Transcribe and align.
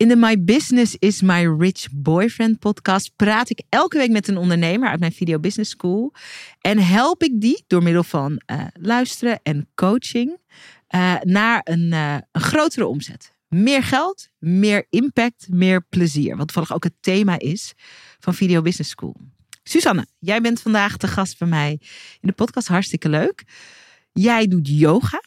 In 0.00 0.08
de 0.08 0.16
My 0.16 0.44
Business 0.44 0.96
is 0.98 1.22
My 1.22 1.46
Rich 1.58 1.86
Boyfriend 1.92 2.58
podcast 2.58 3.12
praat 3.16 3.50
ik 3.50 3.62
elke 3.68 3.98
week 3.98 4.10
met 4.10 4.28
een 4.28 4.36
ondernemer 4.36 4.88
uit 4.88 5.00
mijn 5.00 5.12
Video 5.12 5.38
Business 5.38 5.70
School. 5.70 6.14
En 6.60 6.78
help 6.78 7.22
ik 7.22 7.40
die 7.40 7.64
door 7.66 7.82
middel 7.82 8.02
van 8.02 8.40
uh, 8.46 8.64
luisteren 8.72 9.40
en 9.42 9.68
coaching 9.74 10.38
uh, 10.94 11.16
naar 11.20 11.60
een, 11.64 11.92
uh, 11.92 12.14
een 12.32 12.40
grotere 12.40 12.86
omzet. 12.86 13.32
Meer 13.48 13.82
geld, 13.82 14.28
meer 14.38 14.86
impact, 14.90 15.46
meer 15.48 15.86
plezier. 15.88 16.36
Wat 16.36 16.46
toevallig 16.46 16.72
ook 16.74 16.84
het 16.84 16.96
thema 17.00 17.38
is 17.38 17.72
van 18.18 18.34
Video 18.34 18.62
Business 18.62 18.90
School. 18.90 19.16
Susanne, 19.62 20.06
jij 20.18 20.40
bent 20.40 20.60
vandaag 20.60 20.96
de 20.96 21.08
gast 21.08 21.38
bij 21.38 21.48
mij 21.48 21.70
in 22.20 22.28
de 22.28 22.32
podcast. 22.32 22.68
Hartstikke 22.68 23.08
leuk. 23.08 23.44
Jij 24.12 24.46
doet 24.46 24.68
yoga. 24.68 25.22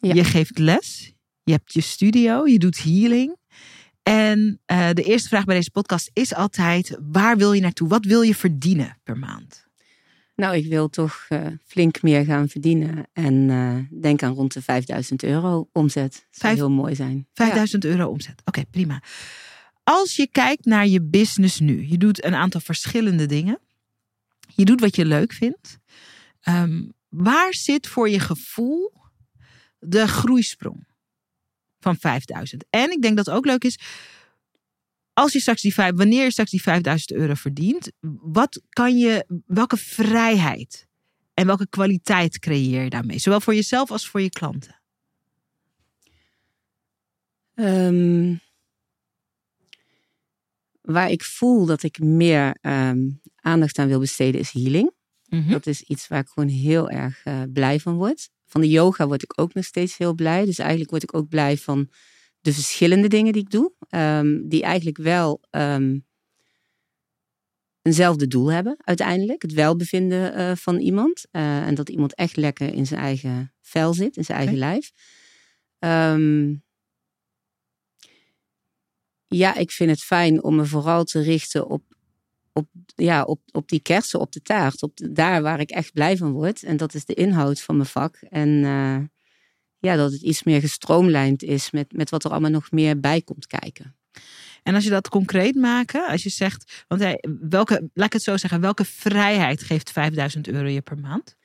Ja. 0.00 0.14
Je 0.14 0.24
geeft 0.24 0.58
les. 0.58 1.12
Je 1.42 1.52
hebt 1.52 1.72
je 1.72 1.80
studio. 1.80 2.46
Je 2.46 2.58
doet 2.58 2.82
healing. 2.82 3.36
En 4.08 4.60
uh, 4.66 4.88
de 4.92 5.02
eerste 5.02 5.28
vraag 5.28 5.44
bij 5.44 5.54
deze 5.54 5.70
podcast 5.70 6.10
is 6.12 6.34
altijd: 6.34 6.98
waar 7.00 7.36
wil 7.36 7.52
je 7.52 7.60
naartoe? 7.60 7.88
Wat 7.88 8.04
wil 8.04 8.22
je 8.22 8.34
verdienen 8.34 8.98
per 9.02 9.18
maand? 9.18 9.66
Nou, 10.36 10.56
ik 10.56 10.66
wil 10.66 10.88
toch 10.88 11.26
uh, 11.28 11.46
flink 11.66 12.02
meer 12.02 12.24
gaan 12.24 12.48
verdienen. 12.48 13.06
En 13.12 13.34
uh, 13.34 14.00
denk 14.00 14.22
aan 14.22 14.34
rond 14.34 14.52
de 14.52 14.62
5000 14.62 15.22
euro 15.22 15.68
omzet. 15.72 16.26
Dat 16.30 16.40
zou 16.40 16.54
heel 16.54 16.70
mooi 16.70 16.94
zijn. 16.94 17.26
5000 17.34 17.82
ja. 17.82 17.88
euro 17.88 18.08
omzet. 18.08 18.40
Oké, 18.40 18.48
okay, 18.48 18.64
prima. 18.70 19.02
Als 19.82 20.16
je 20.16 20.28
kijkt 20.32 20.64
naar 20.64 20.86
je 20.86 21.02
business 21.02 21.60
nu, 21.60 21.86
je 21.88 21.98
doet 21.98 22.24
een 22.24 22.34
aantal 22.34 22.60
verschillende 22.60 23.26
dingen. 23.26 23.58
Je 24.54 24.64
doet 24.64 24.80
wat 24.80 24.96
je 24.96 25.04
leuk 25.04 25.32
vindt. 25.32 25.78
Um, 26.48 26.92
waar 27.08 27.54
zit 27.54 27.86
voor 27.86 28.08
je 28.08 28.20
gevoel 28.20 28.92
de 29.78 30.06
groeisprong 30.06 30.86
van 31.88 31.96
5000? 32.10 32.64
En 32.70 32.90
ik 32.90 33.02
denk 33.02 33.16
dat 33.16 33.26
het 33.26 33.34
ook 33.34 33.46
leuk 33.46 33.64
is, 33.64 33.78
als 35.12 35.32
je 35.32 35.40
straks 35.40 35.62
die 35.62 35.74
vijf, 35.74 35.94
wanneer 35.94 36.24
je 36.24 36.30
straks 36.30 36.50
die 36.50 36.62
5000 36.62 37.12
euro 37.12 37.34
verdient, 37.34 37.90
wat 38.20 38.62
kan 38.68 38.98
je, 38.98 39.42
welke 39.46 39.76
vrijheid 39.76 40.86
en 41.34 41.46
welke 41.46 41.68
kwaliteit 41.68 42.38
creëer 42.38 42.82
je 42.82 42.90
daarmee? 42.90 43.18
Zowel 43.18 43.40
voor 43.40 43.54
jezelf 43.54 43.90
als 43.90 44.08
voor 44.08 44.20
je 44.20 44.30
klanten. 44.30 44.80
Um, 47.54 48.40
waar 50.80 51.10
ik 51.10 51.24
voel 51.24 51.66
dat 51.66 51.82
ik 51.82 51.98
meer 51.98 52.58
um, 52.62 53.20
aandacht 53.36 53.78
aan 53.78 53.88
wil 53.88 53.98
besteden 53.98 54.40
is 54.40 54.50
healing. 54.50 54.92
Mm 55.28 55.42
-hmm. 55.42 55.50
Dat 55.50 55.66
is 55.66 55.82
iets 55.82 56.08
waar 56.08 56.20
ik 56.20 56.28
gewoon 56.28 56.48
heel 56.48 56.90
erg 56.90 57.24
uh, 57.24 57.42
blij 57.52 57.80
van 57.80 57.94
word. 57.94 58.30
Van 58.48 58.60
de 58.60 58.68
yoga 58.68 59.06
word 59.06 59.22
ik 59.22 59.40
ook 59.40 59.54
nog 59.54 59.64
steeds 59.64 59.96
heel 59.96 60.14
blij. 60.14 60.44
Dus 60.44 60.58
eigenlijk 60.58 60.90
word 60.90 61.02
ik 61.02 61.14
ook 61.14 61.28
blij 61.28 61.56
van 61.56 61.90
de 62.40 62.52
verschillende 62.52 63.08
dingen 63.08 63.32
die 63.32 63.42
ik 63.42 63.50
doe. 63.50 63.72
Um, 63.90 64.48
die 64.48 64.62
eigenlijk 64.62 64.96
wel 64.96 65.40
um, 65.50 66.06
eenzelfde 67.82 68.26
doel 68.26 68.52
hebben 68.52 68.76
uiteindelijk. 68.78 69.42
Het 69.42 69.52
welbevinden 69.52 70.38
uh, 70.38 70.56
van 70.56 70.78
iemand. 70.78 71.26
Uh, 71.32 71.66
en 71.66 71.74
dat 71.74 71.88
iemand 71.88 72.14
echt 72.14 72.36
lekker 72.36 72.74
in 72.74 72.86
zijn 72.86 73.00
eigen 73.00 73.54
vel 73.60 73.94
zit, 73.94 74.16
in 74.16 74.24
zijn 74.24 74.38
eigen 74.38 74.58
lijf. 74.58 74.92
Um, 75.78 76.62
ja, 79.26 79.54
ik 79.54 79.70
vind 79.70 79.90
het 79.90 80.02
fijn 80.02 80.42
om 80.42 80.56
me 80.56 80.64
vooral 80.64 81.04
te 81.04 81.20
richten 81.20 81.66
op, 81.66 81.82
op, 82.58 82.68
ja, 82.94 83.22
op, 83.22 83.40
op 83.52 83.68
die 83.68 83.80
kersen 83.80 84.20
op 84.20 84.32
de 84.32 84.42
taart. 84.42 84.82
Op 84.82 84.98
daar 85.10 85.42
waar 85.42 85.60
ik 85.60 85.70
echt 85.70 85.92
blij 85.92 86.16
van 86.16 86.32
word. 86.32 86.62
En 86.62 86.76
dat 86.76 86.94
is 86.94 87.04
de 87.04 87.14
inhoud 87.14 87.60
van 87.60 87.76
mijn 87.76 87.88
vak. 87.88 88.16
En 88.28 88.48
uh, 88.48 88.98
ja, 89.78 89.96
dat 89.96 90.12
het 90.12 90.22
iets 90.22 90.42
meer 90.42 90.60
gestroomlijnd 90.60 91.42
is 91.42 91.70
met, 91.70 91.92
met 91.92 92.10
wat 92.10 92.24
er 92.24 92.30
allemaal 92.30 92.50
nog 92.50 92.70
meer 92.70 93.00
bij 93.00 93.22
komt 93.22 93.46
kijken. 93.46 93.96
En 94.62 94.74
als 94.74 94.84
je 94.84 94.90
dat 94.90 95.08
concreet 95.08 95.54
maken, 95.54 96.06
als 96.08 96.22
je 96.22 96.28
zegt, 96.28 96.84
want 96.88 97.18
welke, 97.40 97.90
laat 97.94 98.06
ik 98.06 98.12
het 98.12 98.22
zo 98.22 98.36
zeggen, 98.36 98.60
welke 98.60 98.84
vrijheid 98.84 99.62
geeft 99.62 99.90
5000 99.90 100.48
euro 100.48 100.66
je 100.66 100.80
per 100.80 100.98
maand? 100.98 101.36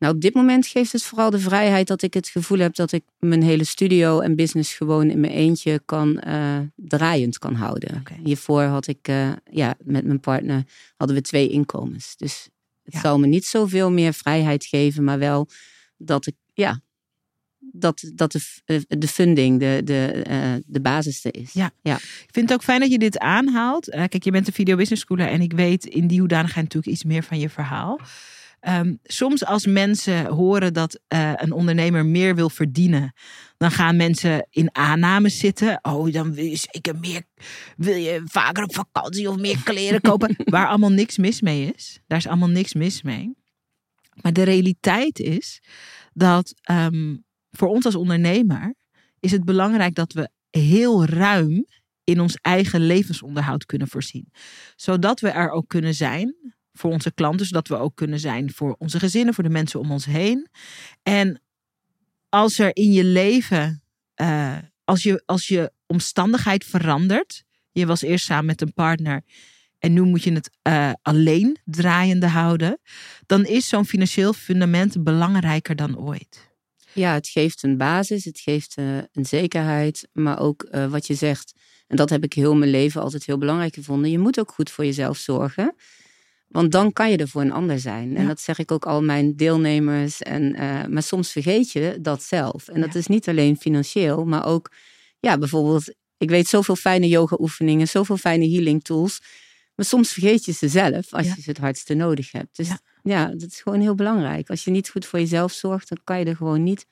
Nou, 0.00 0.14
op 0.14 0.20
dit 0.20 0.34
moment 0.34 0.66
geeft 0.66 0.92
het 0.92 1.02
vooral 1.02 1.30
de 1.30 1.38
vrijheid 1.38 1.86
dat 1.86 2.02
ik 2.02 2.14
het 2.14 2.28
gevoel 2.28 2.58
heb 2.58 2.74
dat 2.74 2.92
ik 2.92 3.04
mijn 3.18 3.42
hele 3.42 3.64
studio 3.64 4.20
en 4.20 4.36
business 4.36 4.74
gewoon 4.74 5.10
in 5.10 5.20
mijn 5.20 5.32
eentje 5.32 5.82
kan 5.84 6.22
uh, 6.26 6.58
draaiend 6.76 7.38
kan 7.38 7.54
houden. 7.54 7.96
Okay. 7.96 8.18
Hiervoor 8.24 8.62
had 8.62 8.86
ik, 8.86 9.08
uh, 9.08 9.32
ja, 9.50 9.74
met 9.84 10.04
mijn 10.04 10.20
partner 10.20 10.64
hadden 10.96 11.16
we 11.16 11.22
twee 11.22 11.48
inkomens. 11.48 12.16
Dus 12.16 12.48
het 12.82 12.94
ja. 12.94 13.00
zal 13.00 13.18
me 13.18 13.26
niet 13.26 13.44
zoveel 13.44 13.90
meer 13.90 14.12
vrijheid 14.12 14.64
geven, 14.64 15.04
maar 15.04 15.18
wel 15.18 15.48
dat 15.96 16.26
ik, 16.26 16.34
ja, 16.54 16.80
dat, 17.58 18.10
dat 18.14 18.32
de, 18.32 18.40
eh, 18.64 18.80
de 18.88 19.08
funding, 19.08 19.60
de, 19.60 19.80
de, 19.84 20.24
uh, 20.30 20.62
de 20.66 20.80
basis 20.80 21.24
er 21.24 21.34
is. 21.34 21.52
Ja. 21.52 21.70
ja, 21.82 21.96
ik 21.96 22.28
vind 22.30 22.48
het 22.48 22.58
ook 22.58 22.64
fijn 22.64 22.80
dat 22.80 22.90
je 22.90 22.98
dit 22.98 23.18
aanhaalt. 23.18 23.88
Kijk, 23.90 24.24
je 24.24 24.30
bent 24.30 24.46
een 24.46 24.52
video 24.52 24.76
business 24.76 25.02
schooler 25.02 25.28
en 25.28 25.40
ik 25.40 25.52
weet 25.52 25.84
in 25.84 26.06
die 26.06 26.20
hoedanigheid 26.20 26.64
natuurlijk 26.64 26.92
iets 26.92 27.04
meer 27.04 27.22
van 27.22 27.38
je 27.38 27.48
verhaal. 27.48 28.00
Um, 28.68 28.98
soms 29.02 29.44
als 29.44 29.66
mensen 29.66 30.26
horen 30.26 30.72
dat 30.72 31.00
uh, 31.08 31.32
een 31.36 31.52
ondernemer 31.52 32.06
meer 32.06 32.34
wil 32.34 32.50
verdienen, 32.50 33.12
dan 33.56 33.70
gaan 33.70 33.96
mensen 33.96 34.46
in 34.50 34.74
aannames 34.74 35.38
zitten. 35.38 35.78
Oh, 35.82 36.12
dan 36.12 36.34
wil 36.34 36.44
je 36.44 36.56
zeker 36.56 36.98
meer, 36.98 37.22
wil 37.76 37.96
je 37.96 38.22
vaker 38.24 38.64
op 38.64 38.74
vakantie 38.74 39.28
of 39.28 39.36
meer 39.36 39.62
kleren 39.62 40.00
kopen, 40.00 40.36
waar 40.44 40.66
allemaal 40.66 40.90
niks 40.90 41.18
mis 41.18 41.40
mee 41.40 41.72
is. 41.74 42.00
Daar 42.06 42.18
is 42.18 42.26
allemaal 42.26 42.48
niks 42.48 42.74
mis 42.74 43.02
mee. 43.02 43.34
Maar 44.22 44.32
de 44.32 44.42
realiteit 44.42 45.18
is 45.18 45.62
dat 46.12 46.54
um, 46.70 47.24
voor 47.50 47.68
ons 47.68 47.84
als 47.84 47.94
ondernemer 47.94 48.74
is 49.20 49.30
het 49.30 49.44
belangrijk 49.44 49.94
dat 49.94 50.12
we 50.12 50.30
heel 50.50 51.04
ruim 51.04 51.66
in 52.04 52.20
ons 52.20 52.36
eigen 52.40 52.80
levensonderhoud 52.80 53.66
kunnen 53.66 53.88
voorzien. 53.88 54.32
Zodat 54.76 55.20
we 55.20 55.28
er 55.28 55.50
ook 55.50 55.68
kunnen 55.68 55.94
zijn 55.94 56.34
voor 56.72 56.90
onze 56.90 57.12
klanten, 57.12 57.46
zodat 57.46 57.68
we 57.68 57.76
ook 57.76 57.96
kunnen 57.96 58.20
zijn 58.20 58.52
voor 58.52 58.76
onze 58.78 58.98
gezinnen, 58.98 59.34
voor 59.34 59.44
de 59.44 59.50
mensen 59.50 59.80
om 59.80 59.90
ons 59.90 60.04
heen. 60.04 60.48
En 61.02 61.42
als 62.28 62.58
er 62.58 62.76
in 62.76 62.92
je 62.92 63.04
leven, 63.04 63.82
uh, 64.16 64.56
als, 64.84 65.02
je, 65.02 65.22
als 65.26 65.48
je 65.48 65.72
omstandigheid 65.86 66.64
verandert, 66.64 67.44
je 67.72 67.86
was 67.86 68.02
eerst 68.02 68.24
samen 68.24 68.44
met 68.44 68.60
een 68.60 68.72
partner 68.72 69.22
en 69.78 69.92
nu 69.92 70.02
moet 70.02 70.22
je 70.22 70.32
het 70.32 70.50
uh, 70.68 70.92
alleen 71.02 71.56
draaiende 71.64 72.26
houden, 72.26 72.80
dan 73.26 73.44
is 73.44 73.68
zo'n 73.68 73.86
financieel 73.86 74.32
fundament 74.32 75.04
belangrijker 75.04 75.76
dan 75.76 75.98
ooit. 75.98 76.48
Ja, 76.92 77.14
het 77.14 77.28
geeft 77.28 77.62
een 77.62 77.76
basis, 77.76 78.24
het 78.24 78.40
geeft 78.40 78.78
uh, 78.78 78.98
een 79.12 79.26
zekerheid, 79.26 80.08
maar 80.12 80.40
ook 80.40 80.68
wat 80.88 81.06
je 81.06 81.14
zegt, 81.14 81.52
en 81.86 81.96
dat 81.96 82.10
heb 82.10 82.24
ik 82.24 82.32
heel 82.32 82.54
mijn 82.54 82.70
leven 82.70 83.02
altijd 83.02 83.26
heel 83.26 83.38
belangrijk 83.38 83.74
gevonden, 83.74 84.10
je 84.10 84.18
moet 84.18 84.40
ook 84.40 84.52
goed 84.52 84.70
voor 84.70 84.84
jezelf 84.84 85.18
zorgen. 85.18 85.74
Want 86.50 86.72
dan 86.72 86.92
kan 86.92 87.10
je 87.10 87.16
er 87.16 87.28
voor 87.28 87.40
een 87.40 87.52
ander 87.52 87.78
zijn. 87.78 88.10
Ja. 88.10 88.16
En 88.16 88.26
dat 88.26 88.40
zeg 88.40 88.58
ik 88.58 88.72
ook 88.72 88.86
al 88.86 89.02
mijn 89.02 89.36
deelnemers. 89.36 90.22
En, 90.22 90.54
uh, 90.54 90.86
maar 90.86 91.02
soms 91.02 91.32
vergeet 91.32 91.70
je 91.72 91.98
dat 92.00 92.22
zelf. 92.22 92.68
En 92.68 92.80
dat 92.80 92.92
ja. 92.92 92.98
is 92.98 93.06
niet 93.06 93.28
alleen 93.28 93.56
financieel, 93.56 94.24
maar 94.24 94.46
ook, 94.46 94.70
ja, 95.20 95.38
bijvoorbeeld, 95.38 95.94
ik 96.18 96.30
weet 96.30 96.48
zoveel 96.48 96.76
fijne 96.76 97.08
yoga-oefeningen, 97.08 97.88
zoveel 97.88 98.16
fijne 98.16 98.50
healing 98.50 98.84
tools. 98.84 99.20
Maar 99.74 99.86
soms 99.86 100.12
vergeet 100.12 100.44
je 100.44 100.52
ze 100.52 100.68
zelf 100.68 101.12
als 101.12 101.26
ja. 101.26 101.32
je 101.36 101.42
ze 101.42 101.48
het 101.48 101.58
hardste 101.58 101.94
nodig 101.94 102.32
hebt. 102.32 102.56
Dus 102.56 102.68
ja, 103.02 103.26
dat 103.26 103.50
is 103.50 103.60
gewoon 103.60 103.80
heel 103.80 103.94
belangrijk. 103.94 104.50
Als 104.50 104.64
je 104.64 104.70
niet 104.70 104.88
goed 104.88 105.06
voor 105.06 105.18
jezelf 105.18 105.52
zorgt, 105.52 105.88
dan 105.88 105.98
kan 106.04 106.18
je 106.18 106.24
er 106.24 106.36
gewoon 106.36 106.62
niet 106.62 106.86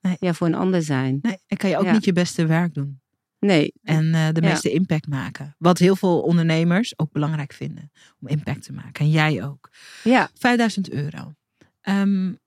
nee. 0.00 0.16
ja, 0.20 0.34
voor 0.34 0.46
een 0.46 0.54
ander 0.54 0.82
zijn. 0.82 1.18
Nee, 1.22 1.38
en 1.46 1.56
kan 1.56 1.70
je 1.70 1.78
ook 1.78 1.92
niet 1.92 2.04
je 2.04 2.12
beste 2.12 2.46
werk 2.46 2.74
doen. 2.74 3.01
Nee. 3.46 3.72
En 3.82 4.04
uh, 4.04 4.28
de 4.32 4.40
meeste 4.40 4.68
ja. 4.68 4.74
impact 4.74 5.06
maken. 5.06 5.54
Wat 5.58 5.78
heel 5.78 5.96
veel 5.96 6.20
ondernemers 6.20 6.98
ook 6.98 7.12
belangrijk 7.12 7.52
vinden. 7.52 7.92
Om 8.20 8.28
impact 8.28 8.62
te 8.62 8.72
maken. 8.72 9.04
En 9.04 9.10
jij 9.10 9.44
ook. 9.44 9.70
Ja. 10.04 10.30
5000 10.34 10.90
euro. 10.90 11.34
Um, 11.82 12.38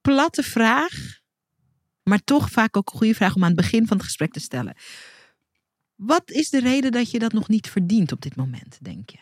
platte 0.00 0.42
vraag. 0.42 1.20
Maar 2.02 2.24
toch 2.24 2.50
vaak 2.50 2.76
ook 2.76 2.90
een 2.92 2.98
goede 2.98 3.14
vraag 3.14 3.34
om 3.34 3.42
aan 3.42 3.48
het 3.48 3.60
begin 3.60 3.86
van 3.86 3.96
het 3.96 4.06
gesprek 4.06 4.32
te 4.32 4.40
stellen. 4.40 4.74
Wat 5.94 6.30
is 6.30 6.50
de 6.50 6.60
reden 6.60 6.92
dat 6.92 7.10
je 7.10 7.18
dat 7.18 7.32
nog 7.32 7.48
niet 7.48 7.70
verdient 7.70 8.12
op 8.12 8.20
dit 8.20 8.36
moment, 8.36 8.78
denk 8.80 9.10
je? 9.10 9.18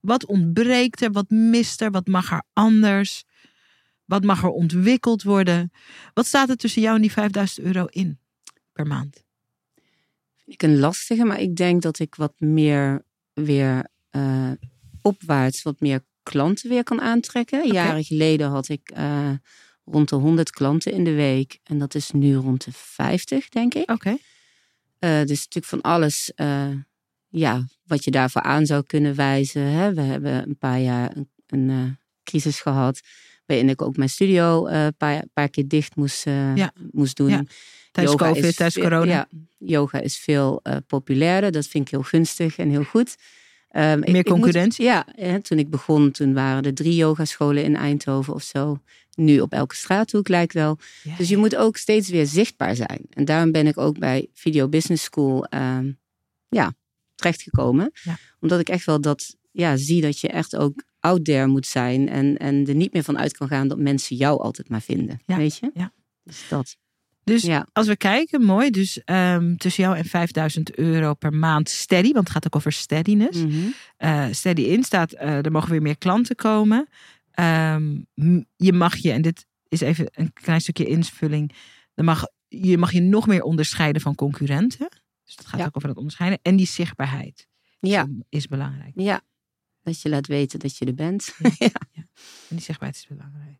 Wat 0.00 0.26
ontbreekt 0.26 1.02
er? 1.02 1.12
Wat 1.12 1.30
mist 1.30 1.80
er? 1.80 1.90
Wat 1.90 2.06
mag 2.06 2.32
er 2.32 2.44
anders? 2.52 3.24
Wat 4.04 4.24
mag 4.24 4.42
er 4.42 4.48
ontwikkeld 4.48 5.22
worden? 5.22 5.72
Wat 6.14 6.26
staat 6.26 6.48
er 6.48 6.56
tussen 6.56 6.82
jou 6.82 6.94
en 6.94 7.00
die 7.00 7.12
5000 7.12 7.66
euro 7.66 7.84
in 7.84 8.18
per 8.72 8.86
maand? 8.86 9.23
Ik 10.46 10.62
een 10.62 10.78
lastige, 10.78 11.24
maar 11.24 11.40
ik 11.40 11.56
denk 11.56 11.82
dat 11.82 11.98
ik 11.98 12.14
wat 12.14 12.40
meer 12.40 13.04
weer 13.32 13.86
uh, 14.16 14.50
opwaarts, 15.02 15.62
wat 15.62 15.80
meer 15.80 16.04
klanten 16.22 16.68
weer 16.68 16.82
kan 16.82 17.00
aantrekken. 17.00 17.58
Okay. 17.58 17.72
Jaren 17.72 18.04
geleden 18.04 18.48
had 18.48 18.68
ik 18.68 18.92
uh, 18.96 19.30
rond 19.84 20.08
de 20.08 20.16
100 20.16 20.50
klanten 20.50 20.92
in 20.92 21.04
de 21.04 21.14
week 21.14 21.58
en 21.62 21.78
dat 21.78 21.94
is 21.94 22.10
nu 22.10 22.34
rond 22.34 22.64
de 22.64 22.72
50, 22.72 23.48
denk 23.48 23.74
ik. 23.74 23.90
Oké. 23.90 23.92
Okay. 23.92 24.18
Uh, 25.20 25.26
dus 25.26 25.38
natuurlijk 25.44 25.64
van 25.64 25.80
alles 25.80 26.32
ja, 27.28 27.64
wat 27.84 28.04
je 28.04 28.10
daarvoor 28.10 28.42
aan 28.42 28.66
zou 28.66 28.82
kunnen 28.86 29.14
wijzen. 29.14 29.62
Hè? 29.62 29.94
We 29.94 30.00
hebben 30.00 30.48
een 30.48 30.58
paar 30.58 30.80
jaar 30.80 31.16
een, 31.16 31.30
een 31.46 31.98
crisis 32.22 32.60
gehad 32.60 33.00
waarin 33.46 33.68
ik 33.68 33.82
ook 33.82 33.96
mijn 33.96 34.08
studio 34.08 34.66
een 34.66 34.74
uh, 34.74 34.86
paar, 34.96 35.24
paar 35.32 35.48
keer 35.48 35.68
dicht 35.68 35.96
moest, 35.96 36.24
ja. 36.54 36.72
moest 36.90 37.16
doen. 37.16 37.28
Ja. 37.28 37.44
Tijdens 37.90 38.16
Yoga 38.18 38.28
COVID, 38.32 38.44
is 38.44 38.56
tijdens 38.56 38.78
corona. 38.84 39.12
Ja, 39.12 39.28
yoga 39.58 40.00
is 40.00 40.18
veel 40.18 40.60
uh, 40.62 40.76
populairder. 40.86 41.52
Dat 41.52 41.66
vind 41.66 41.84
ik 41.84 41.90
heel 41.90 42.02
gunstig 42.02 42.56
en 42.58 42.70
heel 42.70 42.84
goed. 42.84 43.16
Um, 43.76 44.02
ik- 44.02 44.06
Meer 44.06 44.08
ik 44.08 44.12
moet- 44.14 44.24
concurrentie? 44.24 44.84
ja, 44.84 45.06
hè, 45.10 45.40
toen 45.40 45.58
ik 45.58 45.70
begon, 45.70 46.10
toen 46.10 46.34
waren 46.34 46.62
er 46.62 46.74
drie 46.74 46.94
yogascholen 46.94 47.64
in 47.64 47.76
Eindhoven 47.76 48.34
of 48.34 48.42
zo. 48.42 48.78
Nu 49.14 49.40
op 49.40 49.52
elke 49.52 49.74
straathoek 49.74 50.28
lijkt 50.28 50.52
wel. 50.52 50.78
Ja. 51.02 51.16
Dus 51.16 51.28
je 51.28 51.36
moet 51.36 51.56
ook 51.56 51.76
steeds 51.76 52.08
weer 52.08 52.26
zichtbaar 52.26 52.76
zijn. 52.76 53.00
En 53.10 53.24
daarom 53.24 53.52
ben 53.52 53.66
ik 53.66 53.78
ook 53.78 53.98
bij 53.98 54.28
Video 54.32 54.68
Business 54.68 55.04
School 55.04 55.44
ehm, 55.44 55.92
ja, 56.48 56.74
terechtgekomen. 57.14 57.90
Ja. 58.02 58.16
Omdat 58.40 58.60
ik 58.60 58.68
echt 58.68 58.84
wel 58.86 59.00
dat 59.00 59.36
ja, 59.50 59.76
zie 59.76 60.00
dat 60.00 60.20
je 60.20 60.28
echt 60.28 60.56
ook 60.56 60.82
out 61.04 61.24
there 61.24 61.46
moet 61.46 61.66
zijn. 61.66 62.08
En, 62.08 62.36
en 62.36 62.66
er 62.66 62.74
niet 62.74 62.92
meer 62.92 63.02
van 63.02 63.18
uit 63.18 63.36
kan 63.36 63.48
gaan 63.48 63.68
dat 63.68 63.78
mensen 63.78 64.16
jou 64.16 64.40
altijd 64.40 64.68
maar 64.68 64.82
vinden. 64.82 65.20
Ja, 65.26 65.36
Weet 65.36 65.56
je? 65.56 65.70
ja. 65.74 65.92
Dus 66.24 66.44
dat. 66.48 66.76
Dus 67.24 67.42
Ja. 67.42 67.66
als 67.72 67.86
we 67.86 67.96
kijken, 67.96 68.42
mooi. 68.44 68.70
Dus 68.70 69.04
ehm, 69.04 69.56
tussen 69.56 69.82
jou 69.84 69.96
en 69.96 70.04
5000 70.04 70.74
euro 70.74 71.14
per 71.14 71.32
maand 71.32 71.68
steady. 71.68 72.12
Want 72.12 72.24
het 72.24 72.30
gaat 72.30 72.46
ook 72.46 72.56
over 72.56 72.72
steadiness. 72.72 73.42
Mhm. 73.44 73.54
Eh, 73.96 74.26
steady 74.30 74.62
in 74.62 74.82
staat, 74.82 75.12
eh, 75.12 75.44
er 75.44 75.50
mogen 75.52 75.70
weer 75.70 75.82
meer 75.82 75.98
klanten 75.98 76.36
komen. 76.36 76.88
Ehm, 77.30 78.00
je 78.56 78.72
mag 78.72 78.96
je, 78.96 79.12
en 79.12 79.22
dit 79.22 79.46
is 79.68 79.80
even 79.80 80.06
een 80.12 80.32
klein 80.32 80.60
stukje 80.60 80.86
invulling. 80.86 81.52
Dan 81.94 82.04
mag, 82.04 82.24
je 82.48 82.78
mag 82.78 82.92
je 82.92 83.00
nog 83.00 83.26
meer 83.26 83.42
onderscheiden 83.42 84.02
van 84.02 84.14
concurrenten. 84.14 84.88
Dus 85.24 85.36
dat 85.36 85.46
gaat 85.46 85.60
Ja. 85.60 85.66
ook 85.66 85.76
over 85.76 85.88
dat 85.88 85.96
onderscheiden. 85.96 86.38
En 86.42 86.56
die 86.56 86.66
zichtbaarheid 86.66 87.46
Ja. 87.80 88.06
is 88.28 88.46
belangrijk. 88.46 88.92
ja, 88.94 89.20
dat 89.84 90.02
je 90.02 90.08
laat 90.08 90.26
weten 90.26 90.58
dat 90.58 90.76
je 90.76 90.84
er 90.84 90.94
bent. 90.94 91.34
En 92.48 92.56
die 92.56 92.64
zichtbaarheid 92.64 93.02
is 93.02 93.16
belangrijk. 93.16 93.58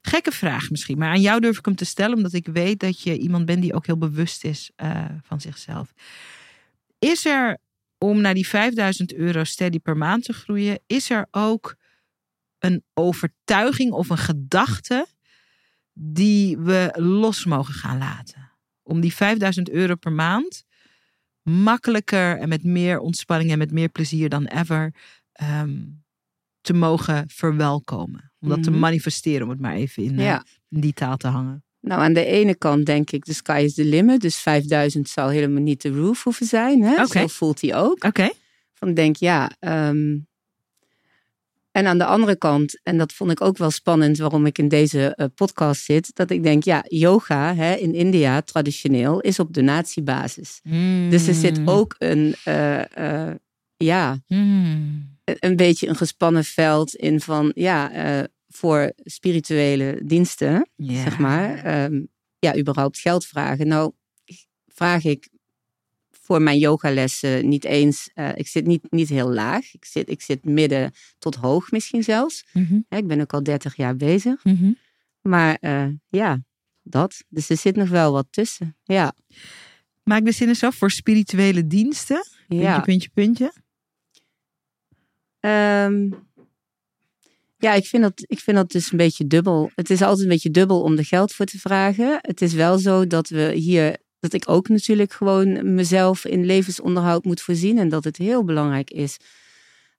Gekke 0.00 0.30
vraag 0.30 0.70
misschien, 0.70 0.98
maar 0.98 1.08
aan 1.08 1.20
jou 1.20 1.40
durf 1.40 1.58
ik 1.58 1.64
hem 1.64 1.76
te 1.76 1.84
stellen, 1.84 2.16
omdat 2.16 2.32
ik 2.32 2.46
weet 2.46 2.80
dat 2.80 3.00
je 3.00 3.18
iemand 3.18 3.46
bent 3.46 3.62
die 3.62 3.74
ook 3.74 3.86
heel 3.86 3.98
bewust 3.98 4.44
is 4.44 4.70
eh, 4.76 5.04
van 5.22 5.40
zichzelf. 5.40 5.94
Is 6.98 7.24
er, 7.24 7.58
om 7.98 8.20
naar 8.20 8.34
die 8.34 8.48
5000 8.48 9.14
euro 9.14 9.44
steady 9.44 9.78
per 9.78 9.96
maand 9.96 10.24
te 10.24 10.32
groeien, 10.32 10.80
is 10.86 11.10
er 11.10 11.26
ook 11.30 11.76
een 12.58 12.82
overtuiging 12.94 13.92
of 13.92 14.10
een 14.10 14.18
gedachte 14.18 15.06
die 15.92 16.58
we 16.58 16.90
los 16.98 17.44
mogen 17.44 17.74
gaan 17.74 17.98
laten? 17.98 18.50
Om 18.82 19.00
die 19.00 19.14
5000 19.14 19.70
euro 19.70 19.94
per 19.94 20.12
maand 20.12 20.64
makkelijker 21.44 22.38
en 22.38 22.48
met 22.48 22.64
meer 22.64 22.98
ontspanning 22.98 23.50
en 23.50 23.58
met 23.58 23.70
meer 23.72 23.88
plezier 23.88 24.28
dan 24.28 24.44
ever 24.46 24.94
ehm, 25.32 25.76
te 26.60 26.72
mogen 26.72 27.24
verwelkomen. 27.28 28.32
Om 28.40 28.48
dat 28.48 28.62
te 28.62 28.70
Mhm. 28.70 28.78
manifesteren, 28.78 29.42
om 29.42 29.48
het 29.50 29.60
maar 29.60 29.74
even 29.74 30.02
in, 30.02 30.18
eh, 30.18 30.40
in 30.68 30.80
die 30.80 30.92
taal 30.92 31.16
te 31.16 31.26
hangen. 31.28 31.64
Nou, 31.80 32.00
aan 32.00 32.12
de 32.12 32.24
ene 32.24 32.54
kant 32.56 32.86
denk 32.86 33.10
ik, 33.10 33.24
de 33.24 33.32
sky 33.32 33.62
is 33.64 33.74
the 33.74 33.84
limit. 33.84 34.20
Dus 34.20 34.36
5000 34.36 35.08
zou 35.08 35.32
helemaal 35.32 35.62
niet 35.62 35.82
de 35.82 35.90
roof 35.90 36.22
hoeven 36.24 36.46
zijn. 36.46 36.82
Hè? 36.82 37.06
Zo 37.06 37.26
voelt 37.26 37.60
hij 37.60 37.74
ook. 37.74 38.04
Oké. 38.04 38.28
Van 38.72 38.88
ik 38.88 38.96
denk, 38.96 39.16
ja. 39.16 39.50
ehm, 39.58 40.16
en 41.74 41.86
aan 41.86 41.98
de 41.98 42.04
andere 42.04 42.36
kant, 42.36 42.80
en 42.82 42.98
dat 42.98 43.12
vond 43.12 43.30
ik 43.30 43.40
ook 43.40 43.56
wel 43.58 43.70
spannend 43.70 44.18
waarom 44.18 44.46
ik 44.46 44.58
in 44.58 44.68
deze 44.68 45.14
eh, 45.14 45.26
podcast 45.34 45.84
zit. 45.84 46.14
Dat 46.14 46.30
ik 46.30 46.42
denk, 46.42 46.64
ja, 46.64 46.84
yoga 46.88 47.54
hè, 47.54 47.74
in 47.74 47.94
India 47.94 48.40
traditioneel 48.40 49.20
is 49.20 49.38
op 49.38 49.54
donatiebasis. 49.54 50.60
Dus 51.10 51.26
er 51.26 51.34
zit 51.34 51.60
ook 51.64 51.94
een, 51.98 52.34
eh, 52.44 53.28
eh, 53.28 53.34
ja, 53.76 54.22
Mm. 54.26 55.18
een 55.24 55.56
beetje 55.56 55.88
een 55.88 55.96
gespannen 55.96 56.44
veld 56.44 56.94
in 56.94 57.20
van, 57.20 57.52
ja, 57.54 57.90
voor 58.48 58.92
spirituele 58.96 60.00
diensten 60.04 60.68
zeg 60.76 61.18
maar, 61.18 61.64
ehm, 61.64 62.02
ja, 62.38 62.56
überhaupt 62.56 62.98
geld 62.98 63.26
vragen. 63.26 63.66
Nou, 63.68 63.92
vraag 64.66 65.04
ik 65.04 65.28
voor 66.24 66.42
mijn 66.42 66.58
yogalessen 66.58 67.48
niet 67.48 67.64
eens, 67.64 68.10
eh, 68.14 68.28
ik 68.34 68.46
zit 68.46 68.66
niet, 68.66 68.90
niet 68.90 69.08
heel 69.08 69.32
laag. 69.32 69.74
Ik 69.74 69.84
zit, 69.84 70.10
ik 70.10 70.22
zit 70.22 70.44
midden 70.44 70.92
tot 71.18 71.34
hoog 71.34 71.70
misschien 71.70 72.02
zelfs. 72.02 72.44
Mhm. 72.52 72.80
Hè, 72.88 72.96
ik 72.96 73.06
ben 73.06 73.20
ook 73.20 73.32
al 73.32 73.42
30 73.42 73.76
jaar 73.76 73.96
bezig. 73.96 74.44
Mhm. 74.44 74.72
Maar 75.20 75.56
eh, 75.60 75.86
ja, 76.08 76.42
dat. 76.82 77.24
Dus 77.28 77.48
er 77.48 77.56
zit 77.56 77.76
nog 77.76 77.88
wel 77.88 78.12
wat 78.12 78.26
tussen. 78.30 78.76
Ja, 78.82 79.14
Maak 80.04 80.24
de 80.24 80.32
zin 80.32 80.48
eens 80.48 80.62
af 80.62 80.74
voor 80.74 80.90
spirituele 80.90 81.66
diensten. 81.66 82.24
Puntje, 82.48 82.66
ja. 82.66 82.80
puntje, 82.80 83.08
puntje. 83.14 83.52
Ehm, 85.40 86.10
ja, 87.56 87.72
ik 87.74 87.86
vind, 87.86 88.02
dat, 88.02 88.24
ik 88.26 88.38
vind 88.38 88.56
dat 88.56 88.70
dus 88.70 88.90
een 88.92 88.96
beetje 88.96 89.26
dubbel. 89.26 89.70
Het 89.74 89.90
is 89.90 90.02
altijd 90.02 90.20
een 90.20 90.28
beetje 90.28 90.50
dubbel 90.50 90.82
om 90.82 90.96
er 90.96 91.04
geld 91.04 91.32
voor 91.32 91.46
te 91.46 91.58
vragen. 91.58 92.18
Het 92.20 92.42
is 92.42 92.52
wel 92.52 92.78
zo 92.78 93.06
dat 93.06 93.28
we 93.28 93.52
hier, 93.52 93.96
dat 94.24 94.32
ik 94.32 94.48
ook 94.48 94.68
natuurlijk 94.68 95.12
gewoon 95.12 95.74
mezelf 95.74 96.24
in 96.24 96.44
levensonderhoud 96.44 97.24
moet 97.24 97.40
voorzien. 97.40 97.78
En 97.78 97.88
dat 97.88 98.04
het 98.04 98.16
heel 98.16 98.44
belangrijk 98.44 98.90
is 98.90 99.16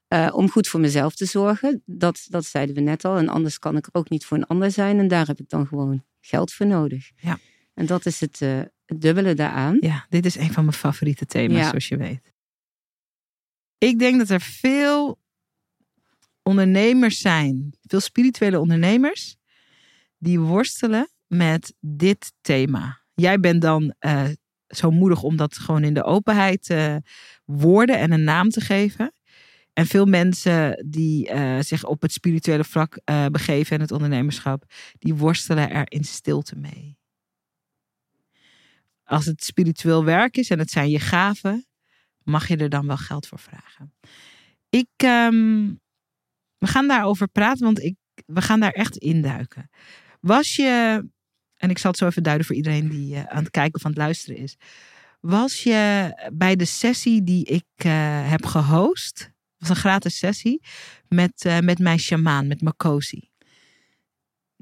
eh, 0.08 0.30
om 0.34 0.50
goed 0.50 0.68
voor 0.68 0.80
mezelf 0.80 1.16
te 1.16 1.26
zorgen. 1.26 1.82
Dat, 1.86 2.26
dat 2.30 2.46
zeiden 2.46 2.76
we 2.76 2.82
net 2.82 3.06
al. 3.06 3.18
En 3.18 3.30
anders 3.30 3.60
kan 3.60 3.78
ik 3.78 3.86
er 3.86 3.94
ook 3.94 4.10
niet 4.10 4.26
voor 4.26 4.38
een 4.38 4.46
ander 4.46 4.72
zijn. 4.72 5.00
En 5.00 5.08
daar 5.08 5.28
heb 5.28 5.40
ik 5.40 5.50
dan 5.50 5.68
gewoon 5.68 6.04
geld 6.22 6.54
voor 6.54 6.66
nodig. 6.66 7.12
Ja. 7.16 7.38
En 7.74 7.86
dat 7.86 8.06
is 8.06 8.20
het, 8.20 8.40
het 8.86 9.02
dubbele 9.02 9.34
daaraan. 9.34 9.78
Ja, 9.80 10.06
dit 10.10 10.26
is 10.26 10.36
een 10.36 10.52
van 10.52 10.64
mijn 10.64 10.78
favoriete 10.78 11.26
thema's, 11.26 11.58
Ja. 11.58 11.70
zoals 11.70 11.88
je 11.88 11.98
weet. 11.98 12.34
Ik 13.78 14.00
denk 14.00 14.18
dat 14.18 14.30
er 14.30 14.42
veel 14.42 15.20
ondernemers 16.44 17.20
zijn, 17.20 17.74
veel 17.82 18.00
spirituele 18.00 18.60
ondernemers, 18.60 19.36
die 20.18 20.40
worstelen 20.40 21.10
met 21.28 21.74
dit 21.80 22.34
thema. 22.42 23.05
Jij 23.16 23.40
bent 23.40 23.62
dan 23.62 23.96
eh, 24.00 24.30
zo 24.68 24.92
moedig 24.92 25.24
om 25.24 25.36
dat 25.36 25.58
gewoon 25.58 25.84
in 25.84 25.94
de 25.94 26.04
openheid 26.04 26.70
eh, 26.70 26.96
woorden 27.46 28.00
en 28.00 28.12
een 28.12 28.24
naam 28.24 28.50
te 28.50 28.62
geven. 28.62 29.14
En 29.74 29.86
veel 29.86 30.06
mensen 30.06 30.86
die 30.90 31.30
eh, 31.30 31.60
zich 31.60 31.86
op 31.86 32.02
het 32.02 32.12
spirituele 32.12 32.64
vlak 32.64 33.02
eh, 33.04 33.26
begeven 33.26 33.76
en 33.76 33.82
het 33.82 33.92
ondernemerschap, 33.92 34.64
die 35.00 35.16
worstelen 35.16 35.70
er 35.70 35.92
in 35.92 36.04
stilte 36.04 36.56
mee. 36.56 36.98
Als 39.04 39.26
het 39.26 39.44
spiritueel 39.44 40.04
werk 40.04 40.38
is 40.38 40.50
en 40.50 40.60
het 40.60 40.72
zijn 40.72 40.90
je 40.90 41.00
gaven, 41.00 41.66
mag 42.24 42.48
je 42.48 42.58
er 42.58 42.70
dan 42.70 42.88
wel 42.88 42.98
geld 42.98 43.28
voor 43.28 43.40
vragen. 43.40 43.94
Ik, 44.70 44.90
ehm, 44.96 45.74
we 46.58 46.68
gaan 46.68 46.88
daarover 46.88 47.28
praten, 47.28 47.66
want 47.66 47.80
ik, 47.80 47.96
we 48.26 48.42
gaan 48.42 48.60
daar 48.60 48.72
echt 48.72 48.98
induiken. 48.98 49.70
Was 50.20 50.56
je, 50.56 51.06
en 51.58 51.70
ik 51.70 51.78
zal 51.78 51.92
het 51.92 52.00
zo 52.00 52.08
even 52.08 52.24
duiden 52.24 52.46
voor 52.46 52.56
iedereen 52.56 52.90
die 52.90 53.16
eh, 53.16 53.24
aan 53.24 53.44
het 53.44 53.52
kijken 53.52 53.76
of 53.76 53.86
aan 53.86 53.92
het 53.92 54.00
luisteren 54.00 54.38
is. 54.38 54.56
Was 55.20 55.64
je 55.64 56.12
bij 56.34 56.56
de 56.56 56.66
sessie 56.66 57.24
die 57.24 57.46
ik 57.46 57.66
eh, 57.76 58.30
heb 58.30 58.46
gehost, 58.46 59.32
was 59.58 59.70
een 59.70 59.76
gratis 59.76 60.18
sessie, 60.18 60.62
met, 61.08 61.46
eh, 61.46 61.60
met 61.60 61.80
mijn 61.80 62.00
shamaan, 62.00 62.48
met 62.48 62.62
Makosi. 62.62 63.30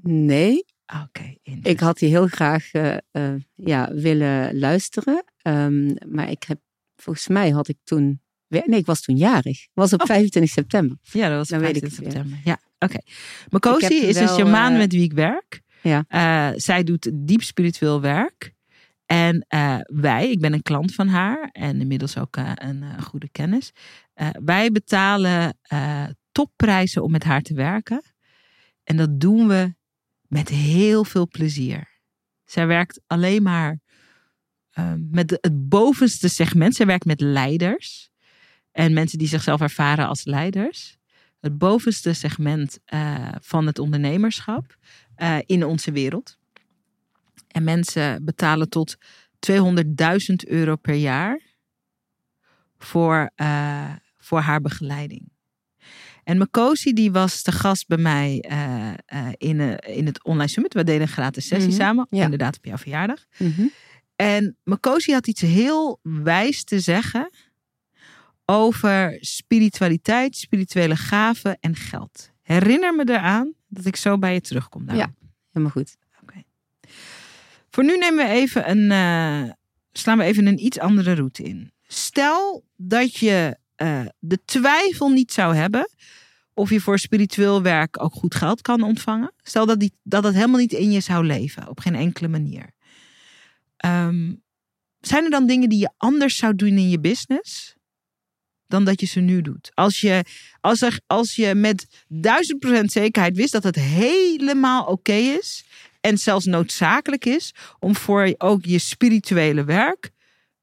Nee, 0.01 0.65
Oké, 1.03 1.35
Ik 1.62 1.79
had 1.79 1.97
die 1.97 2.09
heel 2.09 2.27
graag 2.27 2.69
ja, 3.55 3.93
willen 3.93 4.57
luisteren. 4.59 5.23
Ehm, 5.41 5.95
maar 6.07 6.29
ik 6.29 6.43
heb, 6.43 6.59
volgens 6.95 7.27
mij 7.27 7.50
had 7.50 7.67
ik 7.67 7.77
toen. 7.83 8.21
Nee, 8.47 8.79
ik 8.79 8.85
was 8.85 9.01
toen 9.01 9.15
jarig. 9.17 9.67
was 9.73 9.93
op 9.93 10.01
Oh. 10.01 10.07
25 10.07 10.51
september. 10.51 10.97
Ja, 11.01 11.27
dat 11.29 11.38
was 11.38 11.47
Dan 11.47 11.59
weet 11.59 11.69
25 11.69 12.00
ik 12.00 12.05
het 12.05 12.13
weer. 12.13 12.23
september. 12.23 12.39
Ja, 12.43 12.88
oké. 12.88 13.00
Makosi 13.50 13.95
is 14.05 14.15
een 14.15 14.27
shamaan 14.27 14.77
met 14.77 14.91
wie 14.91 15.03
ik 15.03 15.13
werk. 15.13 15.62
Ja. 15.83 16.05
Eh, 16.07 16.59
zij 16.59 16.83
doet 16.83 17.11
diep 17.13 17.41
spiritueel 17.41 18.01
werk. 18.01 18.53
En 19.05 19.45
eh, 19.47 19.79
wij, 19.85 20.29
ik 20.31 20.39
ben 20.39 20.53
een 20.53 20.61
klant 20.61 20.93
van 20.93 21.07
haar 21.07 21.49
en 21.51 21.81
inmiddels 21.81 22.17
ook 22.17 22.37
eh, 22.37 22.51
een 22.55 23.01
goede 23.01 23.29
kennis. 23.29 23.71
Wij 24.43 24.71
betalen 24.71 25.57
topprijzen 26.31 27.03
om 27.03 27.11
met 27.11 27.23
haar 27.23 27.41
te 27.41 27.53
werken. 27.53 28.01
En 28.83 28.97
dat 28.97 29.19
doen 29.19 29.47
we 29.47 29.73
met 30.27 30.49
heel 30.49 31.03
veel 31.03 31.27
plezier. 31.27 31.87
Zij 32.45 32.67
werkt 32.67 33.01
alleen 33.07 33.43
maar 33.43 33.79
eh, 34.69 34.93
met 34.97 35.29
het 35.29 35.69
bovenste 35.69 36.29
segment. 36.29 36.75
Zij 36.75 36.85
werkt 36.85 37.05
met 37.05 37.21
leiders 37.21 38.09
en 38.71 38.93
mensen 38.93 39.17
die 39.17 39.27
zichzelf 39.27 39.61
ervaren 39.61 40.07
als 40.07 40.25
leiders. 40.25 40.97
Het 41.39 41.57
bovenste 41.57 42.13
segment 42.13 42.79
van 43.41 43.65
het 43.65 43.79
ondernemerschap 43.79 44.77
eh, 45.15 45.38
in 45.46 45.65
onze 45.65 45.91
wereld. 45.91 46.38
En 47.48 47.63
mensen 47.63 48.25
betalen 48.25 48.70
tot 48.70 48.96
200.000 49.39 50.36
euro 50.48 50.75
per 50.75 50.96
jaar 50.96 51.39
voor, 52.77 53.32
eh, 53.36 53.91
voor 54.17 54.39
haar 54.39 54.62
begeleiding. 54.62 55.32
En 56.24 56.38
Makosi 56.38 56.93
die 56.93 57.12
was 57.12 57.41
te 57.41 57.51
gast 57.51 57.88
bij 57.88 57.98
mij 57.98 58.39
eh, 58.41 58.93
in, 59.38 59.79
in 59.79 60.05
het 60.05 60.24
online 60.24 60.50
summit. 60.50 60.74
We 60.74 60.84
deden 60.84 61.01
een 61.01 61.08
gratis 61.08 61.48
sessie 61.48 61.70
Mhm, 61.72 61.79
samen, 61.82 62.08
ja. 62.10 62.24
inderdaad 62.24 62.58
op 62.58 62.65
jouw 62.65 62.77
verjaardag. 62.77 63.25
Mhm. 63.38 63.65
En 64.15 64.58
Makosi 64.63 65.13
had 65.13 65.27
iets 65.27 65.41
heel 65.41 66.00
wijs 66.01 66.63
te 66.63 66.79
zeggen 66.79 67.29
over 68.46 69.17
spiritualiteit, 69.20 70.36
spirituele 70.38 70.96
gaven 70.96 71.58
en 71.60 71.75
geld. 71.75 72.32
Herinner 72.43 72.95
me 72.95 73.09
eraan 73.09 73.53
dat 73.67 73.85
ik 73.85 73.95
zo 73.95 74.17
bij 74.17 74.33
je 74.33 74.41
terugkom. 74.41 74.91
Ja. 74.91 75.13
Helemaal 75.51 75.71
goed. 75.71 75.95
Voor 77.69 77.83
nu 77.83 77.97
nemen 77.97 78.25
we 78.25 78.31
even 78.31 78.69
een, 78.69 78.91
eh, 78.91 79.51
slaan 79.91 80.17
we 80.17 80.23
even 80.23 80.45
een 80.45 80.65
iets 80.65 80.79
andere 80.79 81.13
route 81.13 81.43
in. 81.43 81.71
Stel 81.88 82.65
dat 82.75 83.15
je 83.15 83.57
eh, 83.75 84.05
de 84.19 84.39
twijfel 84.45 85.09
niet 85.09 85.33
zou 85.33 85.55
hebben 85.55 85.89
of 86.53 86.69
je 86.69 86.79
voor 86.79 87.00
spiritueel 87.00 87.62
werk 87.62 88.03
ook 88.03 88.13
goed 88.13 88.35
geld 88.35 88.62
kan 88.62 88.81
ontvangen. 88.81 89.33
Stel 89.41 89.65
dat, 89.65 89.79
die, 89.79 89.93
dat 90.03 90.23
het 90.23 90.33
helemaal 90.33 90.59
niet 90.59 90.73
in 90.73 90.91
je 90.91 91.00
zou 91.00 91.25
leven, 91.25 91.69
op 91.69 91.79
geen 91.79 91.95
enkele 91.95 92.27
manier. 92.27 92.71
Ehm, 93.77 94.33
zijn 95.00 95.23
er 95.23 95.29
dan 95.29 95.47
dingen 95.47 95.69
die 95.69 95.79
je 95.79 95.93
anders 95.97 96.38
zou 96.38 96.55
doen 96.55 96.77
in 96.77 96.89
je 96.89 97.00
business 97.00 97.75
dan 98.67 98.86
dat 98.86 99.00
je 99.00 99.05
ze 99.05 99.20
nu 99.20 99.41
doet? 99.41 99.72
Als 99.74 100.01
je, 100.01 100.25
als 100.62 100.82
er, 100.82 101.00
als 101.08 101.36
je 101.36 101.55
met 101.55 102.03
duizend 102.08 102.60
procent 102.60 102.91
zekerheid 102.91 103.36
wist 103.36 103.51
dat 103.51 103.63
het 103.63 103.75
helemaal 103.75 104.86
oké 104.86 105.13
is 105.13 105.65
en 106.01 106.17
zelfs 106.17 106.46
noodzakelijk 106.46 107.25
is 107.25 107.53
om 107.79 107.96
voor 107.96 108.34
ook 108.38 108.65
je 108.65 108.79
spirituele 108.79 109.63
werk 109.63 110.12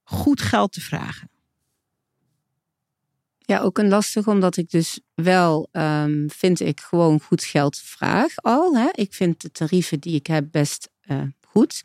goed 0.02 0.40
geld 0.40 0.72
te 0.72 0.80
vragen. 0.80 1.30
Ja, 3.38 3.60
ook 3.60 3.78
een 3.78 3.88
lastig, 3.88 4.28
omdat 4.28 4.56
ik 4.56 4.70
dus 4.70 5.00
wel, 5.14 5.68
ehm, 5.72 6.28
vind 6.28 6.60
ik, 6.60 6.80
gewoon 6.80 7.20
goed 7.20 7.44
geld 7.44 7.78
vraag 7.78 8.36
al. 8.36 8.76
Hè? 8.76 8.88
Ik 8.92 9.14
vind 9.14 9.40
de 9.40 9.50
tarieven 9.50 10.00
die 10.00 10.14
ik 10.14 10.26
heb 10.26 10.46
best 10.50 10.90
eh, 11.00 11.22
goed. 11.40 11.84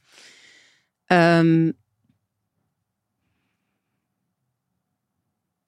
Ehm, 1.06 1.72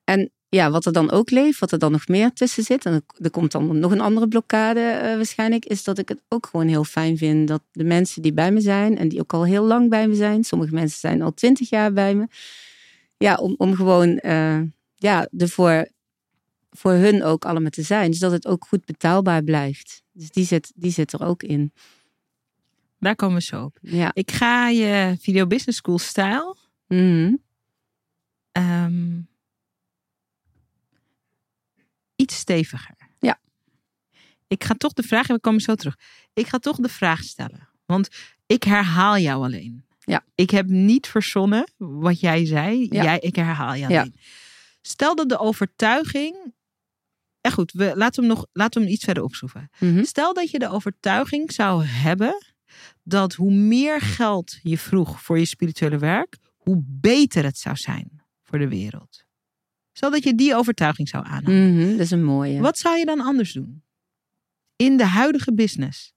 en 0.03 0.31
ja, 0.49 0.71
wat 0.71 0.85
er 0.85 0.93
dan 0.93 1.11
ook 1.11 1.29
leeft, 1.29 1.59
wat 1.59 1.71
er 1.71 1.79
dan 1.79 1.91
nog 1.91 2.07
meer 2.07 2.33
tussen 2.33 2.63
zit, 2.63 2.85
en 2.85 3.03
er 3.21 3.29
komt 3.31 3.51
dan 3.51 3.79
nog 3.79 3.91
een 3.91 4.01
andere 4.01 4.27
blokkade 4.27 4.79
eh, 4.79 5.15
waarschijnlijk, 5.15 5.65
is 5.65 5.83
dat 5.83 5.97
ik 5.97 6.09
het 6.09 6.21
ook 6.27 6.45
gewoon 6.45 6.67
heel 6.67 6.83
fijn 6.83 7.17
vind 7.17 7.47
dat 7.47 7.61
de 7.71 7.83
mensen 7.83 8.21
die 8.21 8.33
bij 8.33 8.51
me 8.51 8.61
zijn 8.61 8.97
en 8.97 9.09
die 9.09 9.19
ook 9.19 9.33
al 9.33 9.45
heel 9.45 9.63
lang 9.63 9.89
bij 9.89 10.07
me 10.07 10.15
zijn, 10.15 10.43
sommige 10.43 10.73
mensen 10.73 10.99
zijn 10.99 11.21
al 11.21 11.33
twintig 11.33 11.69
jaar 11.69 11.93
bij 11.93 12.15
me, 12.15 12.27
ja, 13.17 13.35
om, 13.35 13.55
om 13.57 13.75
gewoon 13.75 14.19
uh, 14.21 14.61
ja, 14.95 15.27
ervoor 15.37 15.87
voor 16.77 16.91
hun 16.91 17.23
ook 17.23 17.45
allemaal 17.45 17.69
te 17.69 17.81
zijn. 17.81 18.11
Dus 18.11 18.19
dat 18.19 18.31
het 18.31 18.47
ook 18.47 18.65
goed 18.67 18.85
betaalbaar 18.85 19.43
blijft. 19.43 20.03
Dus 20.11 20.29
die 20.29 20.45
zit, 20.45 20.71
die 20.75 20.91
zit 20.91 21.13
er 21.13 21.23
ook 21.23 21.43
in. 21.43 21.73
Daar 22.99 23.15
komen 23.15 23.35
we 23.35 23.41
zo 23.41 23.63
op. 23.63 23.77
Ja. 23.81 24.11
Ik 24.13 24.31
ga 24.31 24.69
je 24.69 25.15
Video 25.19 25.47
Business 25.47 25.77
School 25.77 25.97
stijl. 25.97 26.57
Mhm. 26.87 27.35
ehm, 28.51 29.19
iets 32.27 32.39
steviger. 32.39 32.95
Ja. 33.19 33.39
Ik 34.47 34.63
ga 34.63 34.73
toch 34.73 34.93
de 34.93 35.03
vraag, 35.03 35.27
en 35.29 35.35
we 35.35 35.41
komen 35.41 35.61
zo 35.61 35.75
terug. 35.75 35.97
Ik 36.33 36.47
ga 36.47 36.57
toch 36.57 36.77
de 36.77 36.89
vraag 36.89 37.23
stellen. 37.23 37.69
Want 37.85 38.09
ik 38.45 38.63
herhaal 38.63 39.17
jou 39.17 39.43
alleen. 39.43 39.85
Ja. 39.99 40.23
Ik 40.35 40.49
heb 40.49 40.67
niet 40.67 41.07
verzonnen 41.07 41.71
wat 41.77 42.19
jij 42.19 42.45
zei. 42.45 42.87
Ja. 42.89 43.03
Jij, 43.03 43.19
ik 43.19 43.35
herhaal 43.35 43.75
jou 43.75 43.91
Ja. 43.93 43.99
alleen. 43.99 44.15
Stel 44.81 45.15
dat 45.15 45.29
de 45.29 45.37
overtuiging. 45.37 46.53
En 47.41 47.51
goed, 47.51 47.71
we, 47.71 47.91
laten, 47.95 48.21
we 48.21 48.27
hem 48.27 48.37
nog, 48.37 48.45
laten 48.53 48.79
we 48.79 48.85
hem 48.85 48.95
iets 48.95 49.05
verder 49.05 49.23
opschroeven. 49.23 49.69
Mhm. 49.79 50.03
Stel 50.03 50.33
dat 50.33 50.51
je 50.51 50.59
de 50.59 50.69
overtuiging 50.69 51.51
zou 51.51 51.83
hebben 51.85 52.45
dat 53.03 53.33
hoe 53.33 53.51
meer 53.53 54.01
geld 54.01 54.59
je 54.61 54.77
vroeg 54.77 55.21
voor 55.21 55.39
je 55.39 55.45
spirituele 55.45 55.97
werk, 55.97 56.37
hoe 56.57 56.83
beter 56.85 57.43
het 57.43 57.57
zou 57.57 57.75
zijn 57.75 58.21
voor 58.43 58.59
de 58.59 58.67
wereld. 58.67 59.25
Stel 59.97 60.11
dat 60.11 60.23
je 60.23 60.35
die 60.35 60.55
overtuiging 60.55 61.09
zou 61.09 61.23
aanhouden. 61.25 61.73
Mhm, 61.75 61.91
Dat 61.91 61.99
is 61.99 62.11
een 62.11 62.23
mooie. 62.23 62.59
Wat 62.61 62.77
zou 62.77 62.97
je 62.97 63.05
dan 63.05 63.19
anders 63.19 63.51
doen? 63.53 63.83
In 64.75 64.97
de 64.97 65.05
huidige 65.05 65.53
business. 65.53 66.13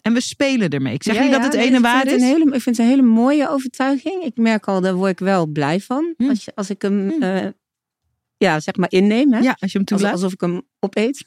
En 0.00 0.12
we 0.12 0.20
spelen 0.20 0.68
ermee. 0.70 0.94
Ik 0.94 1.02
zeg 1.02 1.14
Ja, 1.14 1.22
niet 1.22 1.30
dat 1.32 1.42
het 1.42 1.54
ene 1.54 1.80
waar 1.80 2.06
is. 2.06 2.12
Een 2.12 2.20
hele, 2.28 2.44
ik 2.54 2.60
vind 2.62 2.76
het 2.76 2.78
een 2.78 2.86
hele 2.92 3.02
mooie 3.02 3.48
overtuiging. 3.48 4.22
Ik 4.24 4.36
merk 4.36 4.66
al, 4.68 4.80
daar 4.80 4.94
word 4.94 5.10
ik 5.10 5.18
wel 5.18 5.46
blij 5.46 5.80
van. 5.80 6.14
Hm. 6.16 6.28
Als, 6.28 6.44
je, 6.44 6.52
als 6.54 6.70
ik 6.70 6.82
hem, 6.82 7.10
Hm. 7.10 7.22
eh, 7.22 7.48
ja, 8.36 8.60
zeg 8.60 8.76
maar 8.76 8.90
inneem. 8.92 9.32
Hè? 9.32 9.38
Ja, 9.38 9.56
als 9.60 9.72
je 9.72 9.78
hem 9.78 9.86
Als- 9.86 9.98
toelaat. 10.00 10.12
alsof 10.12 10.32
ik 10.32 10.40
hem 10.40 10.62
opeet. 10.78 11.24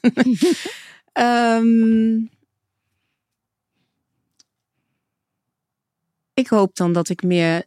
Ehm, 1.12 2.16
ik 6.34 6.48
hoop 6.48 6.76
dan 6.76 6.92
dat 6.92 7.08
ik 7.08 7.22
meer 7.22 7.64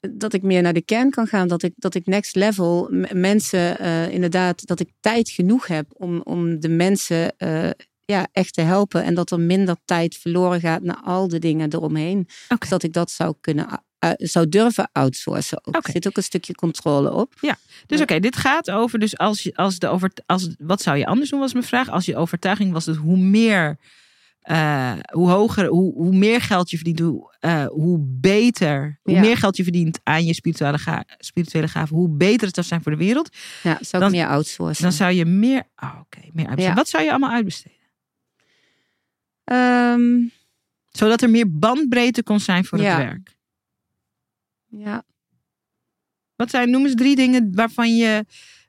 dat 0.00 0.32
ik 0.32 0.42
meer 0.42 0.62
naar 0.62 0.72
de 0.72 0.82
kern 0.82 1.10
kan 1.10 1.26
gaan. 1.26 1.48
Dat 1.48 1.62
ik, 1.62 1.72
dat 1.76 1.94
ik 1.94 2.06
next 2.06 2.34
level 2.34 2.88
mensen 3.12 3.78
eh, 3.78 4.10
inderdaad, 4.10 4.66
dat 4.66 4.80
ik 4.80 4.90
tijd 5.00 5.30
genoeg 5.30 5.66
heb 5.66 5.86
om, 5.92 6.20
om 6.20 6.60
de 6.60 6.68
mensen 6.68 7.36
eh, 7.36 7.70
ja, 8.04 8.28
echt 8.32 8.54
te 8.54 8.60
helpen. 8.60 9.02
En 9.02 9.14
dat 9.14 9.30
er 9.30 9.40
minder 9.40 9.76
tijd 9.84 10.16
verloren 10.16 10.60
gaat 10.60 10.82
naar 10.82 11.00
al 11.04 11.28
de 11.28 11.38
dingen 11.38 11.72
eromheen. 11.72 12.28
Dus 12.58 12.68
dat 12.68 12.82
ik 12.82 12.92
dat 12.92 13.10
zou 13.10 13.34
kunnen 13.40 13.66
zou 14.16 14.48
durven 14.48 14.88
outsourcen. 14.92 15.58
Ook. 15.62 15.86
Er 15.86 15.92
zit 15.92 16.06
ook 16.06 16.16
een 16.16 16.22
stukje 16.22 16.54
controle 16.54 17.12
op. 17.12 17.34
Dus 17.86 18.00
oké, 18.00 18.20
dit 18.20 18.36
gaat 18.36 18.70
over. 18.70 18.98
Dus 18.98 19.18
als 19.18 19.42
je, 19.42 19.54
als 19.54 19.78
de 19.78 19.88
over, 19.88 20.10
als, 20.26 20.48
wat 20.58 20.82
zou 20.82 20.96
je 20.96 21.06
anders 21.06 21.30
doen, 21.30 21.40
was 21.40 21.52
mijn 21.52 21.64
vraag. 21.64 21.88
Als 21.88 22.04
je 22.04 22.16
overtuiging 22.16 22.72
was 22.72 22.84
dat 22.84 22.96
hoe 22.96 23.16
meer, 23.16 23.78
eh, 24.48 24.92
hoe 25.12 25.30
hoger, 25.30 25.66
hoe, 25.66 25.92
hoe 25.94 26.16
meer 26.16 26.40
geld 26.40 26.70
je 26.70 26.76
verdient, 26.76 26.98
hoe, 26.98 27.36
eh, 27.40 27.66
hoe 27.66 27.98
beter, 28.00 28.98
hoe 29.02 29.20
meer 29.20 29.36
geld 29.36 29.56
je 29.56 29.62
verdient 29.62 30.00
aan 30.02 30.24
je 30.24 30.34
spirituele, 30.34 30.78
ga, 30.78 31.04
spirituele 31.18 31.68
gaven, 31.68 31.96
hoe 31.96 32.08
beter 32.08 32.46
het 32.46 32.54
zou 32.54 32.66
zijn 32.66 32.82
voor 32.82 32.92
de 32.92 32.98
wereld. 32.98 33.36
Ja, 33.62 33.78
zou 33.80 34.02
Dan- 34.02 34.12
ik 34.12 34.18
meer 34.18 34.28
outsourcen. 34.28 34.82
Dan 34.82 34.92
zou 34.92 35.12
je 35.12 35.24
meer, 35.24 35.62
oh, 35.76 35.94
oké, 36.00 36.18
meer 36.20 36.46
uitbesteden. 36.46 36.64
Ja. 36.64 36.74
Wat 36.74 36.88
zou 36.88 37.02
je 37.04 37.10
allemaal 37.10 37.30
uitbesteden? 37.30 37.76
Ehm, 39.44 40.26
Zodat 40.88 41.22
er 41.22 41.30
meer 41.30 41.58
bandbreedte 41.58 42.22
kon 42.22 42.40
zijn 42.40 42.64
voor 42.64 42.78
Ja. 42.80 42.96
het 42.98 43.06
werk. 43.06 43.36
ja, 44.66 45.02
Wat 46.36 46.50
zijn, 46.50 46.70
noem 46.70 46.84
eens 46.84 46.94
drie 46.94 47.16
dingen 47.16 47.54
waarvan 47.54 47.96
je, 47.96 48.24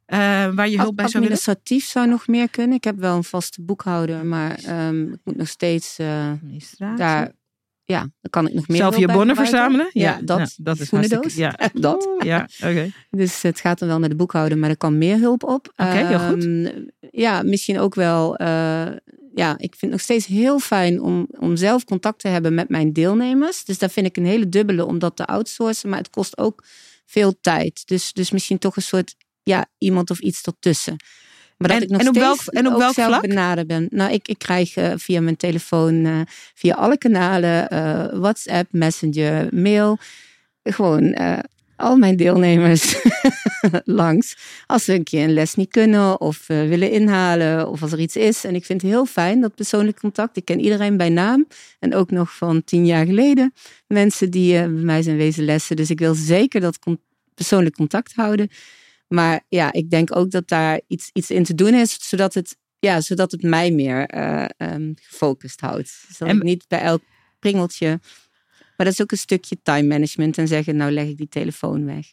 eh, 0.09 0.19
waar 0.53 0.69
je 0.69 0.77
hulp 0.79 0.95
bij 0.95 1.07
zou 1.07 1.23
willen? 1.23 1.37
administratief 1.37 1.85
zou 1.85 2.07
nog 2.07 2.27
meer 2.27 2.49
kunnen. 2.49 2.75
Ik 2.77 2.83
heb 2.83 2.97
wel 2.99 3.15
een 3.15 3.23
vaste 3.23 3.61
boekhouder, 3.61 4.25
maar 4.25 4.55
ehm, 4.63 5.13
ik 5.13 5.19
moet 5.23 5.35
nog 5.37 5.47
steeds 5.47 5.97
eh, 5.99 6.29
Administratie. 6.31 6.97
daar. 6.97 7.31
Ja, 7.83 7.99
dan 7.99 8.29
kan 8.29 8.47
ik 8.47 8.53
nog 8.53 8.67
meer. 8.67 8.77
Zelf 8.77 8.97
je 8.97 9.07
bonnen 9.07 9.35
verzamelen? 9.35 9.89
Ja, 9.93 10.19
dat. 10.23 10.37
nou, 10.37 10.49
dat 10.57 10.79
is 10.79 10.89
hartstikke- 10.91 11.29
Ja, 11.35 11.59
Dat. 11.73 12.09
Ja, 12.19 12.47
oké. 12.63 12.91
Dus 13.09 13.41
het 13.41 13.59
gaat 13.59 13.79
dan 13.79 13.87
wel 13.87 13.99
naar 13.99 14.09
de 14.09 14.15
boekhouder, 14.15 14.57
maar 14.57 14.69
er 14.69 14.77
kan 14.77 14.97
meer 14.97 15.17
hulp 15.19 15.43
op. 15.43 15.71
Oké, 15.75 15.83
heel 15.91 16.19
goed. 16.19 16.43
Ehm, 16.45 16.67
ja, 17.11 17.41
misschien 17.43 17.79
ook 17.79 17.95
wel. 17.95 18.35
eh, 18.35 18.87
ja, 19.35 19.51
ik 19.51 19.69
vind 19.69 19.81
het 19.81 19.89
nog 19.91 20.01
steeds 20.01 20.25
heel 20.25 20.59
fijn 20.59 21.01
om, 21.01 21.27
om 21.39 21.55
zelf 21.55 21.83
contact 21.83 22.19
te 22.19 22.27
hebben 22.27 22.53
met 22.53 22.69
mijn 22.69 22.93
deelnemers. 22.93 23.65
Dus 23.65 23.77
daar 23.77 23.89
vind 23.89 24.05
ik 24.05 24.17
een 24.17 24.25
hele 24.25 24.49
dubbele 24.49 24.85
om 24.85 24.99
dat 24.99 25.15
te 25.15 25.25
outsourcen. 25.25 25.89
Maar 25.89 25.99
het 25.99 26.09
kost 26.09 26.37
ook 26.37 26.63
veel 27.05 27.33
tijd. 27.41 27.81
Dus, 27.87 28.13
dus 28.13 28.31
misschien 28.31 28.57
toch 28.57 28.75
een 28.75 28.81
soort 28.81 29.15
ja, 29.49 29.65
iemand 29.77 30.09
of 30.09 30.19
iets 30.19 30.41
ertussen. 30.43 30.95
Maar 31.57 31.67
dat 31.67 31.77
En- 31.77 31.83
ik 31.83 31.89
nog 31.89 32.01
en 32.01 32.07
op 32.07 32.15
welk- 32.15 32.41
en 32.45 32.67
op 32.67 32.77
welk 32.77 32.93
zelf 32.93 33.07
vlak? 33.07 33.21
benaderd 33.21 33.67
ben. 33.67 33.87
Nou, 33.89 34.11
ik, 34.13 34.27
ik 34.27 34.37
krijg 34.37 34.75
eh, 34.75 34.93
via 34.95 35.21
mijn 35.21 35.37
telefoon, 35.37 36.05
eh, 36.05 36.19
via 36.53 36.73
alle 36.73 36.97
kanalen, 36.97 37.69
eh, 37.69 38.05
WhatsApp, 38.19 38.67
Messenger, 38.71 39.47
mail. 39.51 39.97
Gewoon 40.63 41.17
al 41.75 41.97
mijn 41.97 42.15
deelnemers 42.15 42.95
langs. 44.01 44.37
Als 44.65 44.83
ze 44.83 44.93
een 44.93 45.03
keer 45.03 45.23
een 45.23 45.33
les 45.33 45.55
niet 45.55 45.69
kunnen 45.69 46.21
of 46.21 46.47
willen 46.47 46.91
inhalen 46.91 47.67
of 47.69 47.81
als 47.81 47.91
er 47.91 47.99
iets 47.99 48.15
is. 48.15 48.43
En 48.43 48.55
ik 48.55 48.65
vind 48.65 48.81
het 48.81 48.91
heel 48.91 49.05
fijn, 49.05 49.41
dat 49.41 49.55
persoonlijk 49.55 49.99
contact. 49.99 50.37
Ik 50.37 50.45
ken 50.45 50.59
iedereen 50.59 50.97
bij 50.97 51.09
naam. 51.09 51.47
En 51.79 51.95
ook 51.95 52.11
nog 52.11 52.35
van 52.35 52.63
tien 52.63 52.85
jaar 52.85 53.05
geleden. 53.05 53.53
Mensen 53.87 54.29
die 54.31 54.53
bij 54.53 54.67
mij 54.67 55.01
zijn 55.01 55.17
wezen 55.17 55.45
lessen. 55.45 55.75
Dus 55.75 55.89
ik 55.89 55.99
wil 55.99 56.13
zeker 56.13 56.61
dat 56.61 56.79
con- 56.79 57.01
persoonlijk 57.33 57.75
contact 57.75 58.13
houden. 58.15 58.49
Maar 59.09 59.45
ja, 59.47 59.71
ik 59.73 59.89
denk 59.89 60.15
ook 60.15 60.31
dat 60.31 60.47
daar 60.47 60.81
iets, 60.87 61.09
iets 61.13 61.29
in 61.29 61.43
te 61.43 61.55
doen 61.55 61.73
is, 61.73 62.09
zodat 62.09 62.33
het, 62.33 62.57
ja, 62.79 63.01
zodat 63.01 63.31
het 63.31 63.41
mij 63.43 63.71
meer 63.71 64.05
eh, 64.05 64.45
ehm, 64.57 64.91
gefocust 64.95 65.61
houdt. 65.61 66.03
Dus 66.07 66.17
dat 66.17 66.27
En- 66.27 66.35
ik 66.35 66.43
niet 66.43 66.65
bij 66.67 66.81
elk 66.81 67.01
pringeltje. 67.39 67.87
Maar 68.77 68.87
dat 68.87 68.93
is 68.93 69.01
ook 69.01 69.11
een 69.11 69.17
stukje 69.17 69.57
time 69.63 69.87
management 69.87 70.37
en 70.37 70.47
zeggen, 70.47 70.75
nou 70.75 70.91
leg 70.91 71.07
ik 71.07 71.17
die 71.17 71.29
telefoon 71.29 71.85
weg. 71.85 72.05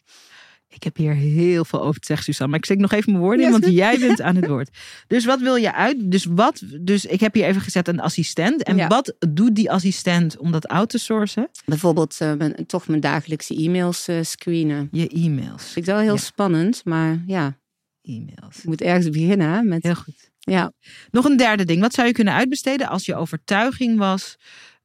Ik 0.69 0.83
heb 0.83 0.97
hier 0.97 1.13
heel 1.13 1.65
veel 1.65 1.81
over 1.81 1.99
te 1.99 2.05
zeggen, 2.05 2.25
Suzanne. 2.25 2.49
Maar 2.51 2.59
ik 2.59 2.65
steek 2.65 2.79
nog 2.79 2.91
even 2.91 3.11
mijn 3.11 3.23
woorden 3.23 3.45
in, 3.45 3.51
want 3.51 3.65
jij 3.65 3.99
bent 3.99 4.21
aan 4.27 4.35
het 4.35 4.47
woord. 4.47 4.69
Dus 5.07 5.25
wat 5.25 5.39
wil 5.39 5.55
je 5.55 5.73
uit? 5.73 6.11
Dus, 6.11 6.25
wat, 6.29 6.61
dus 6.81 7.05
ik 7.05 7.19
heb 7.19 7.33
hier 7.33 7.45
even 7.45 7.61
gezet 7.61 7.87
een 7.87 7.99
assistent. 7.99 8.63
En 8.63 8.75
Ja. 8.77 8.87
wat 8.87 9.15
doet 9.29 9.55
die 9.55 9.71
assistent 9.71 10.37
om 10.37 10.51
dat 10.51 10.67
out 10.67 10.89
te 10.89 10.97
sourcen? 10.97 11.49
Bijvoorbeeld 11.65 12.15
eh, 12.19 12.33
mijn, 12.33 12.65
toch 12.65 12.87
mijn 12.87 12.99
dagelijkse 12.99 13.55
e-mails 13.55 14.07
eh, 14.07 14.17
screenen. 14.21 14.87
Je 14.91 15.07
e-mails. 15.09 15.63
Vind 15.63 15.75
ik 15.87 15.93
wel 15.93 16.01
heel 16.01 16.13
Ja. 16.13 16.19
spannend, 16.19 16.81
maar 16.85 17.23
ja, 17.27 17.57
E-mails. 18.01 18.57
ik 18.57 18.63
moet 18.65 18.81
ergens 18.81 19.09
beginnen. 19.09 19.49
hè, 19.51 19.61
Met, 19.61 19.83
Heel 19.83 19.95
goed. 19.95 20.29
ja, 20.39 20.71
Nog 21.11 21.25
een 21.25 21.37
derde 21.37 21.65
ding. 21.65 21.81
Wat 21.81 21.93
zou 21.93 22.07
je 22.07 22.13
kunnen 22.13 22.33
uitbesteden 22.33 22.87
als 22.87 23.05
je 23.05 23.15
overtuiging 23.15 23.97
was 23.97 24.35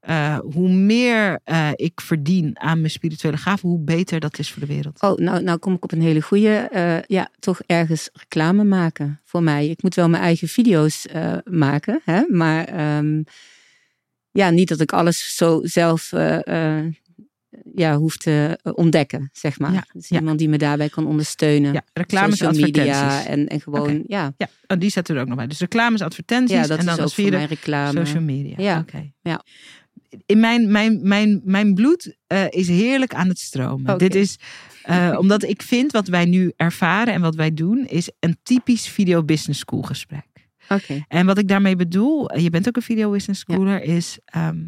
eh, 0.02 0.38
hoe 0.38 0.68
meer 0.68 1.40
eh, 1.44 1.70
ik 1.74 2.00
verdien 2.00 2.60
aan 2.60 2.78
mijn 2.78 2.90
spirituele 2.90 3.36
gaven, 3.36 3.68
hoe 3.68 3.80
beter 3.80 4.20
dat 4.20 4.38
is 4.38 4.50
voor 4.50 4.60
de 4.60 4.74
wereld. 4.74 5.02
Oh, 5.02 5.16
nou, 5.16 5.42
nou 5.42 5.58
kom 5.58 5.74
ik 5.74 5.84
op 5.84 5.92
een 5.92 6.02
hele 6.02 6.20
goede, 6.20 6.56
eh, 6.56 7.02
ja, 7.02 7.28
toch 7.38 7.60
ergens 7.66 8.10
reclame 8.12 8.64
maken 8.64 9.20
voor 9.24 9.42
mij. 9.42 9.68
Ik 9.68 9.82
moet 9.82 9.94
wel 9.94 10.08
mijn 10.08 10.22
eigen 10.22 10.48
video's 10.48 11.06
maken, 11.44 12.00
hè? 12.04 12.22
maar 12.28 12.64
ehm, 12.64 13.22
ja, 14.30 14.50
niet 14.50 14.68
dat 14.68 14.80
ik 14.80 14.92
alles 14.92 15.36
zo 15.36 15.60
zelf 15.62 16.12
ja, 17.74 17.96
hoef 17.96 18.16
te 18.16 18.58
ontdekken, 18.62 19.30
zeg 19.32 19.58
maar. 19.58 19.72
Ja, 19.72 19.84
dus 19.92 20.08
ja. 20.08 20.18
iemand 20.18 20.38
die 20.38 20.48
me 20.48 20.58
daarbij 20.58 20.88
kan 20.88 21.06
ondersteunen. 21.06 21.72
Ja, 21.72 21.82
reclames, 21.92 22.38
Social 22.38 22.60
media 22.60 23.26
en, 23.26 23.48
en 23.48 23.60
gewoon, 23.60 24.04
ja, 24.06 24.34
Ja, 24.36 24.48
oh, 24.66 24.78
die 24.78 24.90
zetten 24.90 25.14
we 25.14 25.20
er 25.20 25.24
ook 25.26 25.30
nog 25.30 25.38
bij. 25.40 25.48
Dus 25.48 25.58
reclames, 25.58 26.00
advertenties 26.00 26.56
ja, 26.56 26.66
dat 26.66 26.78
en 26.78 26.84
dan 26.84 26.94
is 26.94 26.98
ook 26.98 27.04
als 27.04 27.14
voor 27.14 27.22
vierde 27.22 27.38
mij 27.38 27.46
reclame. 27.46 28.04
social 28.06 28.22
media. 28.22 28.54
Ja, 28.56 28.78
Oké. 28.78 29.12
ja. 29.20 29.44
In 30.26 30.40
mijn, 30.40 30.70
mijn, 30.70 31.00
mijn, 31.02 31.40
mijn 31.44 31.74
bloed 31.74 32.16
eh, 32.26 32.44
is 32.48 32.68
heerlijk 32.68 33.14
aan 33.14 33.28
het 33.28 33.38
stromen. 33.38 33.98
Dit 33.98 34.14
is 34.14 34.38
eh, 34.82 35.16
omdat 35.18 35.42
ik 35.42 35.62
vind 35.62 35.92
wat 35.92 36.08
wij 36.08 36.24
nu 36.24 36.52
ervaren 36.56 37.14
en 37.14 37.20
wat 37.20 37.34
wij 37.34 37.54
doen, 37.54 37.86
is 37.86 38.10
een 38.20 38.36
typisch 38.42 38.88
video 38.88 39.24
business 39.24 39.60
school 39.60 39.82
gesprek. 39.82 40.26
Oké, 40.68 41.04
En 41.08 41.26
wat 41.26 41.38
ik 41.38 41.48
daarmee 41.48 41.76
bedoel, 41.76 42.38
je 42.38 42.50
bent 42.50 42.68
ook 42.68 42.76
een 42.76 42.82
video 42.82 43.10
business 43.10 43.40
schooler, 43.40 43.82
is 43.82 44.18
ehm, 44.24 44.60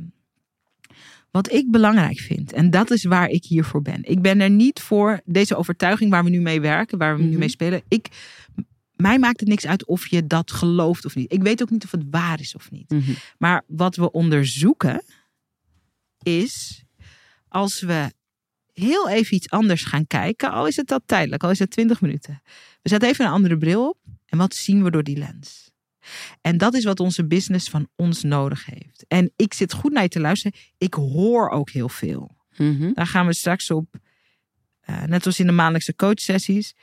wat 1.31 1.53
ik 1.53 1.71
belangrijk 1.71 2.19
vind. 2.19 2.53
En 2.53 2.71
dat 2.71 2.91
is 2.91 3.05
waar 3.05 3.29
ik 3.29 3.45
hiervoor 3.45 3.83
ben. 3.83 4.01
Ik 4.03 4.23
ben 4.23 4.41
er 4.41 4.51
niet 4.51 4.81
voor 4.81 5.21
deze 5.25 5.57
overtuiging 5.57 6.11
waar 6.11 6.25
we 6.25 6.31
nu 6.31 6.41
mee 6.41 6.61
werken, 6.61 6.99
waar 6.99 7.17
we 7.17 7.23
nu 7.23 7.29
Mhm. 7.29 7.39
mee 7.39 7.49
spelen. 7.49 7.83
Ik, 7.89 8.09
mij 8.97 9.19
maakt 9.19 9.41
het 9.41 9.49
niks 9.49 9.67
uit 9.67 9.87
of 9.87 10.07
je 10.07 10.27
dat 10.27 10.53
gelooft 10.53 11.05
of 11.05 11.15
niet. 11.15 11.33
Ik 11.33 11.43
weet 11.43 11.63
ook 11.63 11.71
niet 11.71 11.85
of 11.85 11.91
het 11.91 12.05
waar 12.11 12.41
is 12.41 12.55
of 12.55 12.71
niet. 12.71 12.91
Mhm. 12.91 13.11
Maar 13.39 13.63
wat 13.67 13.97
we 13.97 14.11
onderzoeken 14.13 15.03
is 16.25 16.85
als 17.49 17.81
we 17.81 18.13
heel 18.73 19.09
even 19.09 19.37
iets 19.37 19.51
anders 19.51 19.85
gaan 19.85 20.07
kijken, 20.07 20.51
al 20.51 20.67
is 20.67 20.77
het 20.77 20.87
dat 20.87 21.03
tijdelijk, 21.07 21.43
al 21.43 21.51
is 21.51 21.59
het 21.59 21.71
20 21.71 22.01
minuten. 22.01 22.43
We 22.83 22.89
zetten 22.89 23.09
even 23.09 23.25
een 23.25 23.31
andere 23.31 23.59
bril 23.59 23.89
op 23.89 23.99
en 24.27 24.39
wat 24.39 24.55
zien 24.55 24.83
we 24.83 24.91
door 24.91 25.03
die 25.03 25.17
lens? 25.17 25.73
En 26.41 26.59
dat 26.59 26.75
is 26.75 26.85
wat 26.85 27.01
onze 27.01 27.27
business 27.27 27.69
van 27.69 27.89
ons 27.97 28.23
nodig 28.23 28.67
heeft. 28.67 29.05
En 29.09 29.33
ik 29.37 29.55
zit 29.55 29.73
goed 29.73 29.93
naar 29.93 30.03
je 30.03 30.09
te 30.09 30.21
luisteren. 30.21 30.59
Ik 30.79 30.95
hoor 30.95 31.51
ook 31.51 31.71
heel 31.71 31.89
veel. 31.89 32.37
Mhm. 32.57 32.93
Daar 32.93 33.07
gaan 33.07 33.27
we 33.27 33.35
straks 33.35 33.71
op, 33.71 33.97
eh, 34.81 35.03
net 35.03 35.27
als 35.27 35.41
in 35.41 35.47
de 35.47 35.53
maandelijkse 35.53 35.97
coachsessies. 35.97 36.75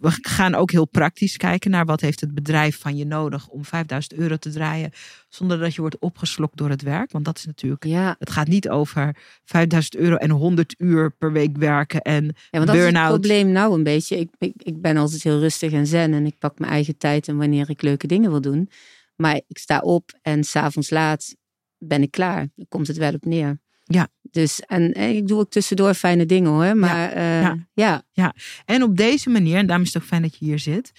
We 0.00 0.18
gaan 0.20 0.54
ook 0.54 0.70
heel 0.70 0.86
praktisch 0.86 1.36
kijken 1.36 1.70
naar 1.70 1.84
wat 1.84 2.00
heeft 2.00 2.20
het 2.20 2.34
bedrijf 2.34 2.80
van 2.80 2.96
je 2.96 3.06
nodig 3.06 3.48
om 3.48 3.64
5000 3.64 4.14
euro 4.14 4.36
te 4.36 4.50
draaien. 4.50 4.90
Zonder 5.28 5.58
dat 5.58 5.74
je 5.74 5.80
wordt 5.80 5.98
opgeslokt 5.98 6.56
door 6.56 6.70
het 6.70 6.82
werk. 6.82 7.12
Want 7.12 7.24
dat 7.24 7.38
is 7.38 7.46
natuurlijk, 7.46 7.84
ja. 7.84 8.16
het 8.18 8.30
gaat 8.30 8.48
niet 8.48 8.68
over 8.68 9.16
5000 9.44 9.96
euro 9.96 10.16
en 10.16 10.30
100 10.30 10.74
uur 10.78 11.10
per 11.10 11.32
week 11.32 11.56
werken. 11.56 12.00
En 12.00 12.24
Ja, 12.24 12.30
want 12.50 12.66
dat 12.66 12.74
is 12.74 12.82
het 12.82 12.92
Burn-out. 12.92 13.20
probleem 13.20 13.52
nou 13.52 13.74
een 13.74 13.82
beetje. 13.82 14.18
Ik, 14.18 14.28
ik, 14.38 14.54
ik 14.56 14.80
ben 14.80 14.96
altijd 14.96 15.22
heel 15.22 15.38
rustig 15.38 15.72
en 15.72 15.86
zen 15.86 16.14
en 16.14 16.26
ik 16.26 16.38
pak 16.38 16.58
mijn 16.58 16.72
eigen 16.72 16.96
tijd 16.96 17.28
en 17.28 17.36
wanneer 17.36 17.70
ik 17.70 17.82
leuke 17.82 18.06
dingen 18.06 18.30
wil 18.30 18.40
doen. 18.40 18.70
Maar 19.16 19.34
ik 19.46 19.58
sta 19.58 19.78
op 19.78 20.18
en 20.22 20.44
s'avonds 20.44 20.90
laat 20.90 21.34
ben 21.78 22.02
ik 22.02 22.10
klaar. 22.10 22.48
Dan 22.54 22.66
komt 22.68 22.86
het 22.86 22.96
wel 22.96 23.14
op 23.14 23.24
neer. 23.24 23.60
Ja. 23.86 24.08
Dus, 24.22 24.60
en, 24.60 24.92
en 24.92 25.16
ik 25.16 25.26
doe 25.26 25.38
ook 25.38 25.50
tussendoor 25.50 25.94
fijne 25.94 26.26
dingen 26.26 26.50
hoor. 26.50 26.76
Maar 26.76 27.12
eh, 27.12 27.52
ja. 27.72 28.02
ja. 28.12 28.34
En 28.64 28.82
op 28.82 28.96
deze 28.96 29.30
manier, 29.30 29.56
en 29.56 29.66
daarom 29.66 29.86
is 29.86 29.92
het 29.92 30.02
ook 30.02 30.08
fijn 30.08 30.22
dat 30.22 30.36
je 30.38 30.44
hier 30.44 30.58
zit. 30.58 30.92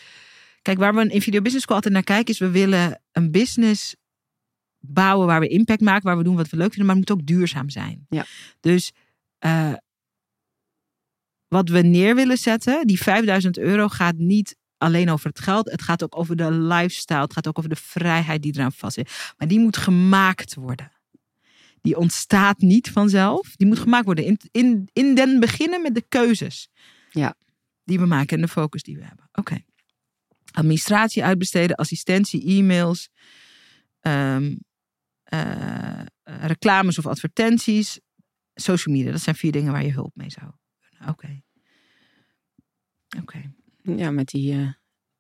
Kijk, 0.61 0.77
waar 0.77 0.95
we 0.95 1.01
in 1.01 1.21
Video 1.21 1.41
Business 1.41 1.63
School 1.63 1.75
altijd 1.75 1.93
naar 1.93 2.03
kijken, 2.03 2.33
is 2.33 2.39
we 2.39 2.49
willen 2.49 3.01
een 3.11 3.31
business 3.31 3.95
bouwen 4.79 5.27
waar 5.27 5.39
we 5.39 5.47
impact 5.47 5.81
maken, 5.81 6.05
waar 6.05 6.17
we 6.17 6.23
doen 6.23 6.35
wat 6.35 6.49
we 6.49 6.57
leuk 6.57 6.73
vinden, 6.73 6.85
maar 6.85 6.95
het 6.95 7.09
moet 7.09 7.19
ook 7.19 7.25
duurzaam 7.25 7.69
zijn. 7.69 8.05
Ja. 8.09 8.25
Dus 8.59 8.91
eh, 9.37 9.73
wat 11.47 11.69
we 11.69 11.79
neer 11.79 12.15
willen 12.15 12.37
zetten, 12.37 12.87
die 12.87 13.01
5000 13.01 13.57
euro 13.57 13.87
gaat 13.87 14.17
niet 14.17 14.57
alleen 14.77 15.09
over 15.09 15.29
het 15.29 15.39
geld. 15.39 15.71
Het 15.71 15.81
gaat 15.81 16.03
ook 16.03 16.17
over 16.17 16.35
de 16.35 16.51
lifestyle. 16.51 17.21
Het 17.21 17.33
gaat 17.33 17.47
ook 17.47 17.57
over 17.57 17.69
de 17.69 17.75
vrijheid 17.75 18.41
die 18.41 18.53
eraan 18.55 18.71
vast 18.71 18.93
zit. 18.93 19.33
Maar 19.37 19.47
die 19.47 19.59
moet 19.59 19.77
gemaakt 19.77 20.55
worden. 20.55 20.91
Die 21.81 21.97
ontstaat 21.97 22.59
niet 22.59 22.91
vanzelf. 22.91 23.55
Die 23.55 23.67
moet 23.67 23.79
gemaakt 23.79 24.05
worden. 24.05 24.25
In, 24.25 24.39
in, 24.51 24.89
in 24.93 25.15
den 25.15 25.39
beginnen 25.39 25.81
met 25.81 25.95
de 25.95 26.05
keuzes. 26.09 26.69
Ja. 27.09 27.35
Die 27.83 27.99
we 27.99 28.05
maken 28.05 28.35
en 28.35 28.41
de 28.41 28.47
focus 28.47 28.83
die 28.83 28.97
we 28.97 29.03
hebben. 29.03 29.29
Oké. 29.31 29.63
Administratie 30.51 31.23
uitbesteden, 31.23 31.75
assistentie, 31.75 32.45
e-mails, 32.57 33.09
ehm, 33.99 34.55
eh, 35.23 36.01
reclames 36.23 36.97
of 36.97 37.05
advertenties, 37.05 37.99
social 38.53 38.95
media. 38.95 39.11
Dat 39.11 39.21
zijn 39.21 39.35
vier 39.35 39.51
dingen 39.51 39.71
waar 39.71 39.85
je 39.85 39.91
hulp 39.91 40.11
mee 40.15 40.29
zou 40.29 40.51
kunnen. 40.79 41.09
Oké. 41.09 41.41
Oké. 43.21 43.51
ja, 43.81 44.11
met 44.11 44.27
die. 44.27 44.53
eh, 44.53 44.69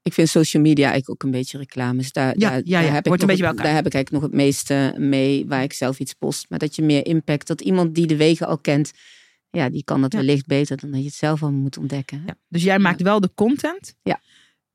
ik 0.07 0.13
vind 0.13 0.29
social 0.29 0.63
media 0.63 0.89
eigenlijk 0.89 1.09
ook 1.09 1.23
een 1.31 1.37
beetje 1.39 1.57
reclames. 1.57 2.11
Daar, 2.11 2.33
Ja, 2.39 2.49
daar, 2.49 2.61
ja, 2.63 2.79
ja. 2.79 2.85
daar 2.85 2.93
heb 2.93 3.05
ik 3.05 3.11
een 3.11 3.17
nog 3.17 3.27
beetje 3.27 3.27
bij 3.27 3.35
het- 3.37 3.43
elkaar. 3.45 3.63
Daar 3.65 3.75
heb 3.75 3.85
ik 3.85 3.93
eigenlijk 3.93 4.23
nog 4.23 4.31
het 4.31 4.41
meeste 4.41 4.95
mee 4.97 5.45
waar 5.47 5.63
ik 5.63 5.73
zelf 5.73 5.99
iets 5.99 6.13
post. 6.13 6.45
Maar 6.49 6.59
dat 6.59 6.75
je 6.75 6.81
meer 6.81 7.05
impact, 7.05 7.47
dat 7.47 7.61
iemand 7.61 7.95
die 7.95 8.07
de 8.07 8.15
wegen 8.17 8.47
al 8.47 8.57
kent, 8.57 8.91
ja, 9.49 9.69
die 9.69 9.83
kan 9.83 10.01
dat 10.01 10.11
Ja. 10.11 10.17
wellicht 10.17 10.45
beter 10.45 10.77
dan 10.77 10.91
dat 10.91 10.99
je 10.99 11.05
het 11.05 11.15
zelf 11.15 11.41
allemaal 11.43 11.61
moet 11.61 11.77
ontdekken. 11.77 12.23
Ja. 12.25 12.35
Dus 12.47 12.63
jij 12.63 12.79
maakt 12.79 13.01
wel 13.01 13.19
de 13.19 13.31
content. 13.35 13.95
Ja. 14.03 14.19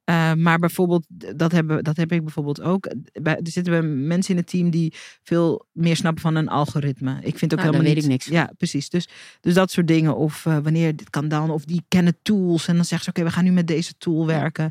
Eh, 0.05 0.33
maar 0.35 0.59
bijvoorbeeld, 0.59 1.05
dat, 1.37 1.53
hebben, 1.53 1.85
dat 1.85 1.97
heb 1.97 2.13
ik 2.13 2.23
bijvoorbeeld 2.23 2.61
ook. 2.61 2.93
Bij, 3.23 3.35
er 3.37 3.51
zitten 3.51 3.73
we 3.81 3.87
mensen 3.87 4.31
in 4.35 4.41
het 4.41 4.47
team 4.51 4.71
die 4.71 4.93
veel 5.23 5.67
meer 5.73 5.97
snappen 5.97 6.23
van 6.23 6.35
een 6.35 6.49
algoritme. 6.49 7.19
Ik 7.23 7.39
vind 7.39 7.53
ook 7.53 7.59
Nou, 7.59 7.71
helemaal 7.73 7.95
weet 7.95 7.95
niet. 7.95 8.05
ik 8.05 8.11
niks. 8.11 8.27
Ja, 8.27 8.51
precies. 8.57 8.89
Dus, 8.89 9.09
dus 9.41 9.55
dat 9.55 9.71
soort 9.71 9.87
dingen. 9.87 10.17
Of 10.17 10.47
eh, 10.47 10.59
wanneer 10.63 10.97
dit 10.97 11.11
kan 11.11 11.29
dan. 11.29 11.51
Of 11.51 11.65
die 11.65 11.83
kennen 11.89 12.17
tools. 12.23 12.69
En 12.69 12.75
dan 12.77 12.85
zeggen 12.85 13.05
ze: 13.05 13.11
Oké, 13.21 13.29
we 13.29 13.35
gaan 13.35 13.45
nu 13.45 13.51
met 13.53 13.67
deze 13.67 13.93
tool 13.99 14.27
werken. 14.27 14.71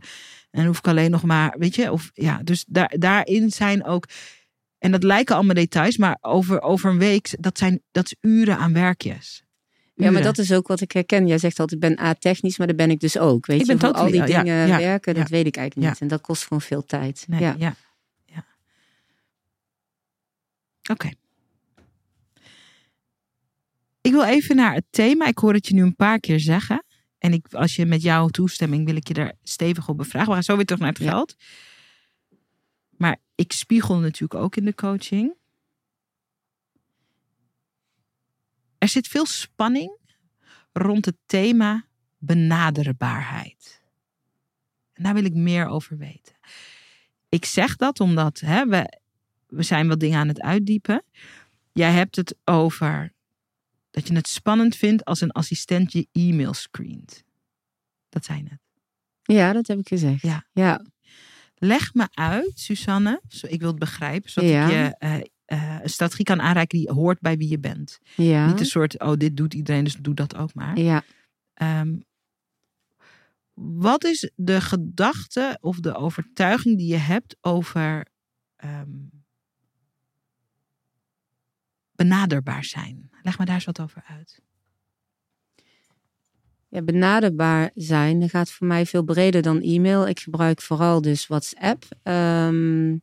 En 0.51 0.59
dan 0.59 0.65
hoef 0.65 0.77
ik 0.77 0.87
alleen 0.87 1.11
nog 1.11 1.23
maar. 1.23 1.55
Weet 1.57 1.75
je, 1.75 1.91
of 1.91 2.11
ja. 2.13 2.39
Dus 2.43 2.65
daar, 2.67 2.93
daarin 2.97 3.51
zijn 3.51 3.83
ook. 3.83 4.07
En 4.77 4.91
dat 4.91 5.03
lijken 5.03 5.35
allemaal 5.35 5.55
details. 5.55 5.97
Maar 5.97 6.17
over, 6.21 6.61
over 6.61 6.89
een 6.89 6.97
week, 6.97 7.35
dat, 7.39 7.57
zijn, 7.57 7.81
dat 7.91 8.05
is 8.05 8.15
uren 8.21 8.57
aan 8.57 8.73
werkjes. 8.73 9.43
Ja, 9.95 10.11
maar 10.11 10.21
dat 10.21 10.37
is 10.37 10.51
ook 10.51 10.67
wat 10.67 10.81
ik 10.81 10.91
herken. 10.91 11.27
Jij 11.27 11.37
zegt 11.37 11.59
altijd, 11.59 11.83
ik 11.83 11.89
ben 11.89 12.05
a-technisch, 12.05 12.57
maar 12.57 12.67
dat 12.67 12.75
ben 12.75 12.89
ik 12.89 12.99
dus 12.99 13.17
ook. 13.17 13.45
Weet 13.45 13.61
Ik 13.61 13.65
je, 13.65 13.75
ben 13.75 13.93
al 13.93 14.05
die 14.05 14.15
ja, 14.15 14.25
dingen 14.25 14.67
ja, 14.67 14.77
werken, 14.77 15.13
dat 15.13 15.29
weet 15.29 15.45
ik 15.45 15.57
eigenlijk 15.57 15.89
niet. 15.89 16.01
En 16.01 16.07
dat 16.07 16.21
kost 16.21 16.43
gewoon 16.43 16.61
veel 16.61 16.85
tijd. 16.85 17.25
Nee, 17.27 17.39
ja. 17.39 17.55
ja. 17.57 17.75
ja. 18.25 18.45
Oké. 20.91 21.09
Ik 24.01 24.11
wil 24.11 24.23
even 24.23 24.55
naar 24.55 24.73
het 24.73 24.85
thema. 24.89 25.27
Ik 25.27 25.37
hoor 25.37 25.53
het 25.53 25.67
je 25.67 25.73
nu 25.73 25.81
een 25.81 25.95
paar 25.95 26.19
keer 26.19 26.39
zeggen. 26.39 26.83
En 27.21 27.33
ik, 27.33 27.53
als 27.53 27.75
je 27.75 27.85
met 27.85 28.01
jouw 28.01 28.27
toestemming 28.27 28.85
wil 28.85 28.95
ik 28.95 29.07
je 29.07 29.13
daar 29.13 29.33
stevig 29.43 29.89
op 29.89 29.97
bevragen. 29.97 30.27
We 30.27 30.33
gaan 30.33 30.43
zo 30.43 30.55
weer 30.55 30.65
terug 30.65 30.81
naar 30.81 30.91
het 30.91 31.01
Ja. 31.01 31.09
geld. 31.09 31.35
Maar 32.89 33.17
ik 33.35 33.51
spiegel 33.51 33.97
natuurlijk 33.97 34.41
ook 34.41 34.55
in 34.55 34.65
de 34.65 34.75
coaching. 34.75 35.33
Er 38.77 38.87
zit 38.87 39.07
veel 39.07 39.25
spanning 39.25 39.97
rond 40.73 41.05
het 41.05 41.17
thema 41.25 41.85
benaderbaarheid. 42.17 43.81
En 44.93 45.03
daar 45.03 45.13
wil 45.13 45.25
ik 45.25 45.33
meer 45.33 45.67
over 45.67 45.97
weten. 45.97 46.35
Ik 47.29 47.45
zeg 47.45 47.75
dat 47.75 47.99
omdat 47.99 48.39
hè, 48.39 48.65
we, 48.67 48.99
we 49.47 49.63
zijn 49.63 49.87
wat 49.87 49.99
dingen 49.99 50.19
aan 50.19 50.27
het 50.27 50.41
uitdiepen. 50.41 51.03
Jij 51.73 51.91
hebt 51.91 52.15
het 52.15 52.35
over 52.43 53.13
dat 53.91 54.07
je 54.07 54.13
het 54.15 54.27
spannend 54.27 54.75
vindt 54.75 55.05
als 55.05 55.21
een 55.21 55.31
assistent 55.31 55.91
je 55.91 56.07
e-mail 56.11 56.53
screent. 56.53 57.23
Dat 58.09 58.25
zijn 58.25 58.47
het. 58.49 58.59
Ja, 59.21 59.53
dat 59.53 59.67
heb 59.67 59.79
ik 59.79 59.87
gezegd. 59.87 60.21
Ja. 60.21 60.45
ja. 60.51 60.85
Leg 61.55 61.93
me 61.93 62.07
uit, 62.13 62.51
Susanne, 62.53 63.21
zo, 63.27 63.47
ik 63.49 63.59
wil 63.59 63.69
het 63.69 63.79
begrijpen, 63.79 64.29
zodat 64.31 64.49
Ja. 64.49 64.65
ik 64.65 64.71
je 64.71 64.95
eh, 64.97 65.21
eh, 65.45 65.79
een 65.81 65.89
strategie 65.89 66.25
kan 66.25 66.41
aanreiken 66.41 66.77
die 66.77 66.91
hoort 66.91 67.19
bij 67.19 67.37
wie 67.37 67.49
je 67.49 67.59
bent. 67.59 67.99
Ja. 68.15 68.47
Niet 68.47 68.59
een 68.59 68.65
soort, 68.65 68.99
oh, 68.99 69.13
dit 69.13 69.37
doet 69.37 69.53
iedereen, 69.53 69.83
dus 69.83 69.95
doe 69.95 70.13
dat 70.13 70.35
ook 70.35 70.53
maar. 70.53 70.77
ja. 70.79 71.03
Ehm, 71.53 71.95
wat 73.53 74.03
is 74.03 74.31
de 74.35 74.61
gedachte 74.61 75.57
of 75.61 75.79
de 75.79 75.95
overtuiging 75.95 76.77
die 76.77 76.87
je 76.87 76.97
hebt 76.97 77.37
over 77.41 78.05
ehm, 78.55 78.89
benaderbaar 82.01 82.63
zijn? 82.63 83.09
Leg 83.21 83.37
me 83.37 83.45
daar 83.45 83.55
eens 83.55 83.65
wat 83.65 83.81
over 83.81 84.03
uit. 84.07 84.41
Ja, 86.69 86.81
benaderbaar 86.81 87.71
zijn, 87.75 88.29
gaat 88.29 88.51
voor 88.51 88.67
mij 88.67 88.85
veel 88.85 89.03
breder 89.03 89.41
dan 89.41 89.61
e-mail. 89.61 90.07
Ik 90.07 90.19
gebruik 90.19 90.61
vooral 90.61 91.01
dus 91.01 91.27
WhatsApp. 91.27 91.83
Ehm, 92.03 92.97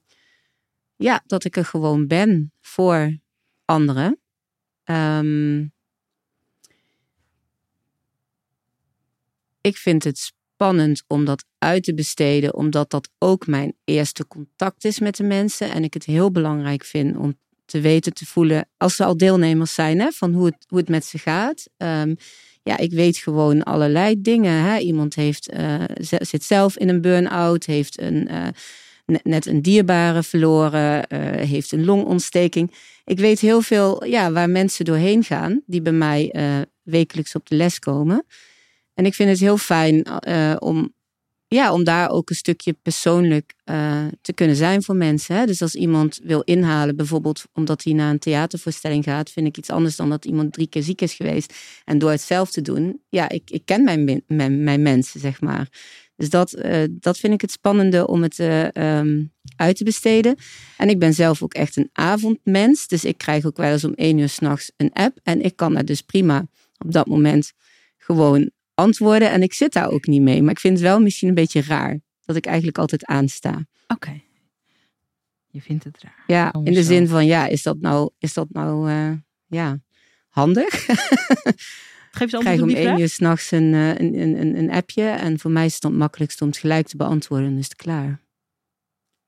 ja, 0.96 1.22
dat 1.26 1.44
ik 1.44 1.56
er 1.56 1.64
gewoon 1.64 2.06
ben 2.06 2.52
voor 2.60 3.18
anderen. 3.64 4.20
Ehm, 4.84 5.60
ik 9.60 9.76
vind 9.76 10.04
het 10.04 10.18
spannend 10.18 11.04
om 11.06 11.24
dat 11.24 11.44
uit 11.58 11.84
te 11.84 11.94
besteden, 11.94 12.54
omdat 12.54 12.90
dat 12.90 13.10
ook 13.18 13.46
mijn 13.46 13.76
eerste 13.84 14.26
contact 14.26 14.84
is 14.84 14.98
met 14.98 15.16
de 15.16 15.24
mensen. 15.24 15.70
En 15.70 15.84
ik 15.84 15.94
het 15.94 16.04
heel 16.04 16.30
belangrijk 16.30 16.84
vind 16.84 17.16
om 17.16 17.38
te 17.68 17.80
weten, 17.80 18.14
te 18.14 18.26
voelen, 18.26 18.68
als 18.76 18.96
ze 18.96 19.04
al 19.04 19.16
deelnemers 19.16 19.74
zijn, 19.74 20.00
hè, 20.00 20.10
van 20.10 20.32
hoe 20.32 20.46
het, 20.46 20.64
hoe 20.68 20.78
het 20.78 20.88
met 20.88 21.04
ze 21.04 21.18
gaat. 21.18 21.68
Ehm, 21.76 22.14
ja, 22.62 22.76
ik 22.78 22.92
weet 22.92 23.16
gewoon 23.16 23.62
allerlei 23.62 24.22
dingen. 24.22 24.62
Hè. 24.62 24.78
Iemand 24.78 25.14
heeft, 25.14 25.52
uh, 25.52 25.84
zit 26.00 26.44
zelf 26.44 26.76
in 26.76 26.88
een 26.88 27.00
burn-out, 27.00 27.64
heeft 27.64 28.00
een, 28.00 28.28
uh, 28.30 29.16
net 29.22 29.46
een 29.46 29.62
dierbare 29.62 30.22
verloren, 30.22 31.04
uh, 31.08 31.18
heeft 31.48 31.72
een 31.72 31.84
longontsteking. 31.84 32.74
Ik 33.04 33.18
weet 33.18 33.40
heel 33.40 33.60
veel 33.60 34.04
ja, 34.04 34.32
waar 34.32 34.50
mensen 34.50 34.84
doorheen 34.84 35.24
gaan, 35.24 35.62
die 35.66 35.82
bij 35.82 35.92
mij 35.92 36.34
wekelijks 36.82 37.34
op 37.34 37.48
de 37.48 37.56
les 37.56 37.78
komen. 37.78 38.24
En 38.94 39.06
ik 39.06 39.14
vind 39.14 39.28
het 39.28 39.40
heel 39.40 39.58
fijn 39.58 40.06
om 40.60 40.92
ja, 41.48 41.72
om 41.72 41.84
daar 41.84 42.10
ook 42.10 42.30
een 42.30 42.36
stukje 42.36 42.72
persoonlijk 42.72 43.54
uh, 43.64 44.06
te 44.22 44.32
kunnen 44.32 44.56
zijn 44.56 44.82
voor 44.82 44.96
mensen. 44.96 45.36
Hè? 45.36 45.46
Dus 45.46 45.62
als 45.62 45.74
iemand 45.74 46.20
wil 46.22 46.40
inhalen, 46.40 46.96
bijvoorbeeld 46.96 47.44
omdat 47.52 47.84
hij 47.84 47.92
naar 47.92 48.10
een 48.10 48.18
theatervoorstelling 48.18 49.04
gaat, 49.04 49.30
vind 49.30 49.46
ik 49.46 49.56
iets 49.56 49.70
anders 49.70 49.96
dan 49.96 50.10
dat 50.10 50.24
iemand 50.24 50.52
drie 50.52 50.66
keer 50.66 50.82
ziek 50.82 51.00
is 51.00 51.14
geweest. 51.14 51.54
En 51.84 51.98
door 51.98 52.10
het 52.10 52.20
zelf 52.20 52.50
te 52.50 52.62
doen, 52.62 53.00
ja, 53.08 53.28
ik, 53.28 53.50
ik 53.50 53.62
ken 53.64 53.84
mijn, 53.84 54.22
mijn, 54.26 54.64
mijn 54.64 54.82
mensen, 54.82 55.20
zeg 55.20 55.40
maar. 55.40 55.68
Dus 56.16 56.30
dat, 56.30 56.56
uh, 56.64 56.84
dat 56.90 57.18
vind 57.18 57.32
ik 57.32 57.40
het 57.40 57.50
spannende 57.50 58.06
om 58.06 58.22
het 58.22 58.38
uh, 58.38 58.68
um, 58.98 59.32
uit 59.56 59.76
te 59.76 59.84
besteden. 59.84 60.36
En 60.76 60.88
ik 60.88 60.98
ben 60.98 61.14
zelf 61.14 61.42
ook 61.42 61.54
echt 61.54 61.76
een 61.76 61.90
avondmens. 61.92 62.86
Dus 62.86 63.04
ik 63.04 63.18
krijg 63.18 63.44
ook 63.44 63.56
wel 63.56 63.72
eens 63.72 63.84
om 63.84 63.94
één 63.94 64.18
uur 64.18 64.28
s'nachts 64.28 64.72
een 64.76 64.92
app. 64.92 65.18
En 65.22 65.42
ik 65.42 65.56
kan 65.56 65.74
daar 65.74 65.84
dus 65.84 66.02
prima 66.02 66.46
op 66.78 66.92
dat 66.92 67.06
moment 67.06 67.52
gewoon 67.98 68.50
antwoorden. 68.78 69.30
En 69.30 69.42
ik 69.42 69.52
zit 69.52 69.72
daar 69.72 69.90
ook 69.90 70.06
niet 70.06 70.22
mee. 70.22 70.42
Maar 70.42 70.50
ik 70.50 70.60
vind 70.60 70.74
het 70.74 70.82
wel 70.82 71.00
misschien 71.00 71.28
een 71.28 71.34
beetje 71.34 71.62
raar 71.62 72.00
dat 72.24 72.36
ik 72.36 72.46
eigenlijk 72.46 72.78
altijd 72.78 73.04
aansta. 73.04 73.66
Oké. 73.86 74.20
Je 75.46 75.62
vindt 75.62 75.84
het 75.84 76.02
raar. 76.02 76.24
Ja, 76.26 76.52
in 76.52 76.72
de 76.72 76.82
zin 76.82 77.08
van 77.08 77.26
ja, 77.26 77.46
is 77.46 77.62
dat 77.62 77.80
nou, 77.80 78.10
is 78.18 78.32
dat 78.32 78.50
nou 78.50 78.90
uh, 78.90 79.12
ja, 79.46 79.80
handig? 80.28 80.86
Geef 82.10 82.30
ze 82.30 82.38
krijg 82.40 82.60
om 82.60 82.70
één 82.70 83.00
uur 83.00 83.08
s'nachts 83.08 83.50
een, 83.50 83.72
een, 83.72 84.14
een, 84.14 84.58
een 84.58 84.70
appje. 84.70 85.02
En 85.02 85.38
voor 85.38 85.50
mij 85.50 85.64
is 85.64 85.72
het 85.72 85.82
dan 85.82 85.90
het 85.90 86.00
makkelijkst 86.00 86.42
om 86.42 86.48
het 86.48 86.56
gelijk 86.56 86.86
te 86.86 86.96
beantwoorden. 86.96 87.58
Is 87.58 87.64
het 87.64 87.76
klaar. 87.76 88.20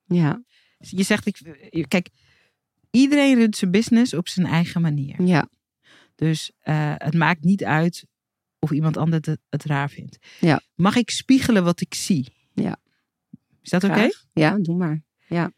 Ja. 0.04 0.42
Je 0.78 1.02
zegt, 1.02 1.26
ik, 1.26 1.84
kijk, 1.88 2.08
iedereen 2.90 3.38
runt 3.38 3.56
zijn 3.56 3.70
business 3.70 4.14
op 4.14 4.28
zijn 4.28 4.46
eigen 4.46 4.80
manier. 4.80 5.22
Ja. 5.22 5.48
Dus 6.14 6.52
uh, 6.64 6.94
het 6.96 7.14
maakt 7.14 7.44
niet 7.44 7.64
uit 7.64 8.06
of 8.60 8.70
iemand 8.70 8.96
anders 8.96 9.26
het, 9.26 9.40
het, 9.48 9.64
raar 9.64 9.90
vindt. 9.90 10.18
Ja. 10.40 10.62
Mag 10.74 10.96
ik 10.96 11.10
spiegelen 11.10 11.64
wat 11.64 11.80
ik 11.80 11.94
zie? 11.94 12.32
Ja. 12.52 12.76
Is 13.62 13.70
dat 13.70 13.84
oké? 13.84 13.92
Okay? 13.92 14.14
Ja, 14.32 14.58
doe 14.58 14.76
maar. 14.76 15.02
Ja. 15.28 15.52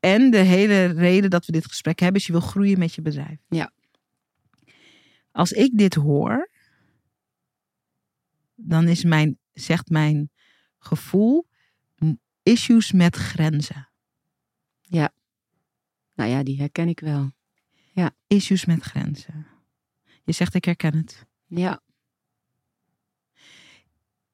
En 0.00 0.30
de 0.30 0.38
hele 0.38 0.84
reden 0.84 1.30
dat 1.30 1.46
we 1.46 1.52
dit 1.52 1.66
gesprek 1.66 1.98
hebben 1.98 2.20
is 2.20 2.26
je 2.26 2.32
wil 2.32 2.40
groeien 2.40 2.78
met 2.78 2.94
je 2.94 3.02
bedrijf. 3.02 3.38
Ja. 3.48 3.72
Als 5.32 5.52
ik 5.52 5.78
dit 5.78 5.94
hoor, 5.94 6.50
dan 8.54 8.88
is 8.88 9.04
mijn, 9.04 9.38
zegt 9.52 9.88
mijn 9.88 10.30
gevoel, 10.78 11.46
issues 12.42 12.92
met 12.92 13.16
grenzen. 13.16 13.88
Ja. 14.80 15.12
Nou 16.14 16.30
ja, 16.30 16.42
die 16.42 16.58
herken 16.58 16.88
ik 16.88 17.00
wel. 17.00 17.32
Ja. 17.92 18.10
Issues 18.26 18.64
met 18.64 18.82
grenzen. 18.82 19.46
Je 20.24 20.32
zegt 20.32 20.54
ik 20.54 20.64
herken 20.64 20.96
het. 20.96 21.26
Ja. 21.46 21.82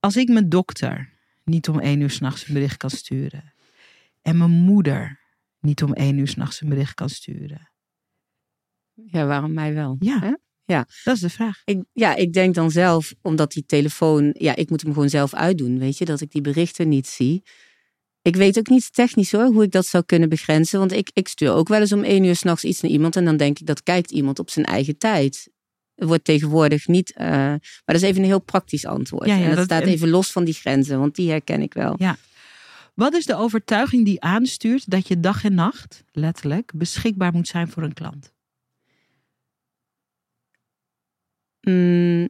Als 0.01 0.16
ik 0.16 0.29
mijn 0.29 0.49
dokter 0.49 1.12
niet 1.44 1.68
om 1.68 1.81
één 1.81 2.01
uur 2.01 2.11
s'nachts 2.11 2.49
een 2.49 2.55
bericht 2.55 2.77
kan 2.77 2.90
sturen. 2.90 3.55
En 4.22 4.37
mijn 4.38 4.51
moeder 4.51 5.20
niet 5.61 5.83
om 5.83 5.92
één 5.92 6.18
uur 6.18 6.29
s'nachts 6.29 6.61
een 6.61 6.68
bericht 6.68 6.94
kan 6.94 7.09
sturen. 7.09 7.70
Ja, 8.94 9.27
waarom 9.27 9.53
mij 9.53 9.75
wel? 9.75 9.96
Ja. 9.99 10.18
Hè? 10.18 10.33
Ja, 10.64 10.88
dat 11.05 11.14
is 11.14 11.20
de 11.20 11.31
vraag. 11.31 11.62
Ik, 11.64 11.85
ja, 11.92 12.14
ik 12.14 12.33
denk 12.33 12.55
dan 12.55 12.70
zelf, 12.70 13.14
omdat 13.22 13.53
die 13.53 13.66
telefoon, 13.66 14.35
ja, 14.38 14.57
ik 14.57 14.70
moet 14.70 14.83
hem 14.83 14.92
gewoon 14.92 15.09
zelf 15.09 15.35
uitdoen, 15.35 15.79
weet 15.79 15.99
je, 15.99 16.05
dat 16.05 16.20
ik 16.20 16.31
die 16.31 16.40
berichten 16.40 16.88
niet 16.88 17.07
zie. 17.07 17.42
Ik 18.22 18.37
weet 18.37 18.59
ook 18.59 18.68
niet 18.68 18.92
technisch 18.92 19.33
hoor, 19.33 19.44
hoe 19.44 19.62
ik 19.62 19.70
dat 19.70 19.87
zou 19.87 20.05
kunnen 20.05 20.29
begrenzen. 20.29 20.79
Want 20.79 20.92
ik, 20.92 21.11
ik 21.12 21.29
stuur 21.29 21.53
ook 21.53 21.68
wel 21.68 21.81
eens 21.81 21.92
om 21.92 22.03
één 22.03 22.25
uur 22.25 22.37
s'nachts 22.37 22.64
iets 22.64 22.81
naar 22.81 22.90
iemand 22.90 23.16
en 23.16 23.25
dan 23.25 23.37
denk 23.37 23.59
ik 23.59 23.66
dat 23.66 23.83
kijkt 23.83 24.11
iemand 24.11 24.38
op 24.38 24.51
zijn 24.51 24.66
eigen 24.66 24.99
tijd 24.99 25.51
wordt 25.97 26.25
tegenwoordig 26.25 26.87
niet. 26.87 27.15
Uh, 27.17 27.27
maar 27.27 27.61
dat 27.85 27.97
is 27.97 28.03
even 28.03 28.21
een 28.21 28.29
heel 28.29 28.41
praktisch 28.43 28.87
antwoord. 28.87 29.27
Ja, 29.27 29.35
ja, 29.35 29.43
en 29.43 29.49
dat, 29.49 29.57
dat 29.57 29.65
staat 29.65 29.83
en- 29.83 29.89
even 29.89 30.09
los 30.09 30.33
van 30.33 30.45
die 30.45 30.55
grenzen, 30.55 30.99
want 30.99 31.15
die 31.15 31.31
herken 31.31 31.63
ik 31.63 31.75
wel. 31.75 31.95
Ja. 31.99 32.17
Wat 32.95 33.15
is 33.15 33.25
de 33.27 33.35
overtuiging 33.37 34.05
die 34.05 34.21
aanstuurt 34.21 34.91
dat 34.91 35.09
je 35.09 35.21
dag 35.21 35.45
en 35.45 35.55
nacht, 35.55 36.05
letterlijk, 36.13 36.73
beschikbaar 36.75 37.33
moet 37.33 37.49
zijn 37.49 37.69
voor 37.69 37.83
een 37.83 37.95
klant? 37.95 38.35
Mm, 41.61 42.29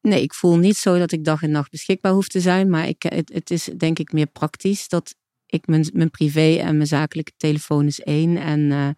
nee, 0.00 0.22
ik 0.22 0.34
voel 0.34 0.56
niet 0.56 0.76
zo 0.76 0.98
dat 0.98 1.12
ik 1.12 1.24
dag 1.24 1.42
en 1.42 1.50
nacht 1.50 1.70
beschikbaar 1.70 2.12
hoef 2.12 2.28
te 2.28 2.40
zijn. 2.40 2.70
Maar 2.70 2.88
ik, 2.88 3.02
het, 3.02 3.32
het 3.32 3.50
is 3.50 3.64
denk 3.64 3.98
ik 3.98 4.12
meer 4.12 4.26
praktisch 4.26 4.88
dat 4.88 5.14
ik 5.46 5.66
mijn, 5.66 5.90
mijn 5.92 6.10
privé 6.10 6.56
en 6.56 6.76
mijn 6.76 6.88
zakelijke 6.88 7.32
telefoon 7.36 7.86
is 7.86 8.00
één. 8.00 8.36
En 8.36 8.60
uh, 8.60 8.88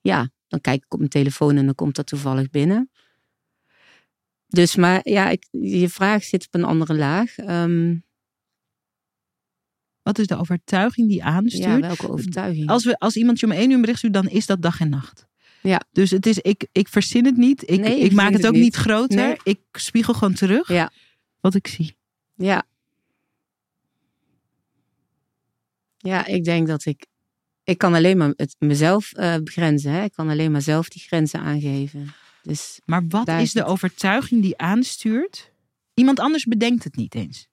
ja, 0.00 0.30
dan 0.48 0.60
kijk 0.60 0.84
ik 0.84 0.92
op 0.92 0.98
mijn 0.98 1.10
telefoon 1.10 1.56
en 1.56 1.64
dan 1.64 1.74
komt 1.74 1.96
dat 1.96 2.06
toevallig 2.06 2.50
binnen. 2.50 2.90
Dus, 4.48 4.76
maar 4.76 5.00
ja, 5.08 5.28
ik, 5.30 5.46
je 5.50 5.88
vraag 5.88 6.24
zit 6.24 6.46
op 6.46 6.54
een 6.54 6.64
andere 6.64 6.94
laag. 6.94 7.38
Um, 7.38 8.04
Wat 10.02 10.18
is 10.18 10.26
de 10.26 10.36
overtuiging 10.36 11.08
die 11.08 11.24
aanstuurt? 11.24 11.64
ja, 11.64 11.80
welke 11.80 12.08
overtuiging? 12.10 12.68
Als, 12.68 12.84
we, 12.84 12.98
als 12.98 13.16
iemand 13.16 13.40
je 13.40 13.46
om 13.46 13.52
één 13.52 13.68
uur 13.68 13.74
een 13.74 13.80
bericht 13.80 13.98
stuurt, 13.98 14.14
dan 14.14 14.28
is 14.28 14.46
dat 14.46 14.62
dag 14.62 14.80
en 14.80 14.88
nacht. 14.88 15.26
Ja. 15.62 15.80
Dus 15.92 16.10
het 16.10 16.26
is, 16.26 16.38
ik, 16.38 16.66
ik 16.72 16.88
verzin 16.88 17.24
het 17.24 17.36
niet. 17.36 17.70
Ik, 17.70 17.80
Nee, 17.80 17.98
ik 18.00 18.12
maak 18.12 18.32
het 18.32 18.46
ook 18.46 18.52
niet, 18.52 18.62
niet. 18.62 18.74
groter. 18.74 19.16
Nee. 19.16 19.36
Ik 19.42 19.58
spiegel 19.72 20.14
gewoon 20.14 20.34
terug 20.34 20.68
Ja. 20.68 20.90
wat 21.40 21.54
ik 21.54 21.66
zie. 21.66 21.96
Ja. 22.34 22.62
Ja, 25.98 26.26
ik 26.26 26.44
denk 26.44 26.66
dat 26.66 26.84
ik. 26.84 27.06
Ik 27.64 27.78
kan 27.78 27.94
alleen 27.94 28.16
maar 28.16 28.32
het 28.36 28.56
mezelf 28.58 29.12
uh, 29.16 29.36
begrenzen. 29.36 29.92
Hè? 29.92 30.02
Ik 30.04 30.12
kan 30.12 30.28
alleen 30.28 30.52
maar 30.52 30.62
zelf 30.62 30.88
die 30.88 31.02
grenzen 31.02 31.40
aangeven. 31.40 32.12
Dus 32.44 32.80
Maar 32.84 33.06
wat 33.08 33.28
is 33.28 33.52
de 33.52 33.64
overtuiging 33.64 34.42
die 34.42 34.58
aanstuurt? 34.58 35.52
Iemand 35.94 36.20
anders 36.20 36.44
bedenkt 36.44 36.84
het 36.84 36.96
niet 36.96 37.14
eens. 37.14 37.48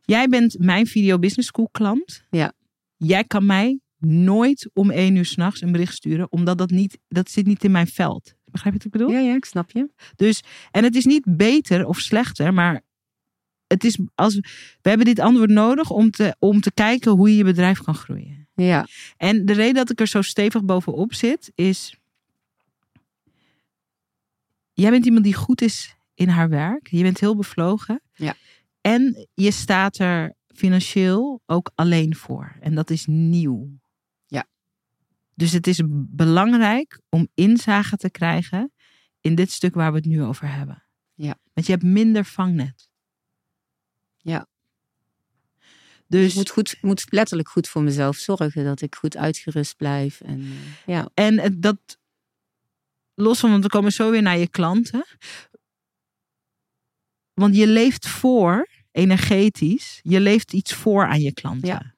Jij 0.00 0.28
bent 0.28 0.58
mijn 0.58 0.86
Video 0.86 1.18
Business 1.18 1.48
School 1.48 1.68
klant. 1.72 2.22
Ja. 2.30 2.52
Jij 2.96 3.24
kan 3.24 3.46
mij 3.46 3.80
nooit 3.98 4.70
om 4.72 4.90
één 4.90 5.16
uur 5.16 5.24
s'nachts 5.24 5.60
een 5.60 5.72
bericht 5.72 5.94
sturen, 5.94 6.32
omdat 6.32 6.58
dat 6.58 6.70
niet, 6.70 6.98
dat 7.08 7.30
zit 7.30 7.46
niet 7.46 7.64
in 7.64 7.70
mijn 7.70 7.86
veld. 7.86 8.34
Begrijp 8.44 8.74
je 8.74 8.78
wat 8.78 8.94
ik 8.94 9.00
bedoel? 9.00 9.10
ja, 9.10 9.28
ja, 9.28 9.34
ik 9.34 9.44
snap 9.44 9.70
je. 9.70 9.90
Dus, 10.16 10.42
en 10.70 10.84
het 10.84 10.96
is 10.96 11.04
niet 11.04 11.24
beter 11.36 11.86
of 11.86 11.98
slechter, 11.98 12.54
maar 12.54 12.82
het 13.66 13.84
is 13.84 13.98
als 14.14 14.34
we 14.82 14.88
hebben 14.88 15.06
dit 15.06 15.18
antwoord 15.18 15.50
nodig 15.50 15.90
om 15.90 16.10
te, 16.10 16.36
om 16.38 16.60
te 16.60 16.72
kijken 16.72 17.12
hoe 17.12 17.30
je 17.30 17.36
je 17.36 17.44
bedrijf 17.44 17.82
kan 17.82 17.94
groeien. 17.94 18.48
Ja, 18.54 18.86
En 19.16 19.46
de 19.46 19.52
reden 19.52 19.74
dat 19.74 19.90
ik 19.90 20.00
er 20.00 20.06
zo 20.06 20.22
stevig 20.22 20.64
bovenop 20.64 21.14
zit, 21.14 21.52
is. 21.54 21.96
Jij 24.76 24.90
bent 24.90 25.04
iemand 25.04 25.24
die 25.24 25.34
goed 25.34 25.60
is 25.60 25.96
in 26.14 26.28
haar 26.28 26.48
werk. 26.48 26.88
Je 26.88 27.02
bent 27.02 27.20
heel 27.20 27.36
bevlogen. 27.36 28.02
Ja. 28.14 28.34
En 28.80 29.28
je 29.34 29.50
staat 29.50 29.98
er 29.98 30.34
financieel 30.46 31.42
ook 31.46 31.70
alleen 31.74 32.16
voor. 32.16 32.56
En 32.60 32.74
dat 32.74 32.90
is 32.90 33.06
nieuw. 33.06 33.78
Ja. 34.26 34.46
Dus 35.34 35.52
het 35.52 35.66
is 35.66 35.82
belangrijk 36.08 37.00
om 37.08 37.28
inzage 37.34 37.96
te 37.96 38.10
krijgen 38.10 38.72
in 39.20 39.34
dit 39.34 39.50
stuk 39.50 39.74
waar 39.74 39.90
we 39.90 39.96
het 39.96 40.06
nu 40.06 40.22
over 40.22 40.52
hebben. 40.52 40.82
Ja. 41.14 41.34
Want 41.52 41.66
je 41.66 41.72
hebt 41.72 41.84
minder 41.84 42.24
vangnet. 42.24 42.88
Ja. 44.16 44.46
Dus 46.06 46.30
ik 46.30 46.34
moet, 46.34 46.50
goed, 46.50 46.76
moet 46.80 47.06
letterlijk 47.12 47.48
goed 47.48 47.68
voor 47.68 47.82
mezelf 47.82 48.16
zorgen. 48.16 48.64
Dat 48.64 48.80
ik 48.80 48.94
goed 48.94 49.16
uitgerust 49.16 49.76
blijf. 49.76 50.20
En, 50.20 50.40
uh, 50.40 50.52
ja. 50.86 51.08
En 51.14 51.60
dat, 51.60 51.98
los 53.16 53.40
van, 53.40 53.50
want 53.50 53.62
we 53.62 53.68
komen 53.68 53.92
zo 53.92 54.10
weer 54.10 54.22
naar 54.22 54.38
je 54.38 54.48
klanten. 54.48 55.04
Want 57.34 57.56
je 57.56 57.66
leeft 57.66 58.08
voor, 58.08 58.68
energetisch, 58.92 60.00
je 60.02 60.20
leeft 60.20 60.52
iets 60.52 60.74
voor 60.74 61.06
aan 61.06 61.20
je 61.20 61.32
klanten. 61.32 61.68
Ja. 61.68 61.94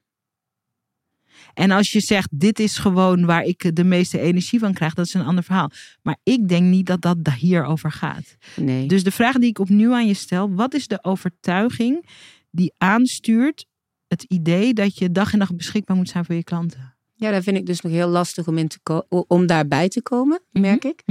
En 1.54 1.70
als 1.70 1.92
je 1.92 2.00
zegt, 2.00 2.40
dit 2.40 2.58
is 2.58 2.78
gewoon 2.78 3.24
waar 3.24 3.42
ik 3.42 3.76
de 3.76 3.84
meeste 3.84 4.20
energie 4.20 4.58
van 4.58 4.72
krijg, 4.72 4.94
dat 4.94 5.06
is 5.06 5.14
een 5.14 5.24
ander 5.24 5.44
verhaal. 5.44 5.70
Maar 6.02 6.16
ik 6.22 6.48
denk 6.48 6.64
niet 6.64 6.86
dat 6.86 7.02
dat 7.02 7.34
hierover 7.38 7.92
gaat. 7.92 8.36
Nee. 8.56 8.86
Dus 8.86 9.02
de 9.04 9.10
vraag 9.10 9.34
die 9.34 9.48
ik 9.48 9.58
opnieuw 9.58 9.92
aan 9.92 10.06
je 10.06 10.14
stel, 10.14 10.54
wat 10.54 10.74
is 10.74 10.86
de 10.86 11.04
overtuiging 11.04 12.08
die 12.50 12.74
aanstuurt 12.76 13.66
het 14.06 14.22
idee 14.22 14.74
dat 14.74 14.98
je 14.98 15.12
dag 15.12 15.32
en 15.32 15.38
nacht 15.38 15.56
beschikbaar 15.56 15.96
moet 15.96 16.08
zijn 16.08 16.24
voor 16.24 16.34
je 16.34 16.44
klanten? 16.44 16.97
Ja, 17.18 17.30
daar 17.30 17.42
vind 17.42 17.56
ik 17.56 17.66
dus 17.66 17.80
nog 17.80 17.92
heel 17.92 18.08
lastig 18.08 18.46
om, 18.46 18.58
in 18.58 18.68
te 18.68 19.04
om 19.08 19.46
daarbij 19.46 19.88
te 19.88 20.02
komen, 20.02 20.40
merk 20.50 20.84
ik. 20.84 21.02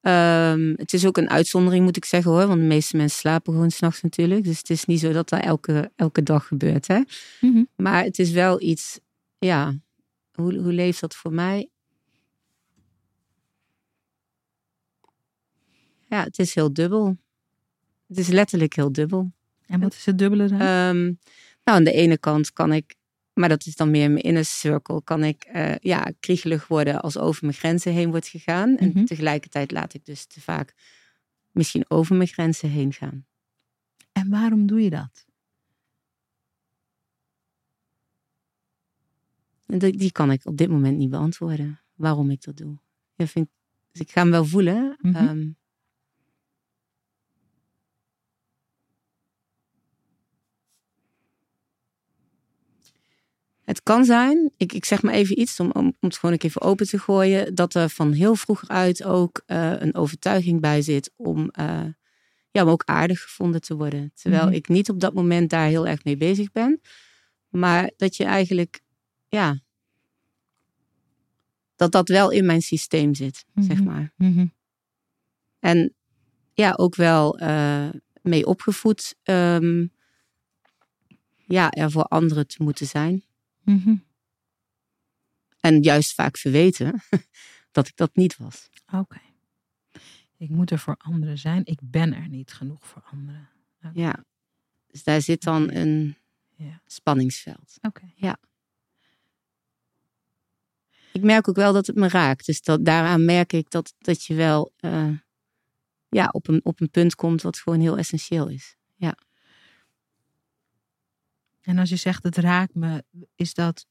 Ehm, 0.00 0.72
het 0.76 0.92
is 0.92 1.06
ook 1.06 1.16
een 1.16 1.30
uitzondering, 1.30 1.84
moet 1.84 1.96
ik 1.96 2.04
zeggen 2.04 2.30
hoor. 2.30 2.46
Want 2.46 2.60
de 2.60 2.66
meeste 2.66 2.96
mensen 2.96 3.18
slapen 3.18 3.52
gewoon 3.52 3.70
s'nachts 3.70 4.02
natuurlijk. 4.02 4.44
Dus 4.44 4.58
het 4.58 4.70
is 4.70 4.84
niet 4.84 5.00
zo 5.00 5.12
dat 5.12 5.28
dat 5.28 5.40
elke, 5.40 5.90
elke 5.96 6.22
dag 6.22 6.46
gebeurt. 6.46 6.86
Hè? 6.86 7.00
Mhm. 7.40 7.62
Maar 7.76 8.04
het 8.04 8.18
is 8.18 8.30
wel 8.30 8.60
iets, 8.60 9.00
ja, 9.38 9.74
hoe, 10.32 10.58
hoe 10.58 10.72
leeft 10.72 11.00
dat 11.00 11.14
voor 11.14 11.32
mij? 11.32 11.68
Ja, 16.08 16.24
het 16.24 16.38
is 16.38 16.54
heel 16.54 16.72
dubbel. 16.72 17.16
Het 18.08 18.18
is 18.18 18.28
letterlijk 18.28 18.76
heel 18.76 18.92
dubbel. 18.92 19.32
En 19.66 19.80
wat 19.80 19.92
is 19.92 20.06
het 20.06 20.18
dubbele 20.18 20.48
dan? 20.48 20.60
Ehm, 20.60 21.04
nou, 21.64 21.78
aan 21.78 21.84
de 21.84 21.92
ene 21.92 22.18
kant 22.18 22.52
kan 22.52 22.72
ik, 22.72 22.94
maar 23.34 23.48
dat 23.48 23.66
is 23.66 23.76
dan 23.76 23.90
meer 23.90 24.10
mijn 24.10 24.24
inner 24.24 24.44
circle, 24.44 25.02
kan 25.04 25.24
ik 25.24 25.48
uh, 25.54 25.76
ja, 25.76 26.12
kriegelig 26.20 26.66
worden 26.68 27.00
als 27.02 27.18
over 27.18 27.44
mijn 27.44 27.56
grenzen 27.56 27.92
heen 27.92 28.10
wordt 28.10 28.28
gegaan. 28.28 28.76
En 28.76 28.88
Mhm. 28.94 29.04
tegelijkertijd 29.04 29.70
laat 29.70 29.94
ik 29.94 30.04
dus 30.04 30.24
te 30.26 30.40
vaak 30.40 30.74
misschien 31.50 31.84
over 31.88 32.16
mijn 32.16 32.28
grenzen 32.28 32.68
heen 32.70 32.92
gaan. 32.92 33.26
en 34.12 34.28
waarom 34.30 34.66
doe 34.66 34.82
je 34.82 34.90
dat? 34.90 35.26
Die, 39.66 40.12
kan 40.12 40.30
ik 40.30 40.46
op 40.46 40.56
dit 40.56 40.68
moment 40.68 40.96
niet 40.98 41.10
beantwoorden, 41.10 41.80
waarom 41.94 42.30
ik 42.30 42.42
dat 42.42 42.56
doe. 42.56 42.78
Ja, 43.14 43.26
vind, 43.26 43.46
ik- 43.46 43.52
dus 43.92 44.00
ik 44.00 44.10
ga 44.10 44.20
hem 44.22 44.30
wel 44.30 44.44
voelen. 44.44 44.96
Mhm. 45.00 45.16
Ehm, 45.16 45.48
Het 53.72 53.82
kan 53.82 54.04
zijn, 54.04 54.52
ik, 54.56 54.72
ik 54.72 54.84
zeg 54.84 55.02
maar 55.02 55.14
even 55.14 55.40
iets 55.40 55.60
om, 55.60 55.70
om, 55.72 55.84
om 55.86 55.94
het 56.00 56.16
gewoon 56.18 56.34
ook 56.34 56.42
even 56.42 56.60
open 56.60 56.86
te 56.86 56.98
gooien, 56.98 57.54
dat 57.54 57.74
er 57.74 57.88
van 57.88 58.12
heel 58.12 58.34
vroeg 58.34 58.68
uit 58.68 59.04
ook 59.04 59.42
eh, 59.46 59.72
een 59.80 59.94
overtuiging 59.94 60.60
bij 60.60 60.82
zit 60.82 61.10
om, 61.16 61.48
eh, 61.50 61.84
ja, 62.50 62.62
om 62.62 62.68
ook 62.68 62.82
aardig 62.84 63.20
gevonden 63.22 63.60
te 63.60 63.74
worden. 63.76 64.12
Terwijl 64.14 64.44
Mhm. 64.44 64.54
ik 64.54 64.68
niet 64.68 64.90
op 64.90 65.00
dat 65.00 65.14
moment 65.14 65.50
daar 65.50 65.66
heel 65.66 65.86
erg 65.86 66.04
mee 66.04 66.16
bezig 66.16 66.52
ben. 66.52 66.80
Maar 67.48 67.90
dat 67.96 68.16
je 68.16 68.24
eigenlijk, 68.24 68.80
ja, 69.28 69.58
dat 71.76 71.92
dat 71.92 72.08
wel 72.08 72.30
in 72.30 72.46
mijn 72.46 72.62
systeem 72.62 73.14
zit, 73.14 73.44
zeg 73.54 73.76
Mhm. 73.78 73.84
maar. 73.84 74.12
Mhm. 74.16 74.46
En 75.58 75.94
ja, 76.52 76.72
ook 76.72 76.94
wel 76.94 77.38
eh, 77.38 77.88
mee 78.22 78.46
opgevoed, 78.46 79.14
ehm, 79.22 79.86
ja, 81.46 81.70
er 81.70 81.90
voor 81.90 82.04
anderen 82.04 82.46
te 82.46 82.62
moeten 82.62 82.86
zijn. 82.86 83.24
Mhm. 83.64 83.94
En 85.60 85.82
juist 85.82 86.14
vaak 86.14 86.36
verweten 86.36 87.02
dat 87.72 87.88
ik 87.88 87.96
dat 87.96 88.16
niet 88.16 88.36
was. 88.36 88.68
Oké. 88.92 89.20
Ik 90.36 90.48
moet 90.48 90.70
er 90.70 90.78
voor 90.78 90.96
anderen 90.98 91.38
zijn. 91.38 91.64
Ik 91.64 91.78
ben 91.82 92.14
er 92.14 92.28
niet 92.28 92.52
genoeg 92.52 92.86
voor 92.86 93.02
anderen. 93.10 93.48
Ja. 93.94 94.24
Dus 94.86 95.02
daar 95.02 95.20
zit 95.20 95.42
dan 95.42 95.70
een 95.70 96.16
Ja. 96.56 96.80
spanningsveld. 96.86 97.78
Oké. 97.80 98.12
Ik 101.12 101.22
merk 101.22 101.48
ook 101.48 101.56
wel 101.56 101.72
dat 101.72 101.86
het 101.86 101.96
me 101.96 102.08
raakt. 102.08 102.46
Dus 102.46 102.62
dat, 102.62 102.84
daaraan 102.84 103.24
merk 103.24 103.52
ik 103.52 103.70
dat, 103.70 103.94
dat 103.98 104.24
je 104.24 104.34
wel 104.34 104.72
eh, 104.76 105.10
ja, 106.08 106.28
op, 106.32 106.48
een, 106.48 106.60
op 106.64 106.80
een 106.80 106.90
punt 106.90 107.14
komt 107.14 107.42
wat 107.42 107.58
gewoon 107.58 107.80
heel 107.80 107.98
essentieel 107.98 108.48
is. 108.48 108.76
En 111.62 111.78
als 111.78 111.88
je 111.88 111.96
zegt 111.96 112.22
het 112.22 112.36
raakt 112.36 112.74
me, 112.74 113.04
is 113.34 113.54
dat. 113.54 113.86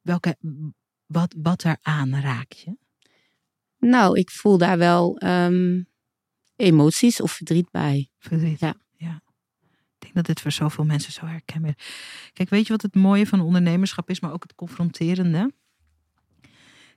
Welke, 0.00 0.36
wat, 1.06 1.34
wat 1.38 1.64
eraan 1.64 2.20
raak 2.20 2.52
je? 2.52 2.76
Nou, 3.78 4.18
ik 4.18 4.30
voel 4.30 4.58
daar 4.58 4.78
wel 4.78 5.18
ehm, 5.18 5.82
emoties 6.56 7.20
of 7.20 7.32
verdriet 7.32 7.70
bij. 7.70 8.10
Verdriet. 8.18 8.60
Ja. 8.60 8.74
ja. 8.96 9.22
Ik 9.94 10.00
denk 10.00 10.14
dat 10.14 10.26
dit 10.26 10.40
voor 10.40 10.52
zoveel 10.52 10.84
mensen 10.84 11.12
zo 11.12 11.26
herkenbaar 11.26 11.74
is. 11.76 12.30
Kijk, 12.32 12.48
weet 12.48 12.66
je 12.66 12.72
wat 12.72 12.82
het 12.82 12.94
mooie 12.94 13.26
van 13.26 13.40
ondernemerschap 13.40 14.10
is, 14.10 14.20
maar 14.20 14.32
ook 14.32 14.42
het 14.42 14.54
confronterende? 14.54 15.52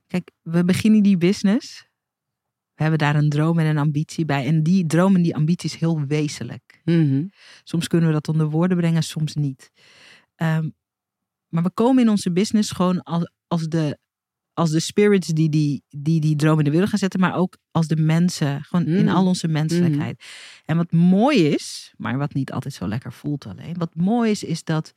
Kijk, 0.06 0.30
we 0.42 0.64
beginnen 0.64 1.02
die 1.02 1.16
business. 1.16 1.86
We 2.74 2.82
hebben 2.82 2.98
daar 2.98 3.16
een 3.16 3.28
droom 3.28 3.58
en 3.58 3.66
een 3.66 3.78
ambitie 3.78 4.24
bij. 4.24 4.46
En 4.46 4.62
die 4.62 4.86
droom 4.86 5.14
en 5.16 5.22
die 5.22 5.34
ambitie 5.34 5.70
is 5.70 5.76
heel 5.76 6.00
wezenlijk. 6.06 6.80
Mhm. 6.84 7.24
Soms 7.64 7.86
kunnen 7.88 8.08
we 8.08 8.14
dat 8.14 8.28
onder 8.28 8.50
woorden 8.50 8.76
brengen, 8.76 9.02
soms 9.02 9.34
niet. 9.34 9.70
Ehm, 10.34 10.68
maar 11.48 11.62
we 11.62 11.70
komen 11.70 12.02
in 12.02 12.08
onze 12.08 12.32
business 12.32 12.70
gewoon 12.70 13.02
als, 13.02 13.30
als, 13.46 13.68
de, 13.68 13.98
als 14.52 14.70
de 14.70 14.80
spirits 14.80 15.26
die 15.28 15.48
die, 15.48 15.82
die 15.88 16.20
die 16.20 16.36
droom 16.36 16.58
in 16.58 16.64
de 16.64 16.70
wereld 16.70 16.88
gaan 16.90 16.98
zetten, 16.98 17.20
maar 17.20 17.34
ook 17.34 17.56
als 17.70 17.86
de 17.86 17.96
mensen, 17.96 18.64
gewoon 18.64 18.86
in 18.86 19.02
Mm. 19.02 19.08
al 19.08 19.26
onze 19.26 19.48
menselijkheid. 19.48 20.24
En 20.64 20.76
wat 20.76 20.92
mooi 20.92 21.46
is, 21.46 21.94
maar 21.96 22.18
wat 22.18 22.34
niet 22.34 22.52
altijd 22.52 22.74
zo 22.74 22.88
lekker 22.88 23.12
voelt 23.12 23.46
alleen, 23.46 23.74
wat 23.78 23.94
mooi 23.94 24.30
is, 24.30 24.44
is 24.44 24.64
dat 24.64 24.92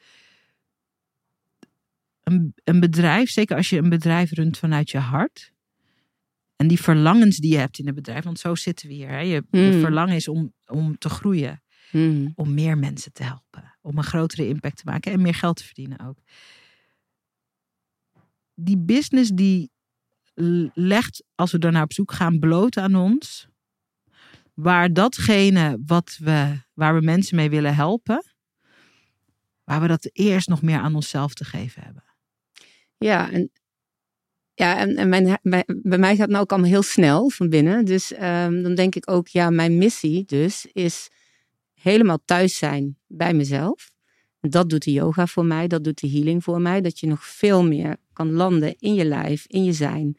een, 2.23 2.53
een 2.63 2.79
bedrijf, 2.79 3.29
zeker 3.29 3.55
als 3.55 3.69
je 3.69 3.77
een 3.77 3.89
bedrijf 3.89 4.31
runt 4.31 4.57
vanuit 4.57 4.89
je 4.89 4.97
hart, 4.97 5.51
en 6.57 6.67
die 6.67 6.81
verlangens 6.81 7.37
die 7.37 7.51
je 7.51 7.57
hebt 7.57 7.79
in 7.79 7.85
het 7.85 7.95
bedrijf, 7.95 8.23
want 8.23 8.39
zo 8.39 8.55
zitten 8.55 8.87
we 8.87 8.93
hier. 8.93 9.09
Hè? 9.09 9.19
Je, 9.19 9.43
je 9.51 9.71
Mm. 9.73 9.79
verlangen 9.79 10.15
is 10.15 10.27
om, 10.27 10.53
om 10.65 10.97
te 10.97 11.09
groeien 11.09 11.61
Mhm. 11.91 12.27
om 12.35 12.53
meer 12.53 12.77
mensen 12.77 13.13
te 13.13 13.23
helpen. 13.23 13.77
Om 13.81 13.97
een 13.97 14.03
grotere 14.03 14.47
impact 14.47 14.77
te 14.77 14.83
maken 14.85 15.11
en 15.11 15.21
meer 15.21 15.33
geld 15.33 15.57
te 15.57 15.63
verdienen 15.63 15.99
ook. 16.07 16.17
Die 18.53 18.77
business 18.77 19.29
die 19.33 19.71
legt, 20.73 21.23
als 21.35 21.51
we 21.51 21.57
daarnaar 21.59 21.83
op 21.83 21.93
zoek 21.93 22.11
gaan, 22.11 22.39
bloot 22.39 22.77
aan 22.77 22.95
ons. 22.95 23.47
Waar 24.53 24.93
datgene 24.93 25.77
wat 25.85 26.17
we, 26.19 26.61
waar 26.73 26.95
we 26.95 27.01
mensen 27.01 27.35
mee 27.35 27.49
willen 27.49 27.75
helpen, 27.75 28.23
waar 29.63 29.81
we 29.81 29.87
dat 29.87 30.09
eerst 30.13 30.47
nog 30.47 30.61
meer 30.61 30.79
aan 30.79 30.95
onszelf 30.95 31.33
te 31.33 31.43
geven 31.45 31.83
hebben. 31.83 32.03
Ja, 32.97 33.31
en, 33.31 33.51
ja, 34.57 34.77
en, 34.77 34.95
en 34.95 35.09
mijn, 35.09 35.39
bij, 35.43 35.63
bij 35.67 35.97
mij 35.97 36.09
gaat 36.09 36.19
het 36.19 36.29
nou 36.29 36.41
ook 36.41 36.51
allemaal 36.51 36.69
heel 36.69 36.81
snel 36.83 37.29
van 37.29 37.49
binnen. 37.49 37.85
Dus 37.85 38.13
ehm, 38.13 38.61
dan 38.61 38.75
denk 38.75 38.95
ik 38.95 39.11
ook, 39.11 39.27
ja, 39.27 39.49
mijn 39.49 39.77
missie 39.77 40.25
dus 40.25 40.65
is 40.71 41.07
helemaal 41.73 42.19
thuis 42.25 42.57
zijn 42.57 42.97
bij 43.07 43.33
mezelf. 43.33 43.91
Dat 44.39 44.69
doet 44.69 44.83
de 44.83 44.91
yoga 44.91 45.27
voor 45.27 45.45
mij, 45.45 45.67
dat 45.67 45.83
doet 45.83 45.99
de 45.99 46.09
healing 46.09 46.43
voor 46.43 46.61
mij. 46.61 46.81
Dat 46.81 46.99
je 46.99 47.07
nog 47.07 47.25
veel 47.25 47.63
meer 47.63 47.97
kan 48.13 48.31
landen 48.31 48.75
in 48.79 48.93
je 48.93 49.05
lijf, 49.05 49.45
in 49.47 49.63
je 49.63 49.73
zijn. 49.73 50.17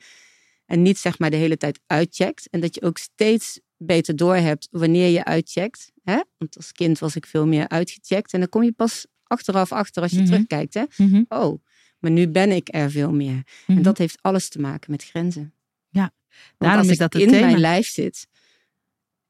En 0.67 0.83
niet 0.83 0.99
zeg 0.99 1.19
maar 1.19 1.31
de 1.31 1.37
hele 1.37 1.57
tijd 1.57 1.81
uitcheckt. 1.87 2.49
En 2.51 2.61
dat 2.61 2.75
je 2.75 2.83
ook 2.83 2.99
steeds 2.99 3.61
beter 3.77 4.17
doorhebt 4.17 4.69
wanneer 4.71 5.09
je 5.09 5.25
uitcheckt. 5.25 5.91
Hè? 6.05 6.21
Want 6.39 6.57
als 6.57 6.73
kind 6.73 6.99
was 6.99 7.17
ik 7.17 7.27
veel 7.27 7.47
meer 7.47 7.69
uitgecheckt. 7.69 8.33
En 8.33 8.41
dan 8.41 8.49
kom 8.49 8.63
je 8.63 8.73
pas 8.73 9.07
achteraf 9.25 9.73
achter 9.73 10.03
als 10.03 10.11
je 10.13 10.19
Mhm. 10.19 10.27
terugkijkt. 10.27 10.75
Hè? 10.75 10.83
Oh, 11.29 11.63
maar 11.99 12.11
nu 12.11 12.29
ben 12.29 12.51
ik 12.51 12.69
er 12.71 12.91
veel 12.91 13.13
meer. 13.13 13.43
En 13.67 13.75
Mhm. 13.75 13.83
dat 13.83 13.99
heeft 13.99 14.19
alles 14.21 14.49
te 14.49 14.61
maken 14.61 14.91
met 14.91 15.05
grenzen. 15.05 15.53
Ja, 15.91 16.11
daarom 16.59 16.79
als 16.79 16.89
is 16.89 16.99
dat 16.99 17.13
het 17.13 17.23
in 17.23 17.29
thema. 17.29 17.47
mijn 17.47 17.59
lijf 17.59 17.87
zit. 17.89 18.27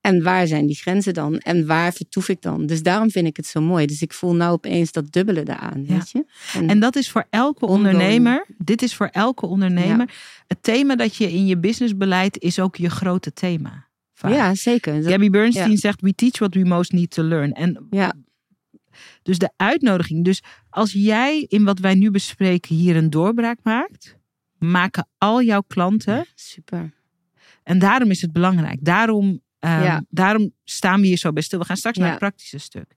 En 0.01 0.23
waar 0.23 0.47
zijn 0.47 0.67
die 0.67 0.77
grenzen 0.77 1.15
dan? 1.15 1.39
En 1.39 1.67
waar 1.67 1.93
vertoef 1.93 2.29
ik 2.29 2.43
dan? 2.43 2.67
Dus 2.67 2.83
daarom 2.83 3.11
vind 3.11 3.27
ik 3.27 3.37
het 3.37 3.47
zo 3.47 3.61
mooi. 3.61 3.87
Dus 3.87 4.03
ik 4.03 4.13
voel 4.13 4.35
nou 4.35 4.53
opeens 4.53 4.93
dat 4.93 5.13
dubbele 5.13 5.43
daaraan, 5.43 5.85
Ja. 5.87 5.95
weet 5.95 6.11
je? 6.11 6.25
En 6.67 6.81
dat 6.81 6.97
is 6.97 7.11
voor 7.11 7.27
elke 7.31 7.67
ondernemer. 7.67 8.47
Dit 8.59 8.83
is 8.83 8.95
voor 8.95 9.07
elke 9.07 9.47
ondernemer. 9.47 10.11
Het 10.47 10.63
thema 10.63 10.97
dat 10.97 11.17
je 11.17 11.33
in 11.33 11.47
je 11.47 11.59
businessbeleid 11.59 12.39
is 12.39 12.59
ook 12.59 12.77
je 12.77 12.91
grote 12.91 13.33
thema. 13.33 13.87
Vaak. 14.15 14.33
ja, 14.33 14.55
zeker. 14.55 15.01
Dat- 15.03 15.11
Gabby 15.11 15.31
Bernstein 15.31 15.71
ja. 15.71 15.77
zegt: 15.77 16.01
We 16.01 16.15
teach 16.15 16.39
what 16.39 16.55
we 16.55 16.65
most 16.65 16.93
need 16.93 17.11
to 17.11 17.23
learn. 17.23 17.53
En 17.53 17.87
ja, 17.91 18.13
dus 19.23 19.39
de 19.39 19.51
uitnodiging. 19.57 20.25
Dus 20.25 20.43
als 20.71 20.93
jij 20.93 21.45
in 21.49 21.65
wat 21.65 21.79
wij 21.79 21.95
nu 21.95 22.11
bespreken 22.11 22.75
hier 22.75 22.97
een 22.97 23.11
doorbraak 23.11 23.59
maakt, 23.63 24.17
maken 24.59 25.09
al 25.19 25.43
jouw 25.43 25.63
klanten. 25.67 26.27
super. 26.35 26.93
En 27.63 27.79
daarom 27.79 28.11
is 28.11 28.21
het 28.21 28.33
belangrijk. 28.33 28.79
Daarom, 28.85 29.41
ehm, 29.59 29.83
Ja. 29.83 30.05
daarom 30.09 30.53
staan 30.65 31.01
we 31.01 31.07
hier 31.07 31.17
zo 31.17 31.33
bij 31.33 31.43
stil. 31.43 31.59
We 31.59 31.65
gaan 31.65 31.77
straks 31.77 31.99
naar 31.99 32.09
het 32.11 32.19
praktische 32.19 32.59
stuk. 32.59 32.95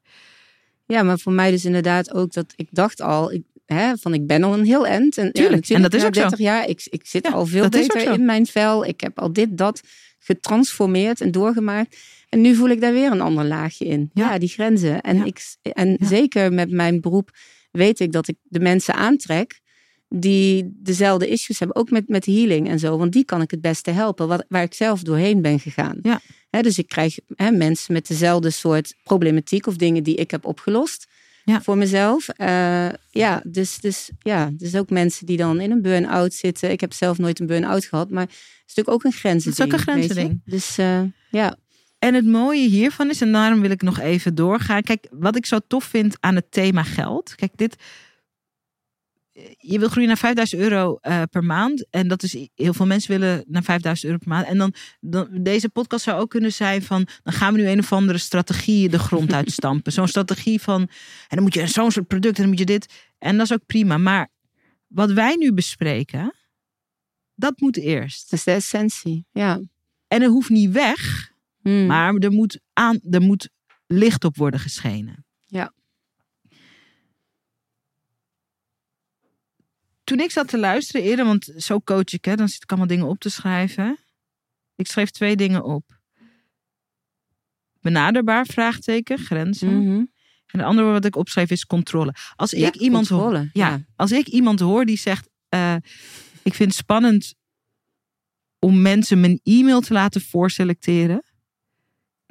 Ja, 0.86 1.04
maar 1.04 1.20
voor 1.20 1.34
mij 1.34 1.52
dus 1.52 1.66
inderdaad 1.66 2.14
ook 2.14 2.34
dat 2.34 2.54
ik 2.56 2.68
dacht 2.72 3.02
al, 3.02 3.32
ik, 3.32 3.44
hè, 3.66 3.98
van 3.98 4.14
ik 4.14 4.28
ben 4.28 4.44
al 4.44 4.54
een 4.54 4.66
heel 4.66 4.88
end. 4.88 5.18
En, 5.18 5.32
Tuurlijk, 5.34 5.70
en 5.70 5.82
dat 5.82 5.94
is 5.94 6.04
ook 6.06 6.16
zo. 6.16 6.22
30 6.22 6.40
jaar, 6.40 6.68
ik, 6.68 6.88
ik 6.90 7.06
zit 7.06 7.34
al 7.34 7.46
veel 7.46 7.70
beter 7.70 8.00
zo. 8.02 8.14
in 8.14 8.26
mijn 8.26 8.46
vel. 8.46 8.86
Ik 8.86 9.02
heb 9.02 9.20
al 9.20 9.34
dit, 9.34 9.58
dat 9.58 9.82
getransformeerd 10.20 11.22
en 11.22 11.32
doorgemaakt. 11.32 11.98
En 12.32 12.42
nu 12.42 12.56
voel 12.56 12.70
ik 12.70 12.82
daar 12.82 12.94
weer 12.94 13.12
een 13.12 13.22
ander 13.22 13.46
laagje 13.46 13.86
in. 13.86 14.10
Ja. 14.14 14.32
Ja, 14.32 14.38
die 14.38 14.50
grenzen. 14.50 15.02
En, 15.02 15.18
Ja. 15.18 15.24
ik, 15.26 15.56
en 15.62 15.98
zeker 16.00 16.54
met 16.54 16.72
mijn 16.72 17.02
beroep 17.02 17.30
weet 17.72 18.00
ik 18.00 18.12
dat 18.12 18.28
ik 18.28 18.36
de 18.44 18.60
mensen 18.60 18.94
aantrek 18.94 19.60
die 20.10 20.72
dezelfde 20.74 21.28
issues 21.28 21.60
hebben. 21.60 21.78
Ook 21.78 21.90
met, 21.90 22.08
met 22.08 22.26
healing 22.26 22.70
en 22.70 22.80
zo. 22.80 22.98
Want 22.98 23.12
die 23.12 23.26
kan 23.26 23.42
ik 23.42 23.52
het 23.52 23.62
beste 23.62 23.92
helpen. 23.92 24.28
Wat, 24.28 24.46
waar 24.48 24.64
ik 24.64 24.74
zelf 24.74 25.02
doorheen 25.02 25.42
ben 25.42 25.60
gegaan. 25.60 26.00
Ja. 26.02 26.22
Dus 26.62 26.78
ik 26.78 26.88
krijg 26.88 27.18
mensen 27.52 27.94
met 27.94 28.08
dezelfde 28.08 28.50
soort 28.50 28.96
problematiek 29.04 29.68
of 29.68 29.76
dingen 29.76 30.04
die 30.04 30.16
ik 30.16 30.32
heb 30.32 30.46
opgelost. 30.46 31.08
Ja. 31.44 31.62
Voor 31.62 31.78
mezelf. 31.78 32.30
Eh, 32.30 32.90
ja, 33.10 33.42
dus, 33.48 33.80
dus, 33.80 34.10
ja, 34.20 34.50
dus 34.54 34.76
ook 34.76 34.90
mensen 34.90 35.26
die 35.26 35.38
dan 35.38 35.60
in 35.60 35.72
een 35.72 35.82
burn-out 35.82 36.34
zitten. 36.34 36.72
Ik 36.72 36.82
heb 36.82 36.94
zelf 36.94 37.18
nooit 37.18 37.40
een 37.40 37.48
burn-out 37.48 37.86
gehad, 37.86 38.10
maar 38.10 38.24
het 38.24 38.32
is 38.66 38.76
natuurlijk 38.76 38.96
ook 38.96 39.04
een 39.04 39.20
grensending. 39.20 39.58
Het 39.58 39.68
is 39.68 39.74
ook 39.74 39.88
een 39.88 39.94
grensending. 39.94 40.42
Dus 40.46 40.78
eh, 40.78 41.02
ja, 41.30 41.58
En 42.04 42.14
het 42.14 42.26
mooie 42.26 42.68
hiervan 42.68 43.10
is, 43.10 43.22
en 43.22 43.32
daarom 43.32 43.62
wil 43.62 43.72
ik 43.72 43.82
nog 43.82 44.00
even 44.00 44.36
doorgaan. 44.36 44.82
Kijk, 44.82 45.08
wat 45.12 45.36
ik 45.36 45.46
zo 45.46 45.60
tof 45.68 45.84
vind 45.84 46.18
aan 46.20 46.36
het 46.36 46.52
thema 46.52 46.84
geld. 46.84 47.36
Kijk, 47.36 47.52
dit. 47.56 47.76
Je 49.58 49.80
wil 49.80 49.90
groeien 49.90 50.08
naar 50.08 50.18
5000 50.18 50.62
euro 50.62 50.98
eh, 51.02 51.22
per 51.30 51.44
maand. 51.44 51.86
En 51.90 52.08
dat 52.08 52.24
is 52.24 52.48
heel 52.56 52.74
veel 52.74 52.86
mensen 52.86 53.20
willen 53.20 53.44
naar 53.48 53.64
5000 53.64 54.08
euro 54.08 54.18
per 54.24 54.30
maand. 54.30 54.48
En 54.48 54.58
dan, 54.58 54.74
dan 55.00 55.28
deze 55.32 55.70
podcast 55.70 56.04
zou 56.04 56.22
ook 56.22 56.30
kunnen 56.30 56.54
zijn 56.54 56.82
van. 56.82 57.08
Dan 57.24 57.34
gaan 57.34 57.54
we 57.54 57.60
nu 57.60 57.68
een 57.68 57.80
of 57.80 57.94
andere 57.94 58.18
strategie 58.18 58.90
de 58.90 59.00
grond 59.00 59.34
uitstampen. 59.34 59.92
Zo'n 59.92 60.08
strategie 60.08 60.62
van. 60.62 60.82
En 60.82 60.90
dan 61.28 61.44
moet 61.44 61.54
je 61.54 61.68
zo'n 61.68 61.92
soort 61.92 62.08
product 62.08 62.36
en 62.36 62.42
dan 62.42 62.50
moet 62.50 62.60
je 62.60 62.66
dit. 62.66 62.94
En 63.18 63.38
dat 63.38 63.46
is 63.46 63.54
ook 63.54 63.66
prima. 63.66 63.98
Maar 63.98 64.30
wat 64.88 65.12
wij 65.12 65.36
nu 65.36 65.54
bespreken. 65.54 66.34
Dat 67.36 67.60
moet 67.60 67.78
eerst. 67.78 68.30
Dat 68.30 68.40
is 68.40 68.46
de 68.46 68.52
essentie, 68.52 69.26
ja. 69.32 69.62
En 70.08 70.22
het 70.22 70.32
hoeft 70.32 70.50
niet 70.50 70.72
weg. 70.72 71.31
Hmm. 71.62 71.86
Maar 71.86 72.14
er 72.16 72.32
moet, 72.32 72.60
aan, 72.74 73.00
er 73.10 73.22
moet 73.22 73.50
licht 73.88 74.24
op 74.24 74.36
worden 74.38 74.60
geschenen. 74.60 75.26
Ja. 75.46 75.74
Toen 80.04 80.20
ik 80.20 80.32
zat 80.32 80.48
te 80.48 80.58
luisteren 80.58 81.02
eerder, 81.02 81.26
want 81.26 81.54
zo 81.58 81.80
coach 81.80 82.14
ik, 82.14 82.26
hè, 82.26 82.36
dan 82.36 82.50
zit 82.50 82.64
ik 82.64 82.70
allemaal 82.70 82.88
dingen 82.88 83.08
op 83.08 83.20
te 83.20 83.30
schrijven. 83.30 83.98
Ik 84.76 84.88
schreef 84.88 85.10
twee 85.10 85.36
dingen 85.36 85.64
op. 85.64 86.00
Benaderbaar, 87.82 88.46
vraagteken, 88.46 89.18
grenzen. 89.18 89.78
Mhm. 89.84 90.06
En 90.46 90.60
de 90.60 90.64
andere 90.64 90.92
wat 90.92 91.06
ik 91.06 91.16
opschreef 91.16 91.50
is 91.50 91.66
controle. 91.66 92.14
Als 92.36 92.52
Ja, 92.52 92.68
ik 92.68 92.76
iemand 92.76 93.08
controle, 93.08 93.38
hoor, 93.38 93.50
ja, 93.54 93.70
ja. 93.70 93.86
als 93.96 94.12
ik 94.12 94.28
iemand 94.28 94.60
hoor 94.60 94.86
die 94.86 94.98
zegt, 94.98 95.30
eh, 95.50 95.76
ik 96.44 96.54
vind 96.54 96.70
het 96.70 96.80
spannend 96.80 97.36
om 98.60 98.82
mensen 98.82 99.20
mijn 99.20 99.40
e-mail 99.44 99.82
te 99.82 99.94
laten 99.94 100.22
voorselecteren, 100.22 101.24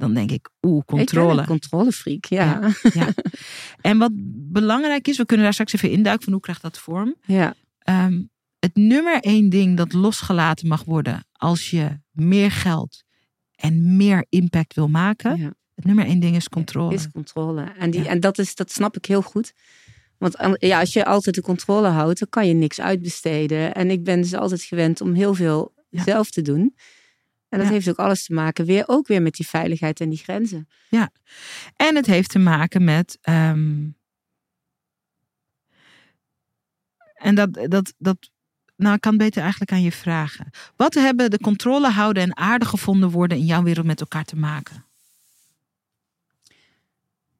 dan 0.01 0.15
denk 0.15 0.31
ik, 0.31 0.49
oeh, 0.63 0.79
Ik 0.79 0.85
ben 0.87 0.97
controle. 0.97 1.41
een 1.41 1.47
controlefreak, 1.47 2.25
ja. 2.25 2.71
Ja. 2.93 3.09
En 3.81 3.99
wat 3.99 4.11
belangrijk 4.53 5.09
is, 5.09 5.17
we 5.17 5.25
kunnen 5.27 5.45
daar 5.45 5.53
straks 5.55 5.73
even 5.73 5.91
induiken 5.91 6.25
van 6.25 6.33
hoe 6.33 6.43
krijgt 6.43 6.63
dat 6.63 6.79
vorm. 6.79 7.15
Ja, 7.27 7.55
Ehm, 7.79 8.23
het 8.59 8.75
nummer 8.77 9.21
één 9.21 9.49
ding 9.49 9.77
dat 9.77 9.93
losgelaten 9.93 10.69
mag 10.69 10.85
worden 10.85 11.25
als 11.33 11.71
je 11.71 12.01
meer 12.11 12.51
geld 12.51 13.03
en 13.55 13.97
meer 13.97 14.27
impact 14.29 14.75
wil 14.75 14.89
maken. 14.89 15.37
ja. 15.39 15.53
Het 15.75 15.85
nummer 15.85 16.05
één 16.07 16.21
ding 16.21 16.37
is 16.37 16.49
controle. 16.49 16.95
is 16.95 17.11
controle. 17.13 17.63
En, 17.79 17.91
die, 17.91 18.03
Ja. 18.03 18.09
en 18.09 18.21
dat, 18.21 18.39
is, 18.39 18.55
dat 18.55 18.73
snap 18.73 18.97
ik 18.97 19.05
heel 19.05 19.23
goed. 19.23 19.53
Want 20.19 20.37
an- 20.39 20.57
ja, 20.59 20.81
als 20.81 20.93
je 20.93 21.05
altijd 21.05 21.35
de 21.35 21.41
controle 21.43 21.89
houdt, 21.89 22.19
dan 22.19 22.29
kan 22.29 22.47
je 22.47 22.55
niks 22.55 22.81
uitbesteden. 22.81 23.75
En 23.75 23.91
ik 23.91 24.05
ben 24.05 24.21
dus 24.21 24.35
altijd 24.35 24.63
gewend 24.63 25.01
om 25.01 25.15
heel 25.15 25.35
veel 25.35 25.73
Ja. 25.91 26.03
zelf 26.03 26.31
te 26.31 26.43
doen. 26.43 26.75
En 27.51 27.59
dat 27.59 27.67
Ja. 27.67 27.73
heeft 27.73 27.89
ook 27.89 27.99
alles 27.99 28.25
te 28.25 28.33
maken, 28.35 28.65
weer, 28.65 28.85
ook 28.87 29.07
weer 29.07 29.23
met 29.23 29.35
die 29.35 29.47
veiligheid 29.49 30.01
en 30.01 30.09
die 30.09 30.19
grenzen. 30.19 30.69
En 31.77 31.97
het 31.97 32.07
heeft 32.07 32.31
te 32.31 32.39
maken 32.39 32.85
met. 32.85 33.19
ehm, 33.21 33.89
en 37.15 37.35
dat, 37.35 37.55
dat, 37.69 37.95
dat. 37.99 38.31
Nou, 38.77 38.95
ik 38.95 39.01
kan 39.01 39.17
beter 39.17 39.41
eigenlijk 39.43 39.73
aan 39.73 39.83
je 39.83 39.93
vragen. 39.93 40.51
Wat 40.77 40.95
hebben 40.95 41.31
de 41.31 41.39
controle 41.39 41.89
houden 41.91 42.23
en 42.23 42.37
aardig 42.37 42.69
gevonden 42.69 43.11
worden 43.11 43.39
in 43.39 43.45
jouw 43.45 43.63
wereld 43.63 43.87
met 43.87 44.01
elkaar 44.01 44.25
te 44.25 44.37
maken? 44.37 44.85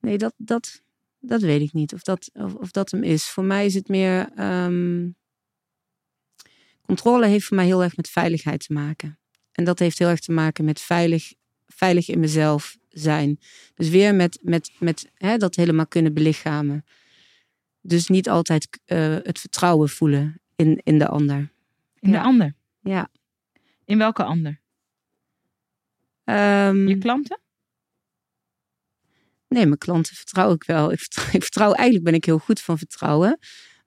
Nee, 0.01 0.19
dat, 0.19 0.35
dat, 0.37 0.83
dat 1.19 1.41
weet 1.41 1.61
ik 1.61 1.73
niet 1.73 1.95
of 1.95 2.03
dat, 2.03 2.31
of, 2.33 2.55
of 2.55 2.71
dat 2.71 2.91
hem 2.91 3.03
is. 3.03 3.29
Voor 3.31 3.45
mij 3.45 3.67
is 3.67 3.75
het 3.75 3.89
meer. 3.89 4.29
ehm, 4.35 5.09
controle 6.87 7.27
heeft 7.27 7.47
voor 7.47 7.57
mij 7.57 7.67
heel 7.67 7.83
erg 7.83 7.97
met 7.97 8.09
veiligheid 8.11 8.67
te 8.67 8.73
maken. 8.73 9.20
En 9.53 9.65
dat 9.65 9.79
heeft 9.79 9.99
heel 9.99 10.09
erg 10.09 10.21
te 10.21 10.33
maken 10.33 10.65
met 10.65 10.81
veilig, 10.81 11.33
veilig 11.67 12.09
in 12.09 12.21
mezelf 12.21 12.79
zijn. 12.89 13.39
Dus 13.75 13.89
weer 13.89 14.15
met, 14.15 14.39
met, 14.43 14.71
met 14.79 15.11
hè, 15.15 15.37
dat 15.37 15.55
helemaal 15.55 15.87
kunnen 15.87 16.15
belichamen. 16.15 16.85
Dus 17.81 18.09
niet 18.09 18.29
altijd 18.29 18.81
eh, 18.85 19.17
het 19.23 19.39
vertrouwen 19.39 19.89
voelen 19.89 20.41
in, 20.57 20.81
in 20.85 20.99
de 20.99 21.09
ander. 21.09 21.53
In 21.99 22.11
de 22.11 22.21
ander. 22.21 22.55
Ja. 22.81 23.11
In 23.85 23.99
welke 23.99 24.25
ander? 24.25 24.61
Ehm, 26.25 26.89
Je 26.89 26.99
klanten? 26.99 27.41
Nee, 29.49 29.67
mijn 29.67 29.79
klanten 29.79 30.17
vertrouw 30.17 30.53
ik 30.53 30.65
wel. 30.65 30.93
Ik 30.93 30.99
vertrouw, 30.99 31.25
ik 31.33 31.43
vertrouw 31.43 31.73
eigenlijk 31.73 32.05
ben 32.05 32.15
ik 32.15 32.25
heel 32.25 32.39
goed 32.39 32.61
van 32.61 32.79
vertrouwen. 32.79 33.39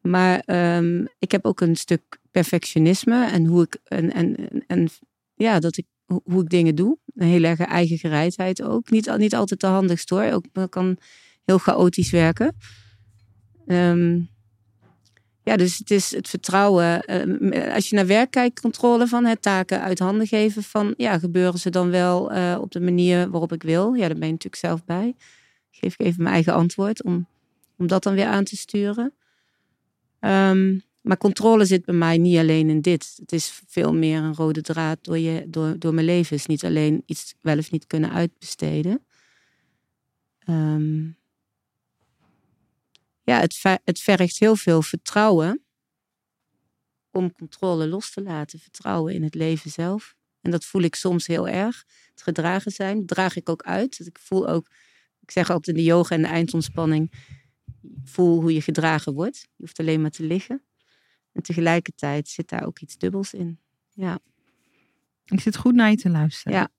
Maar 0.02 0.40
ehm, 0.40 1.06
ik 1.20 1.32
heb 1.32 1.46
ook 1.46 1.62
een 1.62 1.76
stuk 1.76 2.20
perfectionisme 2.32 3.26
en 3.26 3.46
hoe 3.46 3.64
ik 3.64 3.78
en, 3.84 4.14
en, 4.14 4.36
en 4.68 4.90
ja, 5.44 5.60
dat 5.60 5.78
ik 5.78 5.86
hoe 6.06 6.42
ik 6.42 6.50
dingen 6.50 6.76
doe. 6.76 6.98
Een 7.16 7.28
hele 7.28 7.48
erg 7.48 7.60
eigen 7.60 7.98
gereidheid 7.98 8.62
ook. 8.62 8.90
Niet, 8.90 9.18
niet 9.18 9.36
altijd 9.36 9.60
de 9.60 9.68
handigst 9.68 10.10
hoor. 10.10 10.24
Ook 10.24 10.70
kan 10.70 10.98
heel 11.46 11.58
chaotisch 11.58 12.12
werken. 12.12 12.56
Ehm, 13.68 14.20
ja, 15.44 15.58
dus 15.58 15.78
het 15.78 15.92
is 15.92 16.16
het 16.16 16.30
vertrouwen. 16.30 17.02
ehm, 17.02 17.72
als 17.74 17.90
je 17.90 17.96
naar 17.96 18.08
werk 18.08 18.32
kijkt, 18.32 18.62
controle 18.62 19.08
van 19.08 19.26
het 19.26 19.42
taken 19.42 19.82
uit 19.82 20.00
handen 20.00 20.28
geven. 20.28 20.64
Van 20.64 20.94
ja, 20.98 21.20
gebeuren 21.20 21.60
ze 21.60 21.70
dan 21.70 21.90
wel 21.90 22.32
eh, 22.32 22.58
op 22.62 22.72
de 22.72 22.82
manier 22.82 23.30
waarop 23.30 23.54
ik 23.54 23.64
wil? 23.64 23.94
Ja, 23.94 24.08
daar 24.08 24.18
ben 24.18 24.28
je 24.28 24.32
natuurlijk 24.32 24.62
zelf 24.62 24.86
bij. 24.86 25.16
Geef 25.72 25.94
ik 25.94 26.06
even 26.06 26.24
mijn 26.24 26.36
eigen 26.36 26.54
antwoord 26.54 27.04
om, 27.04 27.28
om 27.78 27.88
dat 27.88 28.04
dan 28.04 28.14
weer 28.14 28.26
aan 28.26 28.44
te 28.44 28.58
sturen. 28.58 29.14
Ehm, 30.20 30.78
maar 31.04 31.18
controle 31.18 31.66
zit 31.66 31.86
bij 31.86 31.96
mij 31.96 32.18
niet 32.18 32.38
alleen 32.38 32.70
in 32.70 32.82
dit. 32.82 33.14
Het 33.16 33.32
is 33.32 33.62
veel 33.68 33.94
meer 33.94 34.18
een 34.22 34.36
rode 34.36 34.62
draad 34.62 35.04
door, 35.04 35.18
je, 35.18 35.46
door, 35.50 35.80
door 35.80 35.94
mijn 35.94 36.06
leven. 36.06 36.30
Het 36.30 36.40
is 36.40 36.46
niet 36.46 36.64
alleen 36.64 37.04
iets 37.06 37.36
wel 37.42 37.58
of 37.58 37.72
niet 37.72 37.88
kunnen 37.88 38.12
uitbesteden. 38.12 39.06
Ehm, 40.40 41.04
ja, 43.24 43.40
het, 43.40 43.54
ver- 43.54 43.80
het 43.84 44.00
vergt 44.00 44.40
heel 44.40 44.56
veel 44.56 44.82
vertrouwen 44.82 45.64
om 47.12 47.34
controle 47.34 47.88
los 47.88 48.12
te 48.12 48.22
laten. 48.22 48.60
Vertrouwen 48.60 49.14
in 49.14 49.24
het 49.24 49.36
leven 49.36 49.72
zelf. 49.72 50.16
En 50.42 50.52
dat 50.52 50.66
voel 50.66 50.82
ik 50.82 50.96
soms 50.96 51.28
heel 51.28 51.48
erg. 51.48 51.86
Het 52.12 52.22
gedragen 52.22 52.72
zijn, 52.72 52.98
dat 52.98 53.08
draag 53.08 53.36
ik 53.36 53.50
ook 53.50 53.64
uit. 53.64 53.98
Dat 53.98 54.08
ik 54.08 54.20
voel 54.20 54.48
ook, 54.48 54.68
ik 55.22 55.32
zeg 55.32 55.50
altijd 55.50 55.78
in 55.78 55.84
de 55.84 55.90
yoga 55.90 56.16
en 56.16 56.22
de 56.22 56.28
eindontspanning, 56.28 57.12
voel 58.04 58.42
hoe 58.42 58.54
je 58.54 58.62
gedragen 58.62 59.14
wordt. 59.14 59.40
Je 59.40 59.48
hoeft 59.58 59.80
alleen 59.80 60.02
maar 60.02 60.12
te 60.12 60.24
liggen. 60.24 60.62
En 61.34 61.42
tegelijkertijd 61.42 62.28
zit 62.28 62.50
daar 62.50 62.66
ook 62.66 62.80
iets 62.80 62.98
dubbels 62.98 63.34
in. 63.34 63.60
Ja. 63.94 64.20
Ik 65.26 65.40
zit 65.40 65.56
goed 65.58 65.74
naar 65.76 65.90
je 65.90 65.96
te 65.96 66.10
luisteren. 66.10 66.58
Ja. 66.58 66.70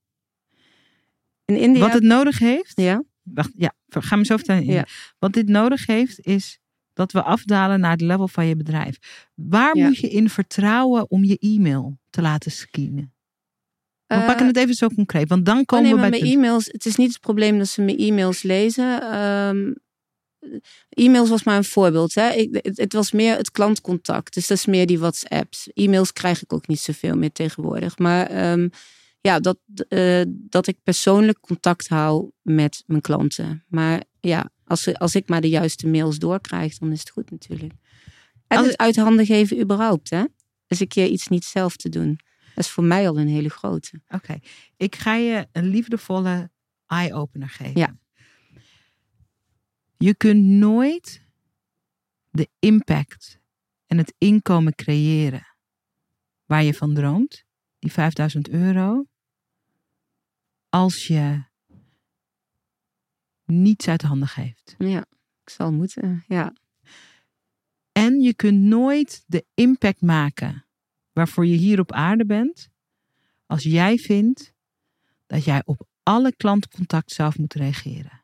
In 1.45 1.57
India. 1.57 1.81
Wat 1.81 1.93
het 1.93 2.03
nodig 2.03 2.39
heeft. 2.39 2.73
Ja, 2.81 3.03
Wacht, 3.23 3.51
ja, 3.57 3.73
ga 3.89 4.17
me 4.17 4.25
zo 4.25 4.37
vertellen. 4.37 4.65
Ja. 4.65 4.87
Wat 5.19 5.33
dit 5.33 5.49
nodig 5.49 5.87
heeft, 5.87 6.21
is 6.21 6.59
dat 6.93 7.13
we 7.13 7.23
afdalen 7.23 7.81
naar 7.81 7.91
het 7.91 8.01
level 8.01 8.29
van 8.29 8.47
je 8.47 8.57
bedrijf. 8.57 8.99
Waar 9.35 9.77
Ja. 9.77 9.87
moet 9.87 9.97
je 9.99 10.09
in 10.09 10.29
vertrouwen 10.31 11.11
om 11.11 11.25
je 11.25 11.39
e-mail 11.39 11.99
te 12.11 12.23
laten 12.23 12.51
scannen? 12.51 13.13
We 14.07 14.15
Eh, 14.15 14.27
pakken 14.27 14.47
het 14.47 14.57
even 14.57 14.75
zo 14.75 14.89
concreet, 14.89 15.29
want 15.29 15.45
dan 15.47 15.59
Oh 15.59 15.65
komen 15.65 15.85
nee, 15.85 15.95
we 15.95 16.01
bij 16.01 16.11
mijn 16.11 16.33
e-mails, 16.33 16.67
het 16.67 16.87
is 16.87 16.97
niet 16.97 17.09
het 17.13 17.21
probleem 17.21 17.59
dat 17.59 17.69
ze 17.69 17.83
mijn 17.83 17.99
e-mails 17.99 18.43
lezen. 18.43 19.01
Ehm, 19.03 19.73
e-mails 20.89 21.29
was 21.29 21.43
maar 21.43 21.57
een 21.57 21.65
voorbeeld. 21.65 22.15
Hè. 22.15 22.31
Ik, 22.31 22.59
het, 22.63 22.77
het 22.77 22.93
was 22.93 23.13
meer 23.13 23.37
het 23.37 23.51
klantcontact. 23.51 24.35
Dus 24.35 24.47
dat 24.47 24.59
is 24.59 24.67
meer 24.67 24.87
die 24.87 24.99
WhatsApps. 24.99 25.69
E-mails 25.73 26.13
krijg 26.13 26.43
ik 26.43 26.53
ook 26.53 26.67
niet 26.67 26.81
zoveel 26.81 27.17
meer 27.17 27.33
tegenwoordig. 27.33 27.99
Maar 27.99 28.27
ehm, 28.27 28.69
ja, 29.21 29.41
dat, 29.41 29.59
eh, 29.89 30.23
dat 30.29 30.67
ik 30.67 30.77
persoonlijk 30.83 31.41
contact 31.41 31.89
hou 31.89 32.31
met 32.43 32.83
mijn 32.87 33.01
klanten. 33.01 33.65
Maar 33.69 34.03
ja, 34.21 34.51
als, 34.65 34.95
als 34.95 35.15
ik 35.15 35.29
maar 35.29 35.41
de 35.41 35.49
juiste 35.49 35.87
mails 35.87 36.19
doorkrijg, 36.19 36.79
dan 36.79 36.93
is 36.93 37.01
het 37.01 37.11
goed 37.11 37.31
natuurlijk. 37.31 37.73
En 38.47 38.59
Als- 38.59 38.67
het 38.67 38.77
uit 38.77 38.97
handen 38.97 39.27
geven 39.27 39.61
überhaupt. 39.61 40.11
Hè. 40.11 40.25
Dus 40.67 40.81
een 40.81 40.89
keer 40.89 41.07
iets 41.07 41.29
niet 41.29 41.45
zelf 41.45 41.77
te 41.77 41.89
doen. 41.89 42.19
Dat 42.55 42.65
is 42.65 42.71
voor 42.71 42.85
mij 42.85 43.09
al 43.09 43.19
een 43.19 43.29
hele 43.29 43.49
grote. 43.49 44.01
Oké, 44.09 44.39
ik 44.77 44.97
ga 44.97 45.15
je 45.15 45.47
een 45.53 45.69
liefdevolle 45.69 46.51
eye-opener 46.87 47.49
geven. 47.49 47.81
Ja. 47.81 47.99
Je 50.05 50.15
kunt 50.15 50.45
nooit 50.45 51.23
de 52.31 52.49
impact 52.59 53.41
en 53.87 53.99
het 53.99 54.15
inkomen 54.19 54.75
creëren 54.75 55.47
waar 56.45 56.63
je 56.63 56.75
van 56.75 56.95
droomt, 56.95 57.45
die 57.79 57.93
5000 57.93 58.49
euro, 58.49 59.07
als 60.69 61.07
je 61.07 61.45
niets 63.45 63.89
uit 63.89 64.03
handen 64.03 64.29
geeft. 64.29 64.75
Ja, 64.79 65.07
ik 65.43 65.51
zal 65.51 65.73
moeten. 65.73 66.25
Ja. 66.29 66.53
En 67.93 68.21
je 68.21 68.35
kunt 68.35 68.61
nooit 68.61 69.25
de 69.27 69.47
impact 69.55 70.01
maken 70.01 70.67
waarvoor 71.13 71.47
je 71.47 71.57
hier 71.57 71.81
op 71.81 71.93
aarde 71.93 72.27
bent, 72.27 72.69
als 73.47 73.63
jij 73.63 73.97
vindt 73.97 74.53
dat 75.27 75.45
jij 75.45 75.63
op 75.65 75.89
alle 76.03 76.37
klantcontact 76.37 77.13
zelf 77.13 77.39
moet 77.39 77.55
reageren. 77.55 78.24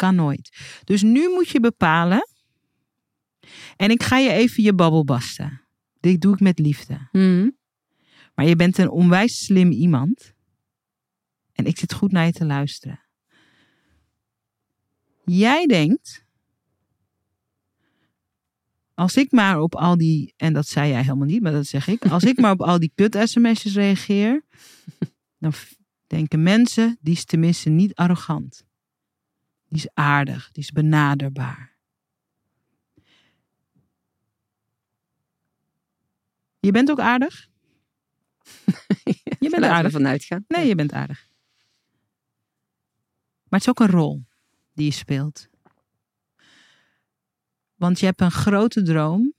Kan 0.00 0.14
nooit. 0.14 0.56
Dus 0.84 1.02
nu 1.02 1.28
moet 1.28 1.48
je 1.48 1.60
bepalen. 1.60 2.28
En 3.76 3.90
ik 3.90 4.02
ga 4.02 4.18
je 4.18 4.30
even 4.30 4.62
je 4.62 4.74
babbel 4.74 5.04
basten. 5.04 5.60
Dit 6.00 6.20
doe 6.20 6.32
ik 6.32 6.40
met 6.40 6.58
liefde. 6.58 7.08
Mhm. 7.12 7.50
Maar 8.34 8.46
je 8.46 8.56
bent 8.56 8.78
een 8.78 8.90
onwijs 8.90 9.44
slim 9.44 9.70
iemand. 9.70 10.34
En 11.52 11.64
ik 11.64 11.78
zit 11.78 11.92
goed 11.92 12.12
naar 12.12 12.26
je 12.26 12.32
te 12.32 12.44
luisteren. 12.44 13.00
Jij 15.24 15.66
denkt, 15.66 16.24
als 18.94 19.16
ik 19.16 19.32
maar 19.32 19.60
op 19.60 19.74
al 19.74 19.96
die, 19.96 20.34
en 20.36 20.52
dat 20.52 20.66
zei 20.66 20.90
jij 20.90 21.02
helemaal 21.02 21.26
niet, 21.26 21.42
maar 21.42 21.52
dat 21.52 21.66
zeg 21.66 21.88
ik. 21.88 22.06
Als 22.06 22.24
ik 22.24 22.38
maar 22.40 22.52
op 22.52 22.62
al 22.62 22.78
die 22.78 22.92
kut-sms'jes 22.94 23.74
reageer, 23.74 24.44
dan 25.38 25.52
denken 26.06 26.42
mensen, 26.42 26.98
die 27.00 27.14
is 27.14 27.24
tenminste 27.24 27.68
niet 27.68 27.94
arrogant. 27.94 28.68
Die 29.70 29.78
is 29.78 29.88
aardig, 29.94 30.50
die 30.52 30.62
is 30.62 30.70
benaderbaar. 30.70 31.78
Je 36.60 36.70
bent 36.70 36.90
ook 36.90 37.00
aardig? 37.00 37.48
Je 39.40 39.50
bent 39.50 39.64
aardig. 39.64 39.92
vanuit 39.92 40.24
gaan. 40.24 40.44
Nee, 40.48 40.66
je 40.66 40.74
bent 40.74 40.92
aardig. 40.92 41.28
Maar 43.48 43.60
het 43.60 43.62
is 43.62 43.68
ook 43.68 43.80
een 43.80 43.90
rol 43.90 44.24
die 44.72 44.84
je 44.84 44.92
speelt. 44.92 45.48
Want 47.74 48.00
je 48.00 48.06
hebt 48.06 48.20
een 48.20 48.30
grote 48.30 48.82
droom 48.82 49.34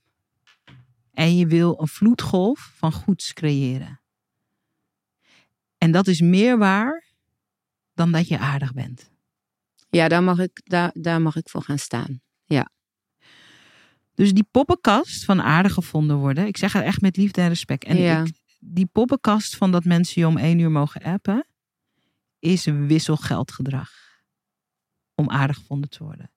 en 1.11 1.37
je 1.37 1.47
wil 1.47 1.81
een 1.81 1.87
vloedgolf 1.87 2.71
van 2.75 2.91
goeds 2.91 3.33
creëren. 3.33 4.01
En 5.77 5.91
dat 5.91 6.07
is 6.07 6.21
meer 6.21 6.57
waar 6.57 7.05
dan 7.93 8.11
dat 8.11 8.27
je 8.27 8.39
aardig 8.39 8.73
bent. 8.73 9.11
Ja, 9.91 10.07
daar 10.07 10.23
mag, 10.23 10.39
ik, 10.39 10.61
daar, 10.63 10.91
daar 10.93 11.21
mag 11.21 11.35
ik 11.35 11.49
voor 11.49 11.61
gaan 11.61 11.77
staan. 11.77 12.21
Dus 14.15 14.33
die 14.33 14.47
poppenkast 14.51 15.25
van 15.25 15.41
aardig 15.41 15.73
gevonden 15.73 16.17
worden, 16.17 16.47
ik 16.47 16.57
zeg 16.57 16.73
het 16.73 16.83
echt 16.83 17.01
met 17.01 17.17
liefde 17.17 17.41
en 17.41 17.47
respect. 17.47 17.83
En 17.83 17.97
Ja. 17.97 18.21
ik, 18.23 18.33
die 18.59 18.85
poppenkast 18.85 19.55
van 19.55 19.71
dat 19.71 19.85
mensen 19.85 20.21
je 20.21 20.27
om 20.27 20.37
één 20.37 20.59
uur 20.59 20.71
mogen 20.71 21.01
appen, 21.01 21.47
is 22.39 22.65
een 22.65 22.87
wisselgeldgedrag. 22.87 23.89
Om 25.15 25.29
aardig 25.29 25.57
gevonden 25.57 25.89
te 25.89 26.03
worden. 26.03 26.31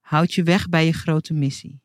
Houd 0.00 0.32
je 0.34 0.42
weg 0.42 0.68
bij 0.68 0.86
je 0.86 0.92
grote 0.92 1.34
missie. 1.34 1.82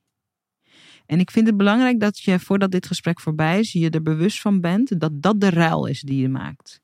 En 1.06 1.20
ik 1.20 1.32
vind 1.32 1.48
het 1.48 1.58
belangrijk 1.58 2.00
dat 2.00 2.20
je, 2.20 2.40
voordat 2.40 2.72
dit 2.72 2.88
gesprek 2.88 3.20
voorbij 3.20 3.60
is, 3.60 3.72
je 3.72 3.90
er 3.90 4.02
bewust 4.02 4.42
van 4.42 4.62
bent 4.62 5.00
dat 5.00 5.22
dat 5.22 5.42
de 5.42 5.50
ruil 5.50 5.86
is 5.86 6.02
die 6.02 6.22
je 6.22 6.30
maakt. 6.30 6.82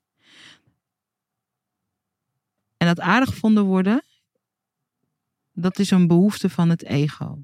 En 2.86 2.96
dat 2.96 3.06
aardig 3.06 3.30
gevonden 3.30 3.64
worden, 3.64 4.04
dat 5.54 5.80
is 5.80 5.92
een 5.92 6.08
behoefte 6.08 6.50
van 6.50 6.70
het 6.70 6.84
ego. 6.84 7.40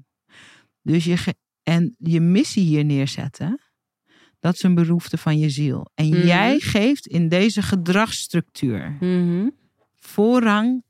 Dus 0.82 1.04
je, 1.04 1.34
en 1.62 1.94
je 1.98 2.20
missie 2.20 2.64
hier 2.64 2.84
neerzetten, 2.84 3.60
dat 4.40 4.54
is 4.54 4.62
een 4.62 4.74
behoefte 4.74 5.18
van 5.18 5.38
je 5.38 5.50
ziel. 5.50 5.90
En 5.94 6.08
Mhm. 6.08 6.26
jij 6.26 6.58
geeft 6.60 7.06
in 7.06 7.28
deze 7.28 7.62
gedragsstructuur 7.62 8.96
Mhm. 9.00 9.48
voorrang 9.98 10.84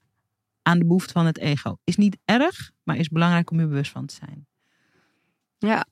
aan 0.62 0.78
de 0.78 0.84
behoefte 0.84 1.12
van 1.12 1.26
het 1.26 1.38
ego. 1.38 1.78
Is 1.84 1.96
niet 1.96 2.18
erg, 2.24 2.70
maar 2.82 2.96
is 2.96 3.08
belangrijk 3.08 3.50
om 3.50 3.60
je 3.60 3.66
bewust 3.66 3.90
van 3.90 4.06
te 4.06 4.14
zijn. 4.14 4.46
Ja. 5.58 5.86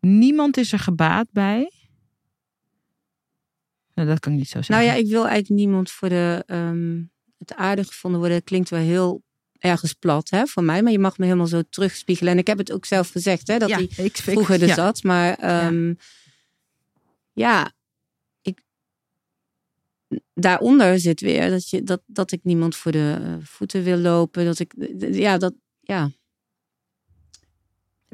Niemand 0.00 0.56
is 0.56 0.72
er 0.72 0.78
gebaat 0.78 1.28
bij. 1.32 1.70
Nou, 3.94 4.08
dat 4.08 4.20
kan 4.20 4.32
ik 4.32 4.38
niet 4.38 4.48
zo 4.48 4.62
zeggen. 4.62 4.74
Nou 4.74 4.86
ja, 4.96 5.04
ik 5.04 5.10
wil 5.10 5.26
eigenlijk 5.26 5.60
niemand 5.60 5.90
voor 5.90 6.08
de, 6.08 6.42
ehm, 6.46 7.02
het 7.38 7.54
aardig 7.54 7.86
gevonden 7.86 8.20
worden. 8.20 8.44
Klinkt 8.44 8.70
wel 8.70 8.80
heel 8.80 9.22
ergens 9.58 9.92
plat 9.92 10.30
hè, 10.30 10.46
voor 10.46 10.64
mij. 10.64 10.82
Maar 10.82 10.92
je 10.92 10.98
mag 10.98 11.18
me 11.18 11.24
helemaal 11.24 11.46
zo 11.46 11.62
terugspiegelen. 11.70 12.32
En 12.32 12.38
ik 12.38 12.46
heb 12.46 12.58
het 12.58 12.72
ook 12.72 12.84
zelf 12.84 13.10
gezegd, 13.10 13.48
hè, 13.48 13.58
dat 13.58 13.68
ja, 13.68 13.76
die 13.76 13.88
ik, 13.88 13.98
ik- 13.98 14.16
vroeger 14.16 14.62
er 14.62 14.68
ja. 14.68 14.74
zat. 14.74 15.02
Maar 15.02 15.34
ehm, 15.34 15.94
ja, 17.32 17.72
ik, 18.42 18.60
daaronder 20.34 21.00
zit 21.00 21.20
weer 21.20 21.50
dat, 21.50 21.68
je, 21.70 21.82
dat, 21.82 22.02
dat 22.06 22.32
ik 22.32 22.40
niemand 22.42 22.76
voor 22.76 22.92
de 22.92 23.16
eh, 23.20 23.34
voeten 23.46 23.82
wil 23.82 23.96
lopen. 23.98 24.44
Dat 24.44 24.58
ik, 24.58 24.72
ja, 24.98 25.38
dat, 25.38 25.54
ja. 25.80 26.10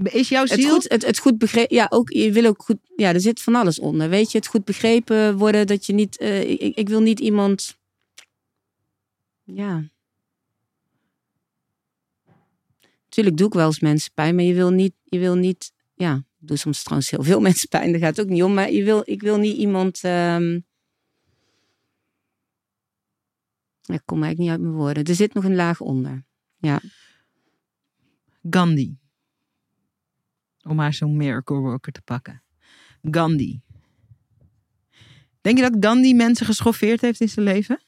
Is 0.03 0.29
jouw 0.29 0.43
Het 0.43 0.53
ziel... 0.61 0.71
goed, 0.71 0.89
het, 0.89 1.07
het 1.07 1.19
goed 1.19 1.39
begrepen, 1.39 1.77
ja, 1.77 1.87
ook, 1.91 2.11
je 2.11 2.33
wil 2.33 2.45
ook 2.45 2.63
goed, 2.63 2.79
ja, 2.97 3.13
er 3.13 3.21
zit 3.21 3.43
van 3.43 3.55
alles 3.55 3.79
onder. 3.79 4.09
Weet 4.09 4.33
je, 4.33 4.39
het 4.39 4.47
goed 4.47 4.65
begrepen 4.65 5.37
worden, 5.37 5.67
dat 5.67 5.87
je 5.87 5.93
niet, 5.93 6.17
eh, 6.19 6.51
ik, 6.51 6.77
ik 6.77 6.89
wil 6.89 7.01
niet 7.01 7.21
iemand, 7.21 7.77
ja. 9.45 9.91
Natuurlijk 13.05 13.37
doe 13.37 13.47
ik 13.47 13.55
wel 13.55 13.67
eens 13.67 13.81
mensen 13.81 14.13
pijn, 14.15 14.35
maar 14.35 14.45
je 14.45 14.55
wil 14.55 14.71
niet, 14.71 14.95
je 15.05 15.19
wil 15.19 15.35
niet, 15.35 15.73
ja, 15.95 16.15
ik 16.15 16.47
doe 16.47 16.57
soms 16.57 16.83
trouwens 16.83 17.11
heel 17.11 17.23
veel 17.23 17.41
mensen 17.49 17.69
pijn, 17.69 17.91
daar 17.91 18.01
gaat 18.01 18.17
het 18.17 18.27
ook 18.27 18.33
niet 18.33 18.43
om, 18.43 18.55
maar 18.55 18.71
je 18.71 18.85
wil, 18.85 19.03
ik 19.05 19.23
wil 19.23 19.39
niet 19.39 19.57
iemand, 19.57 20.05
ehm 20.05 20.61
ja, 23.83 23.95
ik 23.95 24.03
kom 24.05 24.23
eigenlijk 24.23 24.39
niet 24.39 24.51
uit 24.51 24.61
mijn 24.61 24.85
woorden. 24.85 25.05
Er 25.05 25.15
zit 25.15 25.35
nog 25.35 25.45
een 25.45 25.55
laag 25.55 25.81
onder. 25.81 26.25
Gandhi. 28.51 28.97
Om 30.63 30.77
maar 30.77 30.95
zo'n 30.95 31.17
miracle 31.17 31.57
worker 31.57 31.93
te 31.93 32.03
pakken. 32.03 32.43
Gandhi. 33.03 33.61
Denk 35.41 35.59
je 35.59 35.71
dat 35.71 35.85
Gandhi 35.85 36.15
mensen 36.15 36.47
geschoffeerd 36.47 37.01
heeft 37.01 37.21
in 37.21 37.29
zijn 37.29 37.45
leven? 37.45 37.83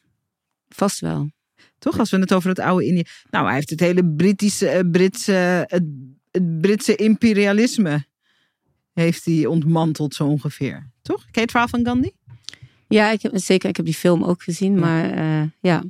Vast 0.68 1.00
wel. 1.00 1.30
Toch? 1.79 1.99
Als 1.99 2.11
we 2.11 2.19
het 2.19 2.35
over 2.35 2.49
het 2.49 2.59
oude 2.59 2.87
Indië. 2.87 3.03
Nou, 3.31 3.45
hij 3.47 3.55
heeft 3.55 3.71
het 3.71 3.81
hele 3.81 4.05
Britische, 4.05 4.69
eh, 4.69 4.91
Britse, 4.91 5.33
het, 5.69 5.85
het 6.31 6.61
Britse 6.61 6.95
imperialisme. 6.97 8.07
Heeft 8.93 9.25
hij 9.25 9.47
ontmanteld 9.47 10.15
zo 10.15 10.27
ongeveer. 10.27 10.91
Toch? 11.03 11.21
Ken 11.21 11.31
je 11.33 11.41
het 11.41 11.51
verhaal 11.51 11.69
van 11.69 11.85
Gandhi? 11.85 12.11
Ja, 12.89 13.11
ik 13.11 13.23
heb, 13.23 13.33
zeker. 13.35 13.69
Ik 13.69 13.77
heb 13.77 13.85
die 13.85 13.95
film 13.95 14.25
ook 14.25 14.43
gezien, 14.43 14.75
Ja. 14.75 14.81
maar 14.81 15.11
eh, 15.11 15.49
ja. 15.61 15.83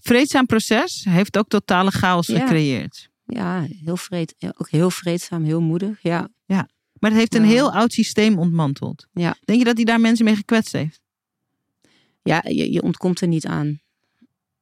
Vreedzaam 0.00 0.46
proces 0.46 1.04
heeft 1.08 1.38
ook 1.38 1.48
totale 1.48 1.90
chaos 1.90 2.26
Ja. 2.26 2.38
gecreëerd. 2.40 3.10
Ja, 3.24 3.66
heel 3.84 3.96
vreed, 3.96 4.34
ja, 4.38 4.54
ook 4.58 4.70
heel 4.70 4.90
vreedzaam, 4.90 5.44
heel 5.44 5.60
moedig. 5.60 6.02
Ja, 6.02 6.28
Maar 7.00 7.10
het 7.12 7.22
heeft 7.22 7.34
een 7.34 7.42
Ja. 7.42 7.48
heel 7.48 7.72
oud 7.72 7.92
systeem 7.92 8.38
ontmanteld. 8.38 9.06
Ja. 9.12 9.36
Denk 9.44 9.58
je 9.58 9.64
dat 9.64 9.76
hij 9.76 9.84
daar 9.84 10.00
mensen 10.00 10.24
mee 10.24 10.36
gekwetst 10.36 10.72
heeft? 10.72 11.00
Ja 12.24 12.42
je, 12.48 12.72
je 12.72 12.82
ontkomt 12.82 13.20
er 13.20 13.28
niet 13.28 13.46
aan. 13.46 13.80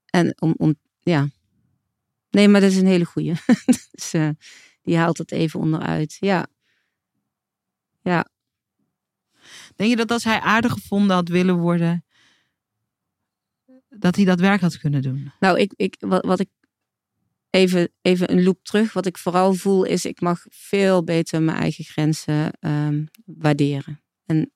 En 0.06 0.34
om, 0.40 0.54
om, 0.56 0.74
ja. 1.00 1.28
Nee, 2.30 2.48
maar 2.48 2.60
dat 2.60 2.70
is 2.70 2.76
een 2.76 2.86
hele 2.86 3.04
goeie. 3.04 3.34
dus, 3.90 4.12
eh, 4.12 4.28
die 4.82 4.96
haalt 4.96 5.18
het 5.18 5.32
even 5.32 5.60
onderuit. 5.60 6.16
Ja, 6.20 6.46
Denk 9.76 9.90
je 9.90 9.96
dat 9.96 10.10
als 10.10 10.24
hij 10.24 10.40
aardig 10.40 10.72
gevonden 10.72 11.16
had 11.16 11.28
willen 11.28 11.58
worden, 11.58 12.04
dat 13.88 14.16
hij 14.16 14.24
dat 14.24 14.40
werk 14.40 14.60
had 14.60 14.78
kunnen 14.78 15.02
doen? 15.02 15.32
nou, 15.40 15.58
ik, 15.58 15.72
ik, 15.76 15.96
wat, 15.98 16.24
wat 16.24 16.40
ik 16.40 16.48
even, 17.50 17.92
even 18.02 18.30
een 18.30 18.42
loop 18.42 18.64
terug. 18.64 18.92
Wat 18.92 19.06
ik 19.06 19.18
vooral 19.18 19.54
voel 19.54 19.84
is, 19.84 20.04
ik 20.04 20.20
mag 20.20 20.44
veel 20.48 21.04
beter 21.04 21.42
mijn 21.42 21.58
eigen 21.58 21.84
grenzen 21.84 22.52
ehm, 22.60 23.04
waarderen 23.24 24.02
en 24.26 24.52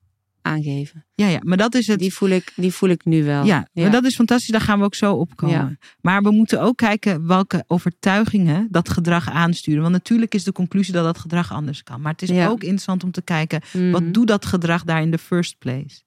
aangeven. 0.46 1.06
Ja, 1.14 1.26
ja, 1.26 1.38
maar 1.42 1.56
dat 1.56 1.74
is 1.74 1.86
het. 1.86 1.98
Die 1.98 2.14
voel 2.14 2.28
ik, 2.28 2.52
die 2.56 2.72
voel 2.72 2.88
ik 2.88 3.04
nu 3.04 3.24
wel. 3.24 3.44
Ja, 3.44 3.68
maar 3.72 3.90
dat 3.90 4.04
is 4.04 4.14
fantastisch. 4.14 4.48
Daar 4.50 4.60
gaan 4.60 4.78
we 4.78 4.84
ook 4.84 4.94
zo 4.94 5.14
op 5.14 5.36
komen. 5.36 5.78
Maar 6.00 6.22
we 6.22 6.30
moeten 6.30 6.60
ook 6.60 6.76
kijken 6.76 7.26
welke 7.26 7.64
overtuigingen 7.66 8.68
dat 8.70 8.88
gedrag 8.88 9.30
aansturen. 9.30 9.80
Want 9.80 9.92
natuurlijk 9.92 10.34
is 10.34 10.44
de 10.44 10.52
conclusie 10.52 10.92
dat 10.92 11.04
dat 11.04 11.18
gedrag 11.18 11.52
anders 11.52 11.82
kan. 11.82 12.00
Maar 12.00 12.12
het 12.12 12.22
is 12.22 12.28
Ja. 12.28 12.46
ook 12.48 12.62
interessant 12.62 13.04
om 13.04 13.10
te 13.10 13.22
kijken, 13.22 13.60
Mhm. 13.72 13.90
wat 13.90 14.14
doet 14.14 14.26
dat 14.28 14.46
gedrag 14.46 14.84
daar 14.84 15.02
in 15.02 15.10
the 15.10 15.18
first 15.18 15.58
place? 15.58 16.02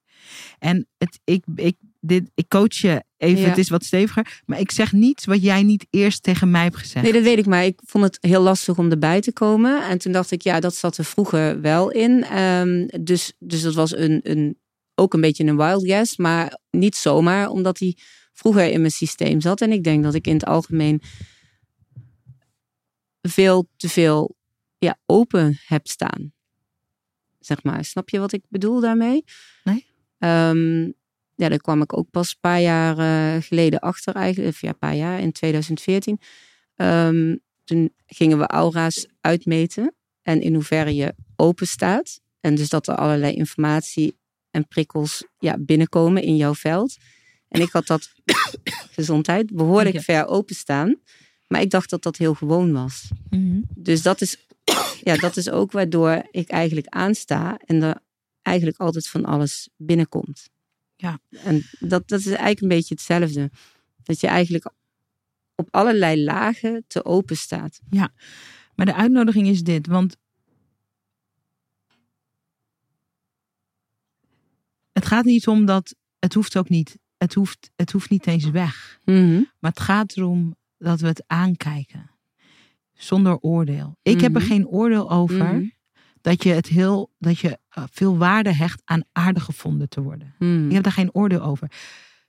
En 0.59 0.87
het, 0.97 1.19
ik, 1.23 1.43
ik, 1.55 1.75
dit, 1.99 2.31
ik 2.33 2.47
coach 2.47 2.73
je 2.73 3.03
even, 3.17 3.41
Ja. 3.41 3.47
het 3.47 3.57
is 3.57 3.69
wat 3.69 3.83
steviger. 3.83 4.41
Maar 4.45 4.59
ik 4.59 4.71
zeg 4.71 4.91
niets 4.91 5.25
wat 5.25 5.41
jij 5.41 5.63
niet 5.63 5.87
eerst 5.89 6.23
tegen 6.23 6.51
mij 6.51 6.63
hebt 6.63 6.77
gezegd. 6.77 7.03
Nee, 7.03 7.13
dat 7.13 7.23
weet 7.23 7.37
ik, 7.37 7.45
maar 7.45 7.65
ik 7.65 7.79
vond 7.85 8.03
het 8.03 8.17
heel 8.21 8.41
lastig 8.41 8.77
om 8.77 8.91
erbij 8.91 9.21
te 9.21 9.33
komen. 9.33 9.87
En 9.87 9.97
toen 9.97 10.11
dacht 10.11 10.31
ik, 10.31 10.41
ja, 10.41 10.59
dat 10.59 10.75
zat 10.75 10.97
er 10.97 11.05
vroeger 11.05 11.61
wel 11.61 11.91
in. 11.91 12.23
Ehm, 12.23 12.87
dus, 13.01 13.33
dus 13.39 13.61
dat 13.61 13.73
was 13.73 13.95
een, 13.95 14.19
een, 14.23 14.57
ook 14.95 15.13
een 15.13 15.21
beetje 15.21 15.43
een 15.43 15.57
wild 15.57 15.85
guess, 15.85 16.17
maar 16.17 16.59
niet 16.71 16.95
zomaar, 16.95 17.49
omdat 17.49 17.79
hij 17.79 17.97
vroeger 18.33 18.65
in 18.71 18.79
mijn 18.79 18.91
systeem 18.91 19.41
zat. 19.41 19.61
En 19.61 19.71
ik 19.71 19.83
denk 19.83 20.03
dat 20.03 20.13
ik 20.13 20.27
in 20.27 20.33
het 20.33 20.45
algemeen 20.45 21.01
veel 23.21 23.69
te 23.77 23.89
veel 23.89 24.35
ja, 24.77 24.99
open 25.05 25.59
heb 25.65 25.87
staan. 25.87 26.33
Zeg 27.39 27.63
maar, 27.63 27.85
snap 27.85 28.09
je 28.09 28.19
wat 28.19 28.31
ik 28.31 28.43
bedoel 28.49 28.79
daarmee? 28.79 29.23
Nee. 29.63 29.85
Ehm, 30.17 30.91
ja, 31.39 31.49
daar 31.49 31.57
kwam 31.57 31.81
ik 31.81 31.97
ook 31.97 32.09
pas 32.11 32.29
een 32.29 32.37
paar 32.39 32.61
jaar 32.61 32.95
geleden 33.41 33.79
achter 33.79 34.15
eigenlijk. 34.15 34.53
Of 34.53 34.61
ja, 34.61 34.69
een 34.69 34.77
paar 34.77 34.95
jaar, 34.95 35.19
in 35.19 35.31
2014. 35.31 36.19
Ehm, 36.75 37.35
toen 37.63 37.93
gingen 38.05 38.37
we 38.37 38.47
aura's 38.47 39.07
uitmeten. 39.21 39.93
En 40.21 40.41
in 40.41 40.53
hoeverre 40.53 40.95
je 40.95 41.13
open 41.35 41.67
staat. 41.67 42.19
En 42.39 42.55
dus 42.55 42.69
dat 42.69 42.87
er 42.87 42.95
allerlei 42.95 43.33
informatie 43.33 44.17
en 44.51 44.67
prikkels 44.67 45.23
ja, 45.37 45.57
binnenkomen 45.59 46.23
in 46.23 46.35
jouw 46.35 46.55
veld. 46.55 46.97
En 47.47 47.61
ik 47.61 47.69
had 47.71 47.87
dat, 47.87 48.09
gezondheid, 48.97 49.51
behoorlijk 49.55 49.95
Ja. 49.95 50.01
ver 50.01 50.27
openstaan. 50.27 50.95
Maar 51.47 51.61
ik 51.61 51.69
dacht 51.69 51.89
dat 51.89 52.03
dat 52.03 52.17
heel 52.17 52.33
gewoon 52.33 52.71
was. 52.73 53.09
Mhm. 53.29 53.61
Dus 53.75 54.01
dat 54.01 54.21
is, 54.21 54.47
ja, 55.03 55.15
dat 55.15 55.37
is 55.37 55.49
ook 55.49 55.71
waardoor 55.71 56.27
ik 56.31 56.49
eigenlijk 56.49 56.87
aansta. 56.87 57.59
En 57.65 57.81
er 57.81 57.97
eigenlijk 58.41 58.77
altijd 58.77 59.07
van 59.07 59.25
alles 59.25 59.69
binnenkomt. 59.77 60.49
Ja. 61.01 61.19
En 61.29 61.63
dat, 61.79 62.07
dat 62.07 62.19
is 62.19 62.25
eigenlijk 62.25 62.61
een 62.61 62.67
beetje 62.67 62.93
hetzelfde. 62.93 63.51
Dat 64.03 64.19
je 64.19 64.27
eigenlijk 64.27 64.71
op 65.55 65.67
allerlei 65.71 66.23
lagen 66.23 66.83
te 66.87 67.05
open 67.05 67.37
staat. 67.37 67.79
Maar 68.75 68.85
de 68.85 68.93
uitnodiging 68.95 69.47
is 69.47 69.63
dit, 69.63 69.87
want 69.87 70.17
het 74.91 75.05
gaat 75.05 75.25
niet 75.25 75.47
om 75.47 75.65
dat, 75.65 75.95
het 76.19 76.33
hoeft 76.33 76.57
ook 76.57 76.69
niet, 76.69 76.97
het 77.17 77.33
hoeft, 77.33 77.71
het 77.75 77.91
hoeft 77.91 78.09
niet 78.09 78.27
eens 78.27 78.49
weg. 78.49 78.99
Mhm. 79.05 79.41
Maar 79.59 79.71
het 79.71 79.79
gaat 79.79 80.17
erom 80.17 80.55
dat 80.77 80.99
we 80.99 81.07
het 81.07 81.23
aankijken. 81.27 82.11
Zonder 82.93 83.37
oordeel. 83.39 83.97
Ik 84.01 84.21
heb 84.21 84.35
er 84.35 84.41
Mhm. 84.41 84.49
geen 84.49 84.67
oordeel 84.67 85.11
over 85.11 85.53
Mhm. 85.53 85.67
Dat 86.21 86.43
je 86.43 86.49
het 86.49 86.67
heel, 86.67 87.11
dat 87.17 87.39
je 87.39 87.59
eh, 87.69 87.83
veel 87.91 88.17
waarde 88.17 88.53
hecht 88.53 88.81
aan 88.85 89.03
aardig 89.11 89.43
gevonden 89.43 89.89
te 89.89 90.01
worden. 90.01 90.35
Mhm. 90.39 90.67
Ik 90.67 90.73
heb 90.73 90.83
daar 90.83 90.91
geen 90.91 91.13
oordeel 91.13 91.41
over. 91.41 91.71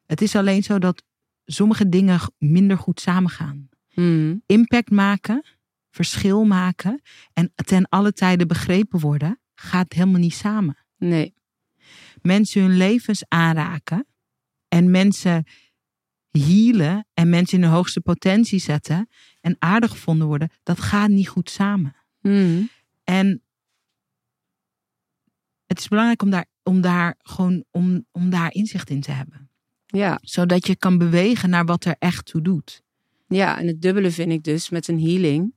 Het 0.07 0.21
is 0.21 0.37
alleen 0.37 0.63
zo 0.63 0.79
dat 0.79 1.03
sommige 1.45 1.89
dingen 1.89 2.21
minder 2.39 2.79
goed 2.79 3.01
samengaan. 3.01 3.69
Mhm. 3.95 4.37
Impact 4.47 4.91
maken, 4.91 5.45
verschil 5.91 6.45
maken 6.45 7.03
en 7.33 7.53
ten 7.55 7.89
alle 7.89 8.13
tijde 8.13 8.47
begrepen 8.47 9.01
worden, 9.01 9.41
gaat 9.55 9.93
helemaal 9.93 10.21
niet 10.21 10.35
samen. 10.35 10.77
Nee. 10.97 11.35
Mensen 12.23 12.63
hun 12.63 12.77
levens 12.77 13.25
aanraken 13.29 14.07
en 14.69 14.91
mensen 14.91 15.45
healen 16.31 17.07
en 17.15 17.29
mensen 17.29 17.59
in 17.59 17.65
de 17.65 17.71
hoogste 17.71 18.01
potentie 18.01 18.59
zetten 18.59 19.09
en 19.41 19.57
aardig 19.59 19.91
gevonden 19.91 20.27
worden, 20.27 20.51
dat 20.63 20.81
gaat 20.81 21.09
niet 21.09 21.29
goed 21.29 21.51
samen. 21.51 21.97
Mhm. 22.21 22.63
En 23.05 23.43
het 25.83 25.91
is 25.91 25.97
belangrijk 25.99 26.23
om 26.23 26.31
daar, 26.31 26.47
om 26.63 26.81
daar 26.81 27.15
gewoon 27.23 27.65
om, 27.71 28.07
om 28.13 28.31
daar 28.31 28.53
inzicht 28.55 28.91
in 28.91 29.01
te 29.01 29.11
hebben. 29.11 29.49
Ja. 29.87 30.19
Zodat 30.23 30.67
je 30.67 30.77
kan 30.77 30.99
bewegen 30.99 31.51
naar 31.51 31.65
wat 31.65 31.85
er 31.85 31.97
echt 31.99 32.25
toe 32.27 32.43
doet. 32.43 32.83
ja, 33.29 33.59
en 33.59 33.67
het 33.67 33.83
dubbele 33.83 34.11
vind 34.11 34.33
ik 34.33 34.43
dus 34.43 34.69
met 34.71 34.89
een 34.89 35.01
healing. 35.01 35.55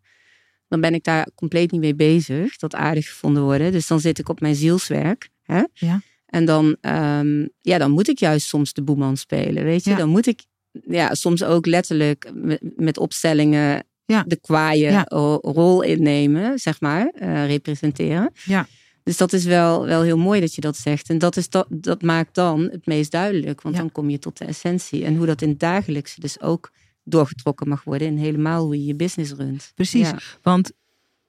Dan 0.68 0.82
ben 0.82 0.94
ik 0.94 1.04
daar 1.04 1.28
compleet 1.36 1.72
niet 1.72 1.82
mee 1.82 1.96
bezig. 1.96 2.58
Dat 2.58 2.76
aardig 2.76 3.08
gevonden 3.10 3.44
worden. 3.44 3.72
Dus 3.72 3.88
dan 3.88 4.00
zit 4.00 4.20
ik 4.20 4.30
op 4.30 4.40
mijn 4.40 4.56
zielswerk. 4.56 5.30
Hè? 5.44 5.64
Ja. 5.74 6.02
En 6.26 6.46
dan, 6.46 6.78
ehm, 6.82 7.48
ja, 7.62 7.78
dan 7.78 7.92
moet 7.92 8.08
ik 8.08 8.20
juist 8.20 8.48
soms 8.48 8.74
de 8.74 8.82
boeman 8.84 9.18
spelen. 9.18 9.64
Weet 9.64 9.84
je, 9.84 9.90
Ja. 9.90 9.96
dan 9.96 10.10
moet 10.10 10.28
ik 10.28 10.44
ja, 10.88 11.14
soms 11.14 11.44
ook 11.44 11.66
letterlijk 11.66 12.32
met, 12.34 12.62
met 12.76 12.98
opstellingen 12.98 13.86
Ja. 14.06 14.24
de 14.28 14.40
kwaaie 14.40 14.92
Ja. 14.92 15.06
rol 15.42 15.82
innemen, 15.82 16.60
zeg 16.60 16.82
maar, 16.82 17.08
eh, 17.08 17.46
representeren. 17.48 18.32
Ja. 18.46 18.68
Dus 19.04 19.18
dat 19.18 19.34
is 19.34 19.45
wel, 19.45 19.86
wel 19.86 20.01
heel 20.01 20.18
mooi 20.18 20.39
dat 20.39 20.56
je 20.56 20.62
dat 20.62 20.78
zegt. 20.78 21.10
En 21.10 21.18
dat, 21.18 21.38
is 21.38 21.49
dat, 21.49 21.68
dat 21.70 22.01
maakt 22.01 22.36
dan 22.36 22.62
het 22.72 22.86
meest 22.86 23.12
duidelijk. 23.12 23.62
Want 23.62 23.76
Ja. 23.76 23.82
dan 23.82 23.91
kom 23.91 24.10
je 24.10 24.20
tot 24.20 24.38
de 24.38 24.45
essentie. 24.45 25.06
En 25.06 25.16
hoe 25.16 25.26
dat 25.26 25.41
in 25.41 25.49
het 25.49 25.60
dagelijkse 25.60 26.20
dus 26.20 26.41
ook 26.41 26.72
doorgetrokken 27.04 27.68
mag 27.68 27.84
worden. 27.84 28.08
En 28.08 28.18
helemaal 28.18 28.64
hoe 28.66 28.78
je 28.80 28.86
je 28.86 28.95
business 28.95 29.32
runt. 29.32 29.72
Precies. 29.76 30.10
Ja. 30.10 30.18
Want 30.41 30.72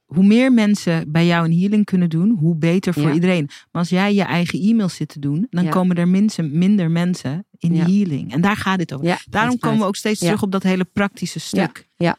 hoe 0.05 0.25
meer 0.25 0.53
mensen 0.53 1.13
bij 1.13 1.27
jou 1.27 1.45
een 1.45 1.59
healing 1.59 1.85
kunnen 1.85 2.09
doen, 2.09 2.37
hoe 2.41 2.57
beter 2.57 2.93
voor 2.95 3.03
Ja. 3.03 3.13
iedereen. 3.13 3.45
Maar 3.47 3.83
als 3.83 3.89
jij 3.89 4.15
je 4.15 4.23
eigen 4.23 4.61
e-mails 4.61 4.95
zit 4.97 5.09
te 5.09 5.19
doen, 5.19 5.47
dan 5.51 5.65
Ja. 5.65 5.71
komen 5.71 5.97
er 5.97 6.09
minder 6.51 6.91
mensen 6.91 7.47
in 7.59 7.69
die 7.73 7.79
Ja. 7.79 7.87
healing. 7.87 8.33
En 8.33 8.41
daar 8.41 8.57
gaat 8.57 8.79
dit 8.79 8.93
over. 8.95 9.25
Daarom 9.31 9.59
komen 9.59 9.79
we 9.79 9.85
ook 9.85 9.97
steeds 9.97 10.21
terug 10.21 10.43
op 10.43 10.53
dat 10.53 10.63
hele 10.63 10.85
praktische 10.85 11.41
stuk. 11.41 11.89
ja. 11.97 12.19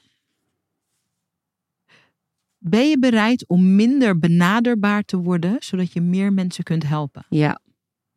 Ben 2.69 2.89
je 2.89 2.99
bereid 2.99 3.47
om 3.47 3.75
minder 3.75 4.19
benaderbaar 4.19 5.03
te 5.03 5.17
worden, 5.17 5.55
zodat 5.59 5.93
je 5.93 6.01
meer 6.01 6.33
mensen 6.33 6.63
kunt 6.63 6.87
helpen? 6.87 7.25
Ja, 7.29 7.59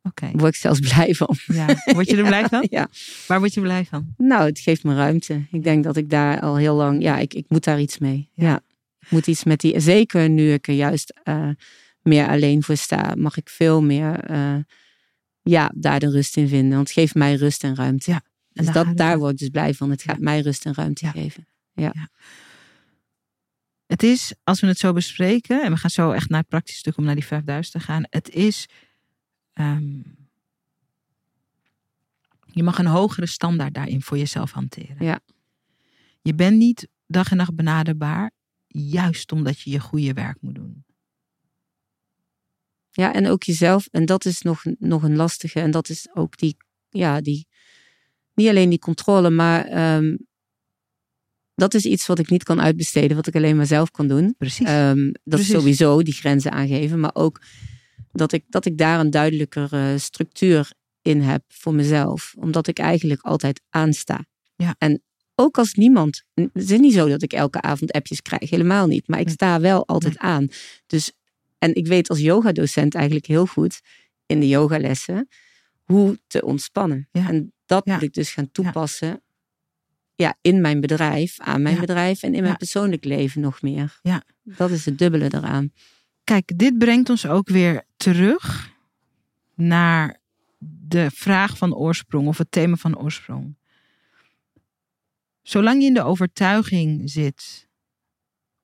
Oké. 0.03 0.25
daar 0.25 0.37
word 0.37 0.53
ik 0.53 0.59
zelfs 0.59 0.79
blij 0.79 1.13
van. 1.13 1.35
Ja. 1.45 1.65
Word 1.85 2.09
je 2.09 2.17
er 2.17 2.25
blij 2.25 2.47
van? 2.47 2.67
Ja. 2.77 2.87
Waar 3.27 3.39
word 3.39 3.53
je 3.53 3.61
blij 3.61 3.85
van? 3.85 4.13
Nou, 4.17 4.45
het 4.45 4.59
geeft 4.59 4.83
me 4.83 4.95
ruimte. 4.95 5.45
Ik 5.51 5.63
denk 5.63 5.83
dat 5.83 5.97
ik 5.97 6.09
daar 6.09 6.39
al 6.39 6.57
heel 6.57 6.75
lang, 6.75 7.01
ja, 7.01 7.17
ik, 7.17 7.33
ik 7.33 7.45
moet 7.47 7.63
daar 7.63 7.79
iets 7.79 7.97
mee. 7.97 8.29
Ja. 8.33 8.47
Ja. 8.47 8.61
Ik 8.99 9.11
moet 9.11 9.27
iets 9.27 9.43
met 9.43 9.59
die, 9.59 9.79
zeker 9.79 10.29
nu 10.29 10.53
ik 10.53 10.67
er 10.67 10.73
juist 10.73 11.19
eh, 11.23 11.49
meer 12.01 12.27
alleen 12.27 12.63
voor 12.63 12.77
sta, 12.77 13.13
mag 13.17 13.37
ik 13.37 13.49
veel 13.49 13.81
meer, 13.81 14.19
eh, 14.19 14.55
ja, 15.41 15.71
daar 15.75 15.99
de 15.99 16.09
rust 16.09 16.37
in 16.37 16.47
vinden. 16.47 16.75
Want 16.75 16.87
het 16.87 16.97
geeft 16.97 17.15
mij 17.15 17.35
rust 17.35 17.63
en 17.63 17.75
ruimte. 17.75 18.11
Ja, 18.11 18.21
En 18.53 18.65
dus 18.65 18.73
daar 18.73 18.85
dat, 18.85 18.97
daar 18.97 19.17
word 19.17 19.31
ik 19.31 19.37
dus 19.37 19.49
blij 19.49 19.73
van. 19.73 19.89
Het 19.89 20.01
gaat 20.01 20.19
mij 20.19 20.39
rust 20.39 20.65
en 20.65 20.73
ruimte 20.73 21.11
Ja. 21.73 21.93
Het 23.89 24.03
is, 24.03 24.33
als 24.43 24.59
we 24.59 24.67
het 24.67 24.77
zo 24.77 24.93
bespreken, 24.93 25.63
en 25.63 25.71
we 25.71 25.77
gaan 25.77 25.89
zo 25.89 26.11
echt 26.11 26.29
naar 26.29 26.39
het 26.39 26.47
praktische 26.47 26.79
stuk 26.79 26.97
om 26.97 27.03
naar 27.03 27.15
die 27.15 27.25
5000 27.25 27.75
te 27.75 27.91
gaan. 27.91 28.03
Het 28.09 28.29
is, 28.29 28.65
ehm, 29.53 30.01
je 32.45 32.63
mag 32.63 32.77
een 32.77 32.85
hogere 32.85 33.25
standaard 33.25 33.73
daarin 33.73 34.01
voor 34.01 34.17
jezelf 34.17 34.51
hanteren. 34.51 35.05
Ja. 35.05 35.19
Je 36.21 36.35
bent 36.35 36.57
niet 36.57 36.87
dag 37.07 37.31
en 37.31 37.37
nacht 37.37 37.55
benaderbaar, 37.55 38.31
juist 38.67 39.31
omdat 39.31 39.59
je 39.59 39.69
je 39.69 39.79
goede 39.79 40.13
werk 40.13 40.41
moet 40.41 40.55
doen. 40.55 40.83
Ja, 42.91 43.13
en 43.13 43.27
ook 43.27 43.43
jezelf. 43.43 43.87
En 43.91 44.05
dat 44.05 44.25
is 44.25 44.41
nog, 44.41 44.63
nog 44.79 45.03
een 45.03 45.15
lastige. 45.15 45.59
En 45.59 45.71
dat 45.71 45.89
is 45.89 46.07
ook 46.13 46.37
die, 46.37 46.57
ja, 46.89 47.21
die, 47.21 47.47
niet 48.33 48.49
alleen 48.49 48.69
die 48.69 48.79
controle, 48.79 49.29
maar 49.29 49.65
ehm, 49.65 50.15
dat 51.59 51.73
is 51.73 51.85
iets 51.85 52.05
wat 52.05 52.19
ik 52.19 52.29
niet 52.29 52.43
kan 52.43 52.61
uitbesteden, 52.61 53.15
wat 53.15 53.27
ik 53.27 53.35
alleen 53.35 53.55
maar 53.55 53.65
zelf 53.65 53.91
kan 53.91 54.07
doen. 54.07 54.35
Precies. 54.37 54.67
Ehm, 54.67 55.05
dat 55.05 55.21
Precies. 55.23 55.49
is 55.49 55.55
sowieso 55.55 56.01
die 56.03 56.13
grenzen 56.13 56.51
aangeven, 56.51 56.99
maar 56.99 57.11
ook 57.15 57.41
dat 58.11 58.31
ik, 58.31 58.43
dat 58.49 58.65
ik 58.65 58.77
daar 58.77 58.99
een 58.99 59.09
duidelijkere 59.09 59.97
structuur 59.97 60.71
in 61.01 61.21
heb 61.21 61.43
voor 61.47 61.73
mezelf, 61.73 62.33
omdat 62.37 62.67
ik 62.67 62.79
eigenlijk 62.79 63.21
altijd 63.21 63.61
aansta. 63.69 64.25
Ja. 64.55 64.75
En 64.77 65.01
ook 65.35 65.57
als 65.57 65.73
niemand, 65.73 66.23
het 66.33 66.49
is 66.71 66.77
niet 66.79 66.93
zo 66.93 67.07
dat 67.07 67.21
ik 67.21 67.33
elke 67.33 67.61
avond 67.61 67.91
appjes 67.91 68.21
krijg, 68.21 68.49
helemaal 68.49 68.87
niet, 68.87 69.07
maar 69.07 69.19
ik 69.19 69.29
sta 69.29 69.59
wel 69.59 69.87
altijd 69.87 70.17
aan. 70.17 70.47
Dus, 70.87 71.11
en 71.57 71.75
ik 71.75 71.87
weet 71.87 72.09
als 72.09 72.19
yogadocent 72.19 72.95
eigenlijk 72.95 73.25
heel 73.25 73.45
goed 73.45 73.79
in 74.25 74.39
de 74.39 74.47
yogalessen 74.47 75.27
hoe 75.83 76.19
te 76.27 76.45
ontspannen. 76.45 77.07
Ja. 77.11 77.27
En 77.29 77.53
dat 77.65 77.85
Ja. 77.85 77.93
moet 77.93 78.03
ik 78.03 78.13
dus 78.13 78.31
gaan 78.31 78.51
toepassen 78.51 79.07
ja, 79.07 79.19
in 80.41 80.61
mijn 80.61 80.81
bedrijf, 80.81 81.39
aan 81.39 81.61
mijn 81.61 81.75
Ja. 81.75 81.81
bedrijf 81.81 82.23
en 82.23 82.33
in 82.33 82.39
mijn 82.39 82.51
Ja. 82.51 82.57
persoonlijk 82.57 83.03
leven 83.03 83.41
nog 83.41 83.61
meer. 83.61 83.99
Ja. 84.01 84.23
Dat 84.43 84.71
is 84.71 84.85
het 84.85 84.97
dubbele 84.97 85.33
eraan. 85.33 85.71
Kijk, 86.23 86.51
dit 86.57 86.77
brengt 86.77 87.09
ons 87.09 87.25
ook 87.27 87.49
weer 87.49 87.83
terug 87.97 88.69
naar 89.55 90.17
de 90.79 91.09
vraag 91.13 91.57
van 91.57 91.75
oorsprong 91.75 92.27
of 92.27 92.37
het 92.37 92.51
thema 92.51 92.75
van 92.75 92.97
oorsprong. 92.99 93.57
Zolang 95.41 95.81
je 95.81 95.87
in 95.87 95.93
de 95.93 96.03
overtuiging 96.03 97.09
zit, 97.09 97.67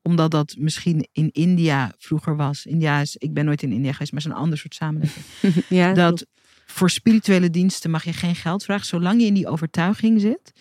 omdat 0.01 0.31
dat 0.31 0.55
misschien 0.59 1.07
in 1.11 1.29
India 1.31 1.93
vroeger 1.97 2.35
was. 2.35 2.65
India 2.65 2.99
is, 3.01 3.15
ik 3.15 3.33
ben 3.33 3.45
nooit 3.45 3.63
in 3.63 3.71
India 3.71 3.91
geweest, 3.91 4.11
maar 4.11 4.21
het 4.21 4.29
is 4.31 4.35
een 4.37 4.43
ander 4.43 4.57
soort 4.57 4.75
samenleving. 4.75 5.25
ja, 5.69 5.93
dat 5.93 6.25
voor 6.65 6.89
spirituele 6.89 7.49
diensten 7.49 7.91
mag 7.91 8.03
je 8.03 8.13
geen 8.13 8.35
geld 8.35 8.63
vragen. 8.63 8.85
Zolang 8.85 9.21
je 9.21 9.27
in 9.27 9.33
die 9.33 9.47
overtuiging 9.47 10.21
zit, 10.21 10.51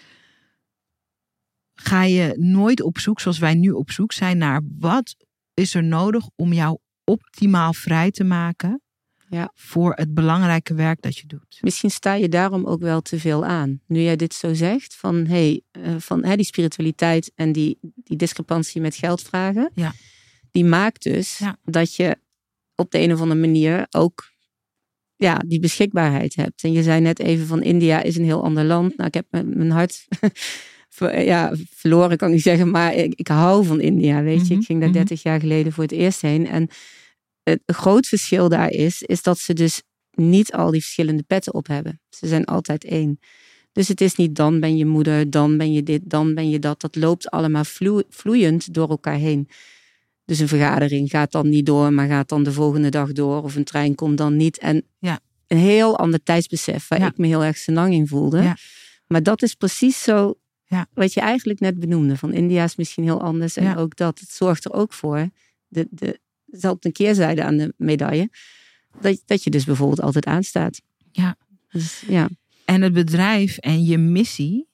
ga 1.74 2.02
je 2.04 2.34
nooit 2.38 2.82
op 2.82 2.98
zoek, 2.98 3.20
zoals 3.20 3.38
wij 3.38 3.54
nu 3.54 3.70
op 3.70 3.90
zoek 3.90 4.12
zijn, 4.12 4.38
naar 4.38 4.60
wat 4.78 5.16
is 5.54 5.74
er 5.74 5.84
nodig 5.84 6.28
om 6.36 6.52
jou 6.52 6.78
optimaal 7.04 7.72
vrij 7.72 8.10
te 8.10 8.24
maken 8.24 8.82
Ja. 9.28 9.50
voor 9.54 9.92
het 9.94 10.14
belangrijke 10.14 10.74
werk 10.74 11.02
dat 11.02 11.16
je 11.18 11.26
doet. 11.26 11.58
Misschien 11.60 11.90
sta 11.90 12.14
je 12.14 12.28
daarom 12.28 12.64
ook 12.66 12.80
wel 12.80 13.00
te 13.00 13.18
veel 13.20 13.44
aan. 13.44 13.80
Nu 13.86 14.00
jij 14.00 14.16
dit 14.16 14.34
zo 14.34 14.54
zegt, 14.54 14.94
van, 14.96 15.26
hey, 15.26 15.62
eh, 15.70 15.94
van 15.98 16.24
hè, 16.24 16.36
die 16.36 16.44
spiritualiteit 16.44 17.32
en 17.34 17.52
die, 17.52 17.78
die 17.80 18.16
discrepantie 18.16 18.80
met 18.80 18.96
geld 18.96 19.22
vragen. 19.22 19.70
Ja. 19.74 19.92
Die 20.50 20.64
maakt 20.64 21.02
dus 21.02 21.38
Ja. 21.38 21.56
dat 21.64 21.94
je 21.94 22.16
op 22.74 22.90
de 22.90 22.98
een 23.00 23.12
of 23.12 23.20
andere 23.20 23.40
manier 23.40 23.86
ook 23.90 24.32
ja, 25.16 25.38
die 25.38 25.60
beschikbaarheid 25.60 26.34
hebt. 26.34 26.62
En 26.62 26.72
je 26.72 26.82
zei 26.82 27.00
net 27.00 27.18
even 27.18 27.46
van 27.46 27.62
India 27.62 28.02
is 28.02 28.16
een 28.16 28.24
heel 28.24 28.44
ander 28.44 28.64
land. 28.64 28.96
Nou, 28.96 29.08
ik 29.08 29.14
heb 29.14 29.26
mijn 29.30 29.70
hart 29.70 30.06
ja, 30.98 31.52
verloren, 31.70 32.16
kan 32.16 32.28
ik 32.28 32.34
niet 32.34 32.42
zeggen. 32.42 32.70
Maar 32.70 32.94
ik, 32.94 33.12
ik 33.14 33.28
hou 33.28 33.64
van 33.66 33.80
India, 33.80 34.22
weet 34.22 34.38
je. 34.46 34.52
Mhm, 34.52 34.60
Ik 34.60 34.66
ging 34.66 34.78
daar 34.80 34.88
mhm. 34.88 34.98
30 34.98 35.22
jaar 35.22 35.40
geleden 35.40 35.72
voor 35.72 35.82
het 35.82 35.92
eerst 35.92 36.20
heen. 36.20 36.46
En 36.46 36.68
het 37.42 37.60
groot 37.66 38.06
verschil 38.06 38.48
daar 38.48 38.70
is, 38.70 39.02
is 39.02 39.22
dat 39.22 39.38
ze 39.38 39.52
dus 39.54 39.82
niet 40.10 40.52
al 40.52 40.70
die 40.70 40.80
verschillende 40.80 41.22
petten 41.22 41.54
op 41.54 41.66
hebben. 41.66 42.00
Ze 42.10 42.26
zijn 42.26 42.44
altijd 42.44 42.84
één. 42.84 43.18
Dus 43.72 43.88
het 43.88 44.00
is 44.00 44.14
niet 44.14 44.34
dan 44.36 44.60
ben 44.60 44.76
je 44.76 44.86
moeder, 44.86 45.30
dan 45.30 45.56
ben 45.56 45.72
je 45.72 45.82
dit, 45.82 46.00
dan 46.04 46.34
ben 46.34 46.50
je 46.50 46.58
dat. 46.58 46.80
Dat 46.80 46.96
loopt 46.96 47.30
allemaal 47.30 47.64
vloe- 47.64 48.04
vloeiend 48.08 48.74
door 48.74 48.88
elkaar 48.88 49.16
heen. 49.18 49.48
Dus 50.24 50.38
een 50.38 50.48
vergadering 50.48 51.10
gaat 51.10 51.32
dan 51.32 51.48
niet 51.48 51.66
door, 51.66 51.92
maar 51.92 52.08
gaat 52.08 52.28
dan 52.28 52.42
de 52.42 52.52
volgende 52.52 52.88
dag 52.88 53.12
door. 53.12 53.42
Of 53.42 53.56
een 53.56 53.64
trein 53.64 53.94
komt 53.94 54.18
dan 54.18 54.36
niet. 54.36 54.58
En 54.58 54.84
Ja. 54.98 55.20
een 55.46 55.58
heel 55.58 55.98
ander 55.98 56.22
tijdsbesef 56.22 56.88
waar 56.88 56.98
Ja. 57.00 57.06
ik 57.06 57.18
me 57.18 57.26
heel 57.26 57.44
erg 57.44 57.56
senang 57.56 57.94
in 57.94 58.06
voelde. 58.06 58.42
Ja. 58.42 58.56
Maar 59.06 59.22
dat 59.22 59.42
is 59.42 59.54
precies 59.54 60.02
zo 60.02 60.34
Ja. 60.74 60.86
wat 60.94 61.12
je 61.12 61.20
eigenlijk 61.20 61.60
net 61.60 61.78
benoemde. 61.78 62.16
Van 62.16 62.32
India 62.32 62.64
is 62.64 62.76
misschien 62.76 63.04
heel 63.04 63.22
anders. 63.22 63.56
En 63.56 63.64
Ja. 63.64 63.74
ook 63.74 63.96
dat, 63.96 64.18
het 64.20 64.30
zorgt 64.30 64.64
er 64.64 64.72
ook 64.72 64.92
voor. 64.92 65.28
De, 65.68 65.86
de, 65.90 66.20
altijd 66.46 66.84
een 66.84 66.92
keerzijde 66.92 67.44
aan 67.44 67.56
de 67.56 67.74
medaille. 67.76 68.30
Dat, 69.00 69.22
dat 69.26 69.44
je 69.44 69.50
dus 69.50 69.64
bijvoorbeeld 69.64 70.00
altijd 70.00 70.26
aanstaat. 70.26 70.80
Dus, 71.70 72.00
ja. 72.08 72.28
En 72.64 72.82
het 72.82 72.92
bedrijf 72.92 73.56
en 73.58 73.84
je 73.84 73.98
missie 73.98 74.68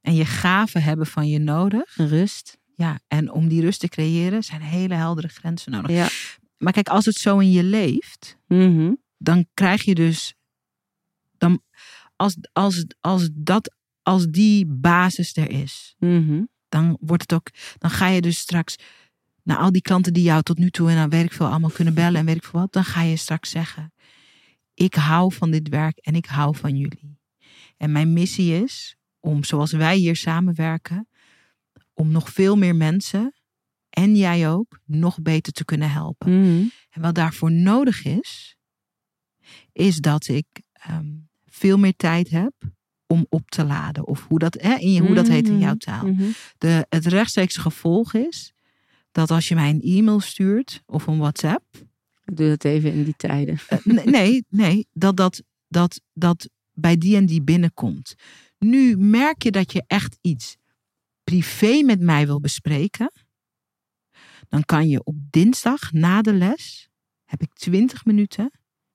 en 0.00 0.14
je 0.14 0.24
gaven 0.24 0.82
hebben 0.82 1.06
van 1.06 1.28
je 1.28 1.38
nodig. 1.38 1.96
Rust. 1.96 2.58
Ja, 2.74 3.00
en 3.08 3.30
om 3.30 3.48
die 3.48 3.60
rust 3.60 3.80
te 3.80 3.88
creëren 3.88 4.42
zijn 4.42 4.60
hele 4.60 4.94
heldere 4.94 5.28
grenzen 5.28 5.72
nodig. 5.72 5.90
Ja. 5.90 6.08
Maar 6.58 6.72
kijk, 6.72 6.88
als 6.88 7.04
het 7.04 7.14
zo 7.16 7.38
in 7.38 7.50
je 7.52 7.62
leeft, 7.62 8.36
Mhm. 8.46 8.92
dan 9.18 9.46
krijg 9.54 9.82
je 9.82 9.94
dus. 9.94 10.34
Dan, 11.38 11.62
als, 12.16 12.36
als, 12.52 12.84
als, 13.00 13.28
dat, 13.32 13.74
als 14.04 14.26
die 14.26 14.66
basis 14.66 15.36
er 15.36 15.50
is, 15.50 15.94
Mhm. 15.98 16.42
dan 16.68 16.96
wordt 17.00 17.22
het 17.22 17.32
ook. 17.32 17.50
Dan 17.78 17.90
ga 17.90 18.06
je 18.08 18.20
dus 18.20 18.38
straks. 18.38 18.76
Naar 19.42 19.56
al 19.56 19.72
die 19.72 19.82
klanten 19.82 20.12
die 20.12 20.22
jou 20.22 20.42
tot 20.42 20.58
nu 20.58 20.70
toe 20.70 20.90
en 20.90 20.96
dan 20.96 21.08
weet 21.08 21.24
ik 21.24 21.32
veel 21.32 21.46
allemaal 21.46 21.70
kunnen 21.70 21.94
bellen 21.94 22.20
en 22.20 22.26
weet 22.26 22.36
ik 22.36 22.44
veel 22.44 22.60
wat, 22.60 22.72
dan 22.72 22.84
ga 22.84 23.02
je 23.02 23.16
straks 23.16 23.50
zeggen: 23.50 23.92
Ik 24.74 24.94
hou 24.94 25.32
van 25.32 25.50
dit 25.50 25.68
werk 25.68 25.98
en 25.98 26.14
ik 26.14 26.26
hou 26.26 26.56
van 26.56 26.76
jullie. 26.76 27.18
En 27.76 27.92
mijn 27.92 28.12
missie 28.12 28.62
is 28.62 28.96
om, 29.20 29.44
zoals 29.44 29.72
wij 29.72 29.96
hier 29.96 30.16
samenwerken, 30.16 31.08
om 31.92 32.10
nog 32.10 32.32
veel 32.32 32.56
meer 32.56 32.76
mensen 32.76 33.34
en 33.90 34.16
jij 34.16 34.50
ook 34.50 34.80
nog 34.84 35.22
beter 35.22 35.52
te 35.52 35.64
kunnen 35.64 35.90
helpen. 35.90 36.40
Mhm. 36.40 36.64
En 36.90 37.02
wat 37.02 37.14
daarvoor 37.14 37.52
nodig 37.52 38.04
is, 38.04 38.56
is 39.72 39.96
dat 39.96 40.28
ik 40.28 40.46
ehm, 40.72 41.12
veel 41.46 41.78
meer 41.78 41.96
tijd 41.96 42.30
heb 42.30 42.52
om 43.14 43.26
op 43.28 43.50
te 43.50 43.64
laden. 43.64 44.06
Of 44.06 44.26
hoe 44.28 44.38
dat, 44.38 44.54
hè, 44.60 44.74
in 44.74 44.92
je, 44.92 45.00
hoe 45.00 45.14
dat 45.14 45.28
heet 45.28 45.48
in 45.48 45.58
jouw 45.58 45.74
taal. 45.76 46.06
Mhm. 46.06 46.30
De, 46.58 46.86
het 46.88 47.06
rechtstreekse 47.06 47.60
gevolg 47.60 48.14
is 48.14 48.52
dat 49.12 49.30
als 49.30 49.48
je 49.48 49.54
mij 49.54 49.70
een 49.70 49.82
e-mail 49.82 50.20
stuurt 50.20 50.82
of 50.86 51.06
een 51.06 51.18
WhatsApp. 51.18 51.64
Ik 52.24 52.36
doe 52.36 52.48
dat 52.48 52.64
even 52.64 52.92
in 52.92 53.04
die 53.04 53.14
tijden. 53.16 53.58
eh, 53.68 53.84
nee, 53.84 54.04
nee, 54.06 54.44
nee, 54.48 54.86
dat, 54.92 55.16
dat, 55.16 55.42
dat, 55.68 56.00
dat 56.12 56.48
bij 56.72 56.96
die 56.96 57.16
en 57.16 57.26
die 57.26 57.42
binnenkomt. 57.42 58.14
Nu 58.58 58.96
merk 58.96 59.42
je 59.42 59.50
dat 59.50 59.72
je 59.72 59.84
echt 59.86 60.18
iets 60.20 60.56
privé 61.24 61.82
met 61.82 62.00
mij 62.00 62.26
wil 62.26 62.40
bespreken. 62.40 63.12
Dan 64.48 64.64
kan 64.64 64.88
je 64.88 65.04
op 65.04 65.16
dinsdag 65.30 65.92
na 65.92 66.22
de 66.22 66.32
les, 66.32 66.88
heb 67.24 67.42
ik 67.42 67.54
20 67.54 68.04
minuten. 68.04 68.50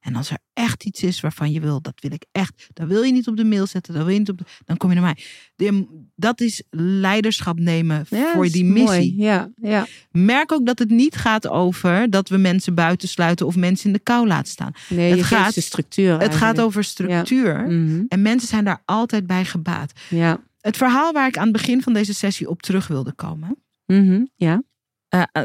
En 0.10 0.16
als 0.16 0.30
er 0.30 0.38
echt 0.53 0.84
iets 0.84 1.03
is 1.03 1.20
waarvan 1.20 1.51
je 1.51 1.60
wil, 1.60 1.82
dat 1.82 1.93
wil 2.01 2.12
ik 2.12 2.26
echt. 2.32 2.68
Dan 2.74 2.88
wil 2.88 3.01
je 3.03 3.12
niet 3.12 3.28
op 3.28 3.38
de 3.38 3.43
mail 3.43 3.68
zetten, 3.68 3.93
dan 3.93 4.03
wil 4.03 4.14
je 4.14 4.20
niet 4.20 4.30
op 4.30 4.38
de, 4.38 4.43
dan 4.66 4.78
kom 4.78 4.89
je 4.91 4.99
naar 4.99 5.14
mij. 5.55 5.72
Dat 6.16 6.41
is 6.41 6.64
leiderschap 6.70 7.60
nemen 7.60 8.05
Ja, 8.10 8.32
voor 8.34 8.43
dat 8.43 8.53
die 8.53 8.64
is 8.66 8.72
missie. 8.72 8.86
mooi. 8.88 9.14
Ja, 9.16 9.49
ja. 9.55 9.86
Merk 10.12 10.51
ook 10.51 10.66
dat 10.66 10.80
het 10.80 10.89
niet 10.89 11.16
gaat 11.16 11.47
over 11.47 12.10
dat 12.10 12.30
we 12.30 12.38
mensen 12.38 12.74
buitensluiten 12.76 13.45
of 13.45 13.55
mensen 13.55 13.86
in 13.88 13.93
de 13.93 13.99
kou 13.99 14.28
laten 14.28 14.51
staan. 14.51 14.72
Nee, 14.89 15.12
Het 15.12 15.24
gaat- 15.24 15.53
de 15.53 15.62
structuur 15.62 16.20
Het 16.20 16.36
gaat 16.36 16.60
over 16.62 16.84
structuur. 16.84 17.60
Mhm. 17.68 18.03
En 18.07 18.22
mensen 18.22 18.47
zijn 18.47 18.64
daar 18.64 18.82
altijd 18.86 19.28
bij 19.28 19.45
gebaat. 19.45 19.91
Ja. 20.10 20.43
Het 20.60 20.78
verhaal 20.78 21.12
waar 21.14 21.28
ik 21.28 21.38
aan 21.38 21.43
het 21.43 21.51
begin 21.53 21.82
van 21.82 21.93
deze 21.93 22.14
sessie 22.14 22.49
op 22.49 22.62
terug 22.62 22.88
wilde 22.88 23.14
komen, 23.14 23.64
Mhm. 23.86 24.24
Ja. 24.36 24.64
eh, 25.07 25.24
eh, 25.32 25.43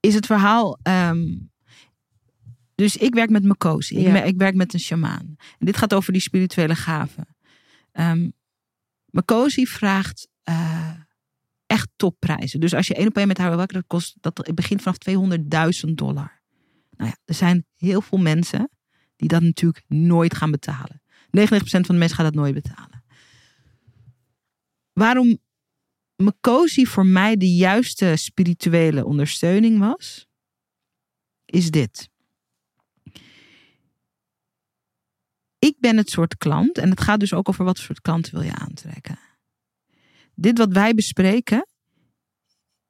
is 0.00 0.14
het 0.14 0.26
verhaal. 0.26 0.78
ehm, 0.82 1.24
dus 2.82 2.96
ik 2.96 3.14
werk 3.14 3.30
met 3.30 3.44
Makosi. 3.44 3.96
Ik, 3.96 4.06
Ja. 4.06 4.22
ik 4.22 4.36
werk 4.36 4.54
met 4.54 4.74
een 4.74 4.80
shamaan. 4.80 5.36
En 5.58 5.66
dit 5.66 5.76
gaat 5.76 5.94
over 5.94 6.12
die 6.12 6.22
spirituele 6.22 6.74
gaven. 6.74 7.26
Makosi 9.10 9.66
vraagt 9.66 10.28
eh, 10.42 10.90
echt 11.66 11.88
topprijzen. 11.96 12.60
Dus 12.60 12.74
als 12.74 12.86
je 12.86 12.94
één 12.94 13.06
op 13.06 13.16
één 13.16 13.26
met 13.26 13.38
haar 13.38 13.48
wil 13.48 13.56
werken, 13.56 13.76
dat 13.76 13.86
kost 13.86 14.16
dat 14.20 14.36
het 14.46 14.54
begint 14.54 14.82
vanaf 14.82 14.96
200.000 15.86 15.94
dollar. 15.94 16.42
Nou 16.90 17.10
ja, 17.10 17.16
er 17.24 17.34
zijn 17.34 17.66
heel 17.76 18.00
veel 18.00 18.18
mensen 18.18 18.70
die 19.16 19.28
dat 19.28 19.42
natuurlijk 19.42 19.84
nooit 19.88 20.34
gaan 20.34 20.50
betalen. 20.50 21.02
99% 21.30 21.40
van 21.64 21.82
de 21.82 21.92
mensen 21.92 22.16
gaat 22.16 22.26
dat 22.26 22.34
nooit 22.34 22.54
betalen. 22.54 23.04
Waarom 24.92 25.38
Makosi 26.16 26.86
voor 26.86 27.06
mij 27.06 27.36
de 27.36 27.54
juiste 27.54 28.16
spirituele 28.16 29.04
ondersteuning 29.04 29.78
was, 29.78 30.26
is 31.44 31.70
dit. 31.70 32.10
Ik 35.64 35.76
ben 35.78 35.96
het 35.96 36.10
soort 36.10 36.36
klant, 36.36 36.78
en 36.78 36.90
het 36.90 37.00
gaat 37.00 37.20
dus 37.20 37.34
ook 37.34 37.48
over 37.48 37.64
wat 37.64 37.78
soort 37.78 38.00
klanten 38.00 38.32
wil 38.34 38.42
je 38.42 38.54
aantrekken. 38.54 39.18
Dit 40.34 40.58
wat 40.58 40.72
wij 40.72 40.94
bespreken, 40.94 41.66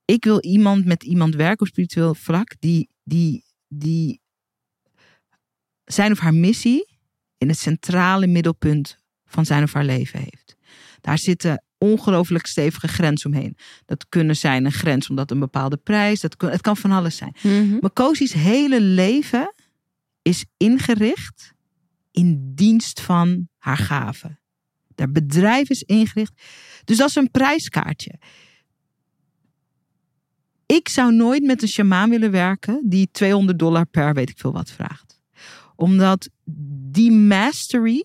ik 0.04 0.24
wil 0.24 0.40
iemand 0.40 0.84
met 0.84 1.02
iemand 1.02 1.34
werken 1.34 1.60
op 1.60 1.66
spiritueel 1.66 2.14
vlak 2.14 2.54
die, 2.58 2.88
die, 3.04 3.44
die 3.68 4.20
zijn 5.84 6.12
of 6.12 6.18
haar 6.18 6.34
missie 6.34 6.98
in 7.38 7.48
het 7.48 7.58
centrale 7.58 8.26
middelpunt 8.26 8.98
van 9.24 9.44
zijn 9.44 9.62
of 9.62 9.72
haar 9.72 9.84
leven 9.84 10.18
heeft. 10.18 10.56
Daar 11.00 11.18
zitten 11.18 11.64
ongelooflijk 11.78 12.46
stevige 12.46 12.88
grenzen 12.88 13.30
omheen. 13.30 13.56
Dat 13.84 14.08
kunnen 14.08 14.36
zijn 14.36 14.64
een 14.64 14.72
grens 14.72 15.08
omdat 15.08 15.30
een 15.30 15.40
bepaalde 15.40 15.76
prijs, 15.76 16.20
dat 16.20 16.36
kan, 16.36 16.50
het 16.50 16.60
kan 16.60 16.76
van 16.76 16.90
alles 16.90 17.16
zijn. 17.16 17.36
Mhm. 17.42 17.76
Makosi's 17.80 18.32
hele 18.32 18.80
leven 18.80 19.54
is 20.22 20.44
ingericht 20.56 21.51
in 22.12 22.54
dienst 22.54 23.00
van 23.00 23.48
haar 23.58 23.76
gaven. 23.76 24.40
Haar 24.94 25.12
bedrijf 25.12 25.70
is 25.70 25.82
ingericht. 25.82 26.42
Dus 26.84 26.96
dat 26.96 27.08
is 27.08 27.14
een 27.14 27.30
prijskaartje. 27.30 28.18
Ik 30.66 30.88
zou 30.88 31.14
nooit 31.14 31.42
met 31.42 31.62
een 31.62 31.68
shamaan 31.68 32.10
willen 32.10 32.30
werken 32.30 32.82
die 32.84 33.08
200 33.10 33.58
dollar 33.58 33.86
per 33.86 34.14
weet 34.14 34.30
ik 34.30 34.38
veel 34.38 34.52
wat 34.52 34.70
vraagt. 34.70 35.20
Omdat 35.76 36.28
die 36.90 37.10
mastery, 37.10 38.04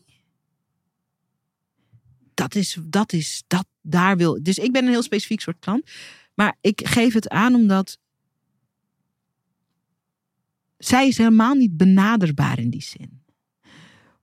dat 2.34 2.56
is, 2.56 2.78
dat 2.84 3.14
is, 3.14 3.44
dat 3.48 3.66
daar 3.82 4.18
wil. 4.18 4.44
Dus 4.44 4.58
ik 4.58 4.72
ben 4.72 4.84
een 4.84 4.90
heel 4.90 5.04
specifiek 5.04 5.42
soort 5.42 5.60
klant. 5.60 5.92
Maar 6.34 6.58
ik 6.62 6.88
geef 6.88 7.14
het 7.14 7.30
aan 7.30 7.56
omdat 7.56 7.98
zij 10.78 11.08
is 11.08 11.18
helemaal 11.18 11.54
niet 11.54 11.78
benaderbaar 11.78 12.60
in 12.60 12.70
die 12.70 12.84
zin. 12.84 13.22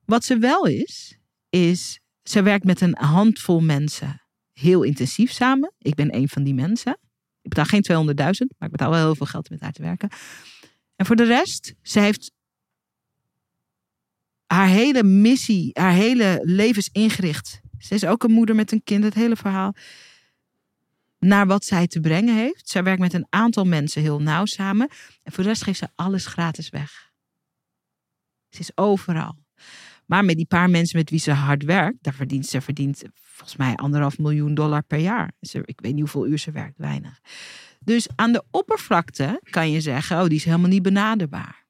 Wat 0.05 0.23
ze 0.23 0.37
wel 0.37 0.65
is, 0.65 1.17
is 1.49 1.99
ze 2.23 2.41
werkt 2.41 2.65
met 2.65 2.81
een 2.81 2.95
handvol 2.97 3.61
mensen 3.61 4.21
heel 4.53 4.83
intensief 4.83 5.31
samen. 5.31 5.73
Ik 5.77 5.95
ben 5.95 6.15
een 6.15 6.29
van 6.29 6.43
die 6.43 6.53
mensen. 6.53 6.97
Ik 7.41 7.49
betaal 7.49 7.65
geen 7.65 7.85
200.000, 7.91 8.57
maar 8.57 8.67
ik 8.67 8.71
betaal 8.71 8.89
wel 8.89 9.03
heel 9.03 9.15
veel 9.15 9.25
geld 9.25 9.49
om 9.49 9.55
met 9.55 9.63
haar 9.63 9.71
te 9.71 9.81
werken. 9.81 10.09
En 10.95 11.05
voor 11.05 11.15
de 11.15 11.23
rest, 11.23 11.73
ze 11.81 11.99
heeft 11.99 12.31
haar 14.45 14.67
hele 14.67 15.03
missie, 15.03 15.69
haar 15.73 15.93
hele 15.93 16.39
leven 16.43 16.77
is 16.77 16.89
ingericht. 16.91 17.61
Ze 17.77 17.93
is 17.93 18.05
ook 18.05 18.23
een 18.23 18.31
moeder 18.31 18.55
met 18.55 18.71
een 18.71 18.83
kind, 18.83 19.03
het 19.03 19.13
hele 19.13 19.35
verhaal. 19.35 19.75
Naar 21.19 21.47
wat 21.47 21.65
zij 21.65 21.87
te 21.87 21.99
brengen 21.99 22.35
heeft. 22.35 22.69
Zij 22.69 22.83
werkt 22.83 23.01
met 23.01 23.13
een 23.13 23.27
aantal 23.29 23.65
mensen 23.65 24.01
heel 24.01 24.21
nauw 24.21 24.45
samen. 24.45 24.89
En 25.23 25.31
voor 25.31 25.43
de 25.43 25.49
rest 25.49 25.63
geeft 25.63 25.79
ze 25.79 25.87
alles 25.95 26.25
gratis 26.25 26.69
weg. 26.69 27.11
Ze 28.49 28.59
is 28.59 28.77
overal. 28.77 29.44
Maar 30.05 30.25
met 30.25 30.35
die 30.35 30.45
paar 30.45 30.69
mensen 30.69 30.97
met 30.97 31.09
wie 31.09 31.19
ze 31.19 31.31
hard 31.31 31.63
werkt, 31.63 32.03
daar 32.03 32.13
verdient 32.13 32.45
ze 32.45 32.61
verdient 32.61 33.03
volgens 33.13 33.55
mij 33.55 33.75
anderhalf 33.75 34.17
miljoen 34.17 34.53
dollar 34.53 34.83
per 34.83 34.99
jaar. 34.99 35.31
Ze, 35.41 35.61
ik 35.65 35.81
weet 35.81 35.91
niet 35.91 36.01
hoeveel 36.01 36.27
uur 36.27 36.39
ze 36.39 36.51
werkt, 36.51 36.77
weinig. 36.77 37.21
Dus 37.79 38.07
aan 38.15 38.31
de 38.31 38.43
oppervlakte 38.51 39.41
kan 39.49 39.71
je 39.71 39.81
zeggen, 39.81 40.21
oh, 40.21 40.27
die 40.27 40.37
is 40.37 40.45
helemaal 40.45 40.69
niet 40.69 40.81
benaderbaar. 40.81 41.65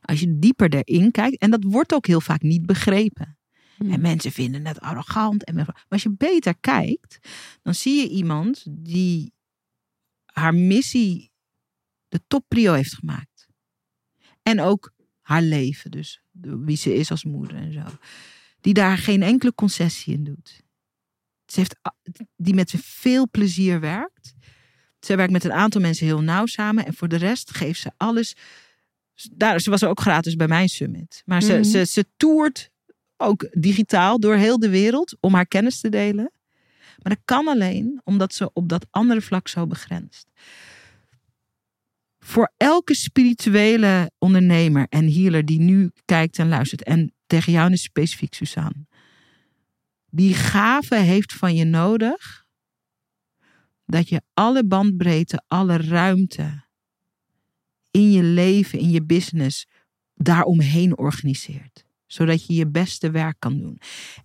Als 0.00 0.20
je 0.20 0.38
dieper 0.38 0.74
erin 0.74 1.10
kijkt, 1.10 1.38
en 1.38 1.50
dat 1.50 1.64
wordt 1.64 1.94
ook 1.94 2.06
heel 2.06 2.20
vaak 2.20 2.42
niet 2.42 2.66
begrepen. 2.66 3.38
En 3.78 4.00
mensen 4.00 4.32
vinden 4.32 4.66
het 4.66 4.80
arrogant. 4.80 5.44
En, 5.44 5.54
maar 5.54 5.84
als 5.88 6.02
je 6.02 6.14
beter 6.16 6.54
kijkt, 6.60 7.18
dan 7.62 7.74
zie 7.74 8.00
je 8.00 8.08
iemand 8.08 8.64
die 8.68 9.32
haar 10.24 10.54
missie 10.54 11.30
de 12.08 12.20
topprio 12.26 12.72
heeft 12.72 12.94
gemaakt. 12.94 13.48
En 14.42 14.60
ook 14.60 14.92
haar 15.20 15.42
leven, 15.42 15.90
dus 15.90 16.23
wie 16.40 16.76
ze 16.76 16.94
is 16.94 17.10
als 17.10 17.24
moeder 17.24 17.56
en 17.56 17.72
zo. 17.72 17.84
Die 18.60 18.74
daar 18.74 18.98
geen 18.98 19.22
enkele 19.22 19.54
concessie 19.54 20.14
in 20.14 20.24
doet. 20.24 20.62
Ze 21.46 21.58
heeft, 21.60 21.76
die 22.36 22.54
met 22.54 22.74
veel 22.82 23.28
plezier 23.30 23.80
werkt. 23.80 24.34
Ze 25.00 25.16
werkt 25.16 25.32
met 25.32 25.44
een 25.44 25.52
aantal 25.52 25.80
mensen 25.80 26.06
heel 26.06 26.22
nauw 26.22 26.46
samen. 26.46 26.86
En 26.86 26.94
voor 26.94 27.08
de 27.08 27.16
rest 27.16 27.50
geeft 27.56 27.80
ze 27.80 27.90
alles. 27.96 28.36
Daar, 29.32 29.60
ze 29.60 29.70
was 29.70 29.84
ook 29.84 30.00
gratis 30.00 30.36
bij 30.36 30.48
mijn 30.48 30.68
summit. 30.68 31.22
Maar 31.24 31.42
ze, 31.42 31.52
Mhm. 31.52 31.62
ze, 31.62 31.84
ze 31.84 32.04
toert 32.16 32.70
ook 33.16 33.46
digitaal 33.50 34.20
door 34.20 34.34
heel 34.34 34.58
de 34.58 34.68
wereld 34.68 35.16
om 35.20 35.34
haar 35.34 35.46
kennis 35.46 35.80
te 35.80 35.88
delen. 35.88 36.32
Maar 37.02 37.14
dat 37.14 37.24
kan 37.24 37.48
alleen 37.48 38.00
omdat 38.04 38.34
ze 38.34 38.50
op 38.52 38.68
dat 38.68 38.86
andere 38.90 39.20
vlak 39.20 39.48
zo 39.48 39.66
begrenst. 39.66 40.28
Voor 42.26 42.52
elke 42.56 42.94
spirituele 42.94 44.10
ondernemer 44.18 44.86
en 44.88 45.12
healer 45.12 45.44
die 45.44 45.60
nu 45.60 45.90
kijkt 46.04 46.38
en 46.38 46.48
luistert, 46.48 46.82
en 46.82 47.12
tegen 47.26 47.52
jou 47.52 47.72
is 47.72 47.82
specifiek, 47.82 48.34
Suzanne, 48.34 48.86
die 50.10 50.34
gave 50.34 50.96
heeft 50.96 51.32
van 51.32 51.54
je 51.54 51.64
nodig 51.64 52.46
dat 53.86 54.08
je 54.08 54.22
alle 54.34 54.66
bandbreedte, 54.66 55.42
alle 55.46 55.76
ruimte 55.76 56.64
in 57.90 58.10
je 58.10 58.22
leven, 58.22 58.78
in 58.78 58.90
je 58.90 59.02
business, 59.02 59.66
daaromheen 60.14 60.98
organiseert 60.98 61.84
Zodat 62.06 62.46
je 62.46 62.54
je 62.54 62.66
beste 62.66 63.10
werk 63.10 63.36
kan 63.38 63.58
doen. 63.58 63.78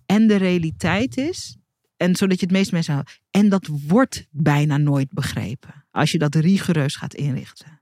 En 0.06 0.26
de 0.26 0.36
realiteit 0.36 1.16
is, 1.16 1.56
en 1.96 2.16
zodat 2.16 2.40
je 2.40 2.46
het 2.46 2.54
meeste 2.54 2.74
mensen. 2.74 3.04
En 3.30 3.48
dat 3.48 3.66
wordt 3.66 4.26
bijna 4.30 4.76
nooit 4.76 5.12
begrepen. 5.12 5.84
Als 5.90 6.10
je 6.10 6.18
dat 6.18 6.34
rigoureus 6.34 6.96
gaat 6.96 7.14
inrichten. 7.14 7.79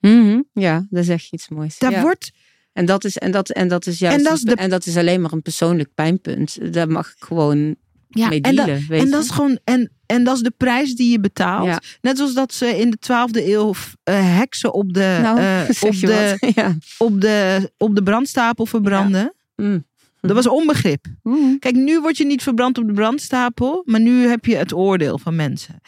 Mhm, 0.00 0.40
Ja, 0.52 0.86
daar 0.90 1.04
zeg 1.04 1.22
je 1.22 1.28
iets 1.30 1.48
moois. 1.48 1.78
Dat 1.78 1.90
ja. 1.92 2.00
wordt, 2.02 2.30
En 2.72 2.86
dat 2.86 3.04
is, 3.04 3.16
en 3.18 3.30
dat, 3.30 3.50
en 3.50 3.68
dat 3.68 3.86
is 3.86 3.98
juist 3.98 4.16
En 4.18 4.24
dat 4.24 4.32
is 4.36 4.42
de- 4.42 4.54
en 4.54 4.70
dat 4.70 4.86
is 4.86 4.96
alleen 4.96 5.20
maar 5.20 5.32
een 5.32 5.42
persoonlijk 5.42 5.94
pijnpunt. 5.94 6.72
Daar 6.72 6.88
mag 6.88 7.08
ik 7.08 7.16
gewoon 7.18 7.76
ja, 8.08 8.28
mee 8.28 8.40
en, 8.40 8.54
dat, 8.56 8.66
dealen. 8.66 8.84
weet 8.88 9.00
en 9.00 9.06
je. 9.06 9.12
dat 9.12 9.22
is 9.24 9.30
gewoon, 9.30 9.58
en, 9.64 9.92
en 10.06 10.24
dat 10.24 10.36
is 10.36 10.42
de 10.42 10.52
prijs 10.56 10.94
die 10.94 11.10
je 11.10 11.20
betaalt. 11.20 11.66
Ja. 11.66 11.80
Net 12.00 12.16
zoals 12.16 12.34
dat 12.34 12.52
ze 12.54 12.66
in 12.78 12.90
de 12.90 12.96
12e 13.00 13.46
eeuw 13.46 13.74
eh, 14.04 14.36
heksen 14.36 14.72
op 14.74 14.92
de, 14.94 15.18
nou, 15.22 15.38
eh, 15.38 15.82
op, 15.90 16.00
de. 16.00 16.36
Ja. 16.54 16.76
op, 16.98 17.20
de, 17.20 17.70
op 17.76 17.94
de 17.94 18.02
brandstapel 18.02 18.66
verbranden. 18.66 19.34
Mm. 19.56 19.86
Dat 20.20 20.32
was 20.36 20.46
onbegrip. 20.48 21.06
Mm. 21.22 21.58
Kijk, 21.58 21.74
nu 21.74 22.00
word 22.00 22.16
je 22.16 22.24
niet 22.26 22.42
verbrand 22.42 22.78
op 22.78 22.86
de 22.86 22.92
brandstapel, 22.92 23.82
maar 23.84 24.00
nu 24.00 24.26
heb 24.26 24.44
je 24.44 24.56
het 24.56 24.72
oordeel 24.72 25.18
van 25.18 25.36
mensen. 25.36 25.80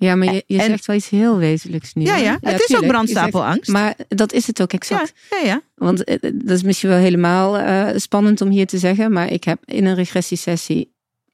Ja, 0.00 0.14
maar 0.16 0.34
je, 0.34 0.44
je 0.46 0.58
En- 0.58 0.64
zegt 0.66 0.86
wel 0.86 0.96
iets 0.96 1.08
heel 1.08 1.36
wezenlijks 1.36 1.94
nu. 1.94 2.04
Ja, 2.04 2.16
ja, 2.16 2.38
het 2.40 2.54
is 2.54 2.60
ook 2.60 2.66
zegt- 2.66 2.86
brandstapelangst. 2.86 3.68
Maar 3.70 3.94
dat 4.08 4.32
is 4.32 4.46
het 4.46 4.62
ook 4.62 4.72
exact. 4.72 5.12
ja, 5.30 5.38
ja. 5.46 5.62
Want 5.74 6.04
eh, 6.04 6.16
dat 6.34 6.56
is 6.56 6.62
misschien 6.62 6.88
wel 6.88 6.98
helemaal 6.98 7.58
eh, 7.58 7.96
spannend 7.96 8.40
om 8.40 8.48
hier 8.50 8.66
te 8.66 8.78
zeggen. 8.78 9.12
Maar 9.12 9.32
ik 9.32 9.44
heb 9.44 9.62
in 9.64 9.84
een 9.84 9.94
regressiesessie 9.94 10.92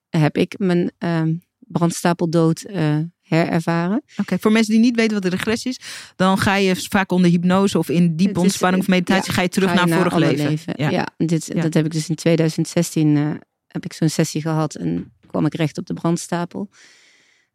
heb 0.09 0.37
ik 0.37 0.55
mijn 0.59 0.91
ehm, 0.99 1.35
brandstapeldood 1.59 2.61
eh, 2.63 2.97
herervaren. 3.21 4.03
Oké, 4.17 4.37
voor 4.41 4.53
mensen 4.53 4.73
die 4.73 4.83
niet 4.83 4.97
weten 4.97 5.13
wat 5.13 5.23
de 5.23 5.29
regressie 5.29 5.71
is, 5.71 5.81
dan 6.17 6.39
ga 6.39 6.57
je 6.57 6.77
vaak 6.77 7.13
onder 7.13 7.31
hypnose 7.31 7.79
of 7.79 7.89
in 7.89 8.17
diepe 8.17 8.41
ontspanning 8.41 8.83
of 8.83 8.89
meditatie, 8.89 9.27
ja, 9.31 9.33
ga 9.33 9.43
je 9.43 9.49
terug 9.49 9.71
Ga 9.71 9.81
je 9.81 9.87
naar 9.87 9.99
vorig 9.99 10.17
leven. 10.17 10.59
Ja, 10.77 10.91
Ja. 10.91 11.09
dit, 11.17 11.51
Ja. 11.55 11.63
dat 11.63 11.75
heb 11.75 11.85
ik 11.85 11.93
dus 11.93 12.09
in 12.09 12.15
2016 12.15 13.17
eh, 13.17 13.31
heb 13.67 13.85
ik 13.85 13.93
zo'n 13.93 14.09
sessie 14.09 14.41
gehad 14.41 14.75
en 14.75 15.13
kwam 15.27 15.47
ik 15.47 15.55
recht 15.55 15.79
op 15.79 15.87
de 15.87 15.95
brandstapel. 15.95 16.69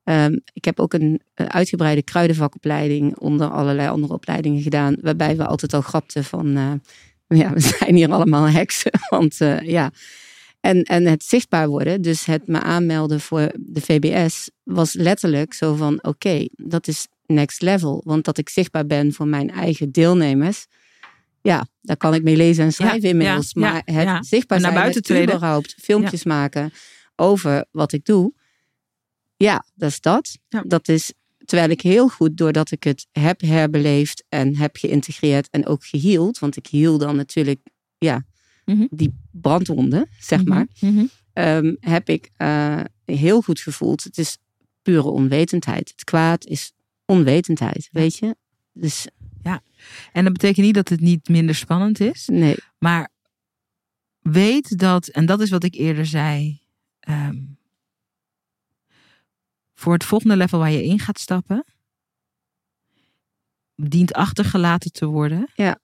Ehm, 0.03 0.37
ik 0.53 0.65
heb 0.65 0.79
ook 0.79 0.93
een 0.93 1.21
eh, 1.33 1.45
uitgebreide 1.45 2.03
kruidenvakopleiding 2.03 3.17
onder 3.17 3.47
allerlei 3.49 3.89
andere 3.89 4.13
opleidingen 4.13 4.61
gedaan, 4.61 4.95
waarbij 5.01 5.37
we 5.37 5.45
altijd 5.45 5.73
al 5.73 5.81
grapten 5.81 6.23
van, 6.23 6.57
eh, 6.57 6.71
ja, 7.39 7.53
we 7.53 7.59
zijn 7.59 7.95
hier 7.95 8.11
allemaal 8.11 8.49
heksen, 8.49 8.91
want 9.09 9.41
eh, 9.41 9.59
ja. 9.59 9.91
En, 10.59 10.83
en 10.83 11.05
het 11.05 11.23
zichtbaar 11.23 11.67
worden, 11.67 12.01
dus 12.01 12.25
het 12.25 12.47
me 12.47 12.59
aanmelden 12.59 13.19
voor 13.19 13.51
de 13.59 13.81
VBS, 13.81 14.49
was 14.63 14.93
letterlijk 14.93 15.53
zo 15.53 15.75
van: 15.75 16.03
oké, 16.03 16.47
dat 16.55 16.87
is 16.87 17.07
next 17.25 17.61
level. 17.61 18.01
Want 18.05 18.25
dat 18.25 18.37
ik 18.37 18.49
zichtbaar 18.49 18.85
ben 18.85 19.13
voor 19.13 19.27
mijn 19.27 19.49
eigen 19.51 19.91
deelnemers, 19.91 20.65
ja, 21.41 21.65
daar 21.81 21.97
kan 21.97 22.13
ik 22.13 22.23
mee 22.23 22.35
lezen 22.35 22.63
en 22.63 22.71
schrijven 22.71 23.01
Ja, 23.01 23.09
inmiddels. 23.09 23.51
ja, 23.53 23.61
maar 23.61 23.81
het 23.85 24.25
zichtbaar 24.25 24.57
En 24.57 24.63
naar 24.63 24.71
zijn, 24.71 24.83
buiten 24.83 25.03
treden. 25.03 25.35
überhaupt 25.35 25.75
filmpjes 25.79 26.23
maken 26.23 26.71
over 27.15 27.65
wat 27.71 27.91
ik 27.93 28.05
doe, 28.05 28.33
ja, 29.41 29.65
dat 29.75 29.89
is 29.89 30.01
dat. 30.01 30.37
Ja. 30.47 30.63
Dat 30.67 30.87
is 30.87 31.13
terwijl 31.45 31.69
ik 31.69 31.81
heel 31.81 32.07
goed, 32.09 32.37
doordat 32.37 32.71
ik 32.71 32.83
het 32.83 33.07
heb 33.11 33.41
herbeleefd 33.41 34.23
en 34.29 34.55
heb 34.55 34.75
geïntegreerd 34.75 35.49
en 35.49 35.65
ook 35.65 35.85
geheeld, 35.85 36.39
want 36.39 36.55
ik 36.55 36.67
hiel 36.67 36.97
dan 36.97 37.15
natuurlijk, 37.15 37.59
ja, 37.97 38.25
Mhm. 38.65 38.85
die 38.89 39.13
brandwonden, 39.31 40.07
zeg 40.19 40.43
maar 40.45 40.67
Mhm, 40.79 40.93
mhm. 40.93 41.05
ehm, 41.33 41.75
heb 41.79 42.09
ik 42.09 42.29
eh, 42.37 42.79
heel 43.05 43.41
goed 43.41 43.59
gevoeld. 43.59 44.03
Het 44.03 44.17
is 44.17 44.37
pure 44.81 45.09
onwetendheid. 45.09 45.89
Het 45.89 46.03
kwaad 46.03 46.45
is 46.45 46.73
onwetendheid, 47.05 47.89
weet 47.91 48.17
je? 48.17 48.35
Dus 48.73 49.07
En 50.11 50.23
dat 50.23 50.33
betekent 50.33 50.65
niet 50.65 50.75
dat 50.75 50.89
het 50.89 50.99
niet 50.99 51.29
minder 51.29 51.55
spannend 51.55 51.99
is, 51.99 52.27
nee, 52.27 52.55
maar 52.79 53.09
weet 54.19 54.77
dat, 54.77 55.07
en 55.07 55.25
dat 55.25 55.41
is 55.41 55.49
wat 55.49 55.63
ik 55.63 55.75
eerder 55.75 56.05
zei, 56.05 56.61
ehm, 56.99 57.37
voor 59.81 59.93
het 59.93 60.03
volgende 60.03 60.35
level 60.35 60.59
waar 60.59 60.71
je 60.71 60.83
in 60.83 60.99
gaat 60.99 61.19
stappen, 61.19 61.65
dient 63.75 64.13
achtergelaten 64.13 64.91
te 64.91 65.05
worden. 65.05 65.49
Ja. 65.55 65.79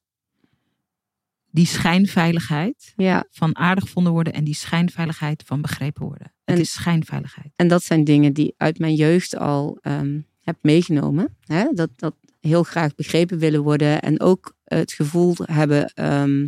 Die 1.52 1.66
schijnveiligheid 1.66 2.94
ja. 2.96 3.26
van 3.32 3.56
aardig 3.56 3.84
gevonden 3.84 4.12
worden 4.14 4.34
en 4.34 4.44
die 4.44 4.56
schijnveiligheid 4.56 5.44
van 5.46 5.62
begrepen 5.62 6.06
worden. 6.06 6.34
Het 6.46 6.56
En- 6.56 6.62
is 6.62 6.72
schijnveiligheid. 6.72 7.54
En 7.56 7.68
dat 7.68 7.84
zijn 7.84 8.04
dingen 8.04 8.34
die 8.34 8.54
uit 8.58 8.80
mijn 8.80 8.96
jeugd 8.96 9.36
al 9.36 9.78
ehm, 9.82 10.20
heb 10.42 10.58
meegenomen. 10.62 11.38
Hè? 11.46 11.72
Dat, 11.74 11.90
dat 11.96 12.16
heel 12.40 12.64
graag 12.64 12.96
begrepen 12.96 13.40
willen 13.40 13.64
worden 13.64 14.02
en 14.02 14.20
ook 14.20 14.56
het 14.64 14.94
gevoel 14.94 15.36
hebben 15.44 15.94
ehm, 15.94 16.48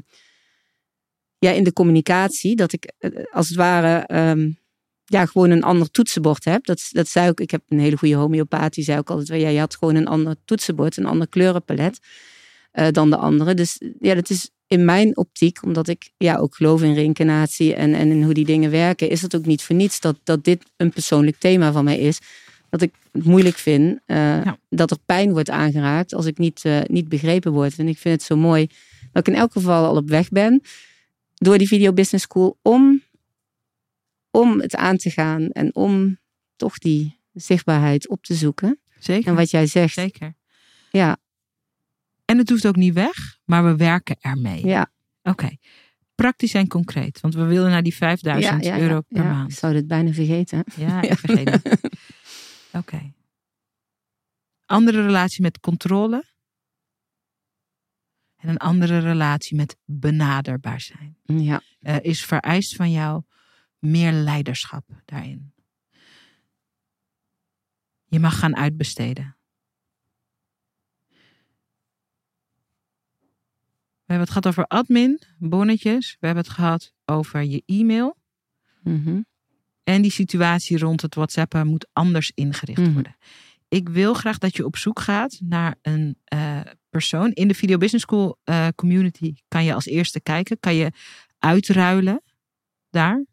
ja, 1.38 1.52
in 1.52 1.64
de 1.64 1.74
communicatie 1.74 2.56
dat 2.56 2.74
ik 2.74 2.94
eh, 2.98 3.12
als 3.32 3.48
het 3.48 3.58
ware 3.58 3.98
ehm, 4.06 4.52
ja, 5.10 5.26
gewoon 5.26 5.50
een 5.50 5.64
ander 5.64 5.92
toetsenbord 5.92 6.46
heb. 6.46 6.66
Dat, 6.66 6.88
dat 6.92 7.08
zei 7.08 7.30
ook, 7.30 7.40
ik 7.40 7.52
heb 7.52 7.62
een 7.68 7.80
hele 7.80 7.98
goede 7.98 8.16
homeopaat, 8.16 8.74
die 8.74 8.84
zei 8.84 8.98
ook 8.98 9.10
altijd, 9.10 9.28
wel, 9.28 9.40
ja, 9.40 9.50
je 9.50 9.60
had 9.60 9.76
gewoon 9.76 9.96
een 9.96 10.08
ander 10.08 10.36
toetsenbord, 10.46 10.98
een 10.98 11.06
ander 11.06 11.28
kleurenpalet 11.28 12.00
eh, 12.72 12.88
dan 12.92 13.10
de 13.10 13.18
andere. 13.18 13.54
Dus 13.54 13.82
ja, 14.00 14.16
dat 14.16 14.30
is 14.30 14.50
in 14.68 14.86
mijn 14.86 15.18
optiek, 15.18 15.64
omdat 15.64 15.88
ik 15.88 16.12
ja, 16.18 16.36
ook 16.38 16.56
geloof 16.56 16.84
in 16.84 16.94
reïncarnatie 16.94 17.76
en, 17.76 17.94
en 17.94 18.12
in 18.12 18.24
hoe 18.24 18.34
die 18.34 18.46
dingen 18.46 18.72
werken, 18.72 19.10
is 19.10 19.22
het 19.22 19.36
ook 19.36 19.46
niet 19.46 19.62
voor 19.64 19.76
niets 19.76 20.00
dat, 20.00 20.16
dat 20.24 20.44
dit 20.44 20.64
een 20.78 20.92
persoonlijk 20.92 21.38
thema 21.40 21.72
van 21.72 21.84
mij 21.84 22.00
is. 22.00 22.20
Dat 22.70 22.82
ik 22.82 22.94
het 23.12 23.26
moeilijk 23.26 23.58
vind 23.58 24.00
eh, 24.06 24.18
Ja. 24.18 24.58
dat 24.70 24.92
er 24.92 24.98
pijn 25.06 25.32
wordt 25.32 25.50
aangeraakt 25.50 26.14
als 26.14 26.26
ik 26.26 26.38
niet, 26.38 26.66
eh, 26.66 26.80
niet 26.88 27.10
begrepen 27.10 27.52
word. 27.52 27.78
En 27.78 27.88
ik 27.88 27.98
vind 27.98 28.16
het 28.16 28.24
zo 28.24 28.36
mooi 28.38 28.68
dat 29.12 29.28
ik 29.28 29.34
in 29.34 29.40
elk 29.40 29.52
geval 29.52 29.86
al 29.86 29.96
op 29.96 30.10
weg 30.10 30.30
ben 30.30 30.62
door 31.36 31.58
die 31.58 31.68
Video 31.68 31.94
Business 31.94 32.26
School 32.26 32.58
om, 32.62 33.02
om 34.32 34.60
het 34.60 34.76
aan 34.76 34.98
te 34.98 35.10
gaan 35.10 35.50
en 35.50 35.76
om 35.76 36.20
toch 36.56 36.78
die 36.78 37.20
zichtbaarheid 37.34 38.08
op 38.10 38.24
te 38.24 38.34
zoeken. 38.34 38.80
Zeker. 39.00 39.28
En 39.30 39.36
wat 39.36 39.50
jij 39.50 39.68
zegt, 39.68 39.94
Zeker. 39.94 40.34
ja, 40.92 41.18
En 42.26 42.38
het 42.38 42.50
hoeft 42.50 42.68
ook 42.68 42.76
niet 42.76 42.94
weg, 42.94 43.40
maar 43.46 43.64
we 43.66 43.76
werken 43.76 44.16
ermee. 44.20 44.66
ja, 44.66 44.92
Oké. 45.24 45.50
Praktisch 46.16 46.54
en 46.54 46.68
concreet. 46.68 47.20
Want 47.20 47.34
we 47.34 47.44
willen 47.44 47.70
naar 47.70 47.84
die 47.84 47.96
5000 47.96 48.64
ja, 48.66 48.76
ja, 48.76 48.82
euro 48.82 49.02
per 49.02 49.24
maand. 49.24 49.52
Ik 49.52 49.58
zou 49.58 49.74
dit 49.74 49.88
bijna 49.88 50.12
vergeten. 50.12 50.64
Ja, 50.76 51.02
ik 51.02 51.18
vergeet 51.18 51.50
het. 51.50 51.80
Oké. 52.82 53.14
Andere 54.66 55.02
relatie 55.02 55.42
met 55.42 55.60
controle. 55.60 56.24
En 58.38 58.50
een 58.50 58.58
andere 58.58 59.00
relatie 59.00 59.56
met 59.58 59.78
benaderbaar 59.86 60.82
zijn. 60.82 61.18
Ja, 61.24 61.62
Er 61.80 62.04
is 62.04 62.26
vereist 62.26 62.76
van 62.76 62.92
jou 62.92 63.24
meer 63.80 64.12
leiderschap 64.12 65.02
daarin. 65.06 65.54
Je 68.06 68.20
mag 68.20 68.40
gaan 68.40 68.56
uitbesteden. 68.56 69.38
We 74.06 74.16
hebben 74.16 74.28
het 74.28 74.30
gehad 74.30 74.48
over 74.48 74.66
admin, 74.68 75.22
bonnetjes. 75.38 76.18
We 76.20 76.26
hebben 76.26 76.44
het 76.44 76.54
gehad 76.54 76.94
over 77.06 77.44
je 77.44 77.64
e-mail. 77.66 78.18
mhm. 78.84 79.22
En 79.84 80.02
die 80.02 80.12
situatie 80.12 80.78
rond 80.78 81.02
het 81.02 81.16
WhatsAppen 81.16 81.68
moet 81.68 81.88
anders 81.94 82.32
ingericht 82.36 82.80
Mhm. 82.82 82.94
worden. 82.94 83.16
Ik 83.68 83.90
wil 83.90 84.14
graag 84.14 84.38
dat 84.38 84.56
je 84.56 84.66
op 84.66 84.78
zoek 84.78 85.00
gaat 85.00 85.40
naar 85.44 85.76
een 85.82 86.18
eh, 86.24 86.62
persoon. 86.90 87.32
In 87.32 87.48
de 87.48 87.54
Video 87.54 87.78
Business 87.78 88.06
School 88.06 88.40
eh, 88.44 88.68
community 88.76 89.34
kan 89.48 89.64
je 89.64 89.74
als 89.74 89.86
eerste 89.86 90.22
kijken. 90.22 90.60
Kan 90.60 90.76
je 90.76 90.92
uitruilen 91.40 92.24
daar. 92.90 93.26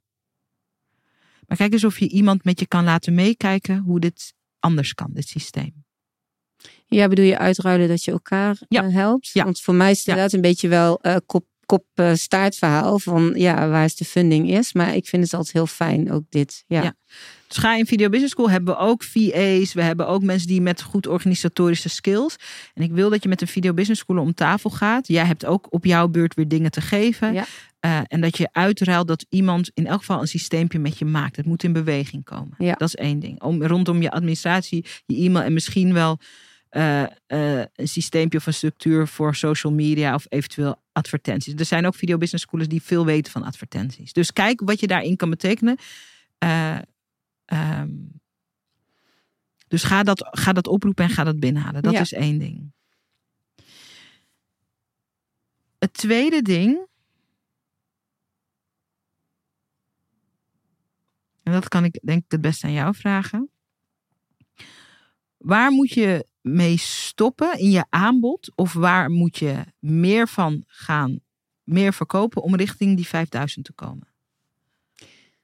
Maar 1.46 1.56
kijk 1.56 1.72
eens 1.72 1.84
of 1.84 1.98
je 1.98 2.08
iemand 2.08 2.44
met 2.44 2.60
je 2.60 2.66
kan 2.66 2.84
laten 2.84 3.14
meekijken 3.14 3.78
hoe 3.78 4.00
dit 4.00 4.34
anders 4.60 4.94
kan, 4.94 5.08
dit 5.12 5.28
systeem. 5.28 5.84
ja, 6.86 7.08
bedoel 7.08 7.24
je 7.24 7.38
uitruilen 7.38 7.88
dat 7.88 8.04
je 8.04 8.10
elkaar 8.10 8.56
Ja. 8.68 8.82
eh, 8.84 8.92
helpt? 8.94 9.30
Ja. 9.32 9.44
Want 9.44 9.60
voor 9.60 9.74
mij 9.74 9.90
is 9.90 9.96
het 9.96 10.06
Ja. 10.06 10.12
inderdaad 10.12 10.34
een 10.36 10.40
beetje 10.50 10.68
wel 10.68 11.00
eh, 11.00 11.16
kop, 11.26 11.44
kop 11.66 11.84
eh, 11.94 12.14
staart 12.14 12.56
verhaal 12.56 12.98
van 12.98 13.32
ja, 13.36 13.68
waar 13.68 13.84
is 13.84 13.94
de 13.96 14.04
funding 14.04 14.50
is. 14.50 14.72
Maar 14.72 14.94
ik 14.96 15.06
vind 15.08 15.22
het 15.24 15.34
altijd 15.34 15.52
heel 15.52 15.66
fijn, 15.66 16.12
ook 16.12 16.22
dit. 16.28 16.64
Ja, 16.66 16.82
Ja. 16.82 16.94
Dus 17.48 17.56
ga 17.56 17.76
in 17.76 17.86
Video 17.86 18.08
Business 18.08 18.32
School 18.32 18.50
hebben 18.50 18.74
we 18.74 18.80
ook 18.80 19.02
VA's. 19.04 19.72
We 19.72 19.82
hebben 19.82 20.06
ook 20.08 20.22
mensen 20.22 20.48
die 20.48 20.60
met 20.60 20.82
goed 20.82 21.06
organisatorische 21.06 21.88
skills. 21.88 22.36
En 22.74 22.82
ik 22.82 22.92
wil 22.92 23.10
dat 23.10 23.22
je 23.22 23.28
met 23.28 23.40
een 23.40 23.46
Video 23.48 23.72
Business 23.74 24.00
School 24.00 24.18
om 24.18 24.34
tafel 24.34 24.70
gaat. 24.70 25.08
Jij 25.08 25.24
hebt 25.24 25.44
ook 25.44 25.66
op 25.70 25.84
jouw 25.84 26.08
beurt 26.08 26.34
weer 26.34 26.48
dingen 26.48 26.70
te 26.70 26.80
geven. 26.80 27.32
Ja. 27.32 27.44
Eh, 27.86 28.00
en 28.06 28.20
dat 28.20 28.36
je 28.38 28.48
uitruilt 28.52 29.08
dat 29.08 29.26
iemand 29.28 29.70
in 29.74 29.86
elk 29.86 29.98
geval 29.98 30.20
een 30.20 30.26
systeempje 30.26 30.78
met 30.78 30.98
je 30.98 31.04
maakt. 31.04 31.36
Het 31.36 31.46
moet 31.46 31.62
in 31.62 31.72
beweging 31.72 32.24
komen. 32.24 32.54
Ja. 32.58 32.74
Dat 32.74 32.88
is 32.88 32.94
één 32.94 33.18
ding. 33.18 33.42
Om, 33.42 33.62
rondom 33.62 34.02
je 34.02 34.10
administratie, 34.10 34.84
je 35.06 35.16
e-mail 35.16 35.44
en 35.44 35.52
misschien 35.52 35.92
wel 35.92 36.18
eh, 36.68 37.02
eh, 37.02 37.64
een 37.74 37.88
systeempje 37.88 38.38
of 38.38 38.46
een 38.46 38.54
structuur 38.54 39.08
voor 39.08 39.34
social 39.34 39.72
media 39.72 40.14
of 40.14 40.26
eventueel 40.28 40.82
advertenties. 40.92 41.54
Er 41.54 41.64
zijn 41.64 41.86
ook 41.86 41.94
Video 41.94 42.18
Business 42.18 42.44
Schools 42.44 42.68
die 42.68 42.82
veel 42.82 43.04
weten 43.04 43.32
van 43.32 43.42
advertenties. 43.42 44.12
Dus 44.12 44.32
kijk 44.32 44.60
wat 44.64 44.80
je 44.80 44.86
daarin 44.86 45.16
kan 45.16 45.30
betekenen. 45.30 45.76
Eh, 46.38 46.78
Ehm, 47.46 47.90
dus 49.68 49.82
ga 49.82 50.02
dat, 50.02 50.28
ga 50.30 50.52
dat 50.52 50.66
oproepen 50.66 51.04
en 51.04 51.10
ga 51.10 51.24
dat 51.24 51.40
binnenhalen. 51.40 51.82
Dat 51.82 51.92
Ja. 51.92 52.00
is 52.00 52.12
één 52.12 52.38
ding. 52.38 52.72
Het 55.78 55.92
tweede 55.92 56.42
ding 56.42 56.78
dat 61.52 61.68
kan 61.68 61.84
ik 61.84 62.00
denk 62.02 62.24
ik 62.24 62.30
het 62.30 62.40
beste 62.40 62.66
aan 62.66 62.72
jou 62.72 62.94
vragen. 62.94 63.50
Waar 65.36 65.70
moet 65.70 65.90
je 65.92 66.26
mee 66.40 66.76
stoppen 66.76 67.58
in 67.58 67.70
je 67.70 67.84
aanbod? 67.88 68.52
Of 68.54 68.72
waar 68.72 69.10
moet 69.10 69.38
je 69.38 69.64
meer 69.78 70.28
van 70.28 70.62
gaan, 70.66 71.20
meer 71.62 71.92
verkopen 71.92 72.42
om 72.42 72.56
richting 72.56 72.96
die 72.96 73.06
5000 73.06 73.64
te 73.64 73.72
komen? 73.72 74.08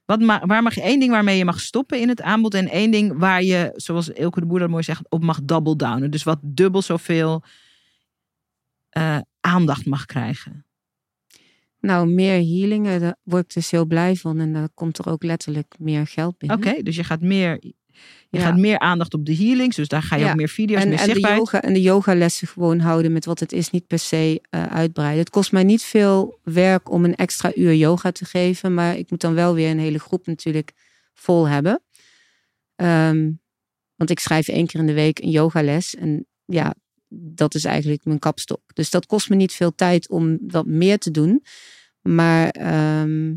Wat 0.05 0.23
waar 0.45 0.63
mag 0.63 0.75
je 0.75 0.81
één 0.81 0.99
ding 0.99 1.11
waarmee 1.11 1.37
je 1.37 1.45
mag 1.45 1.59
stoppen 1.59 1.99
in 1.99 2.09
het 2.09 2.21
aanbod 2.21 2.53
en 2.53 2.69
één 2.69 2.91
ding 2.91 3.17
waar 3.17 3.43
je, 3.43 3.71
zoals 3.75 4.09
Ilke 4.09 4.39
de 4.39 4.45
Boer 4.45 4.59
dat 4.59 4.69
mooi 4.69 4.83
zegt, 4.83 5.09
op 5.09 5.23
mag 5.23 5.39
double 5.43 5.75
downen. 5.75 6.11
Dus 6.11 6.23
wat 6.23 6.39
dubbel 6.41 6.81
zoveel 6.81 7.43
uh, 8.97 9.17
aandacht 9.39 9.85
mag 9.85 10.05
krijgen. 10.05 10.65
Nou, 11.85 12.07
meer 12.07 12.33
healingen, 12.33 12.99
daar 12.99 13.15
word 13.23 13.43
ik 13.43 13.53
dus 13.53 13.71
heel 13.71 13.85
blij 13.85 14.15
van. 14.15 14.39
En 14.39 14.53
dan 14.53 14.69
komt 14.73 14.97
er 14.97 15.09
ook 15.09 15.23
letterlijk 15.23 15.75
meer 15.79 16.07
geld 16.07 16.37
binnen. 16.37 16.57
Oké, 16.57 16.83
dus 16.83 16.95
je 16.95 17.03
gaat 17.03 17.21
meer, 17.21 17.63
je 18.29 18.39
gaat 18.39 18.57
meer 18.57 18.79
aandacht 18.79 19.13
op 19.13 19.25
de 19.25 19.35
healings. 19.35 19.75
Dus 19.75 19.87
daar 19.87 20.01
ga 20.01 20.15
je 20.15 20.25
ook 20.25 20.35
meer 20.35 20.49
video's, 20.49 20.81
en, 20.81 20.89
meer 20.89 20.99
en 20.99 21.13
de 21.13 21.19
yoga 21.19 21.61
En 21.61 21.73
de 21.73 21.81
yogalessen 21.81 22.47
gewoon 22.47 22.79
houden 22.79 23.11
met 23.11 23.25
wat 23.25 23.39
het 23.39 23.51
is. 23.51 23.69
Niet 23.69 23.87
per 23.87 23.99
se 23.99 24.41
uh, 24.49 24.65
uitbreiden. 24.65 25.19
Het 25.19 25.29
kost 25.29 25.51
mij 25.51 25.63
niet 25.63 25.83
veel 25.83 26.39
werk 26.43 26.91
om 26.91 27.05
een 27.05 27.15
extra 27.15 27.51
uur 27.55 27.75
yoga 27.75 28.11
te 28.11 28.25
geven. 28.25 28.73
Maar 28.73 28.97
ik 28.97 29.09
moet 29.09 29.21
dan 29.21 29.33
wel 29.33 29.53
weer 29.53 29.69
een 29.69 29.79
hele 29.79 29.99
groep 29.99 30.27
natuurlijk 30.27 30.71
vol 31.13 31.47
hebben. 31.47 31.81
Um, 32.75 33.41
want 33.95 34.09
ik 34.09 34.19
schrijf 34.19 34.47
één 34.47 34.67
keer 34.67 34.79
in 34.79 34.87
de 34.87 34.93
week 34.93 35.19
een 35.19 35.29
yogales. 35.29 35.95
En 35.95 36.25
ja, 36.45 36.75
dat 37.13 37.55
is 37.55 37.63
eigenlijk 37.63 38.05
mijn 38.05 38.19
kapstok. 38.19 38.61
Dus 38.73 38.89
dat 38.89 39.05
kost 39.05 39.29
me 39.29 39.35
niet 39.35 39.53
veel 39.53 39.75
tijd 39.75 40.09
om 40.09 40.37
wat 40.47 40.65
meer 40.65 40.97
te 40.97 41.11
doen. 41.11 41.43
Maar 42.01 42.49
ehm, 42.49 43.35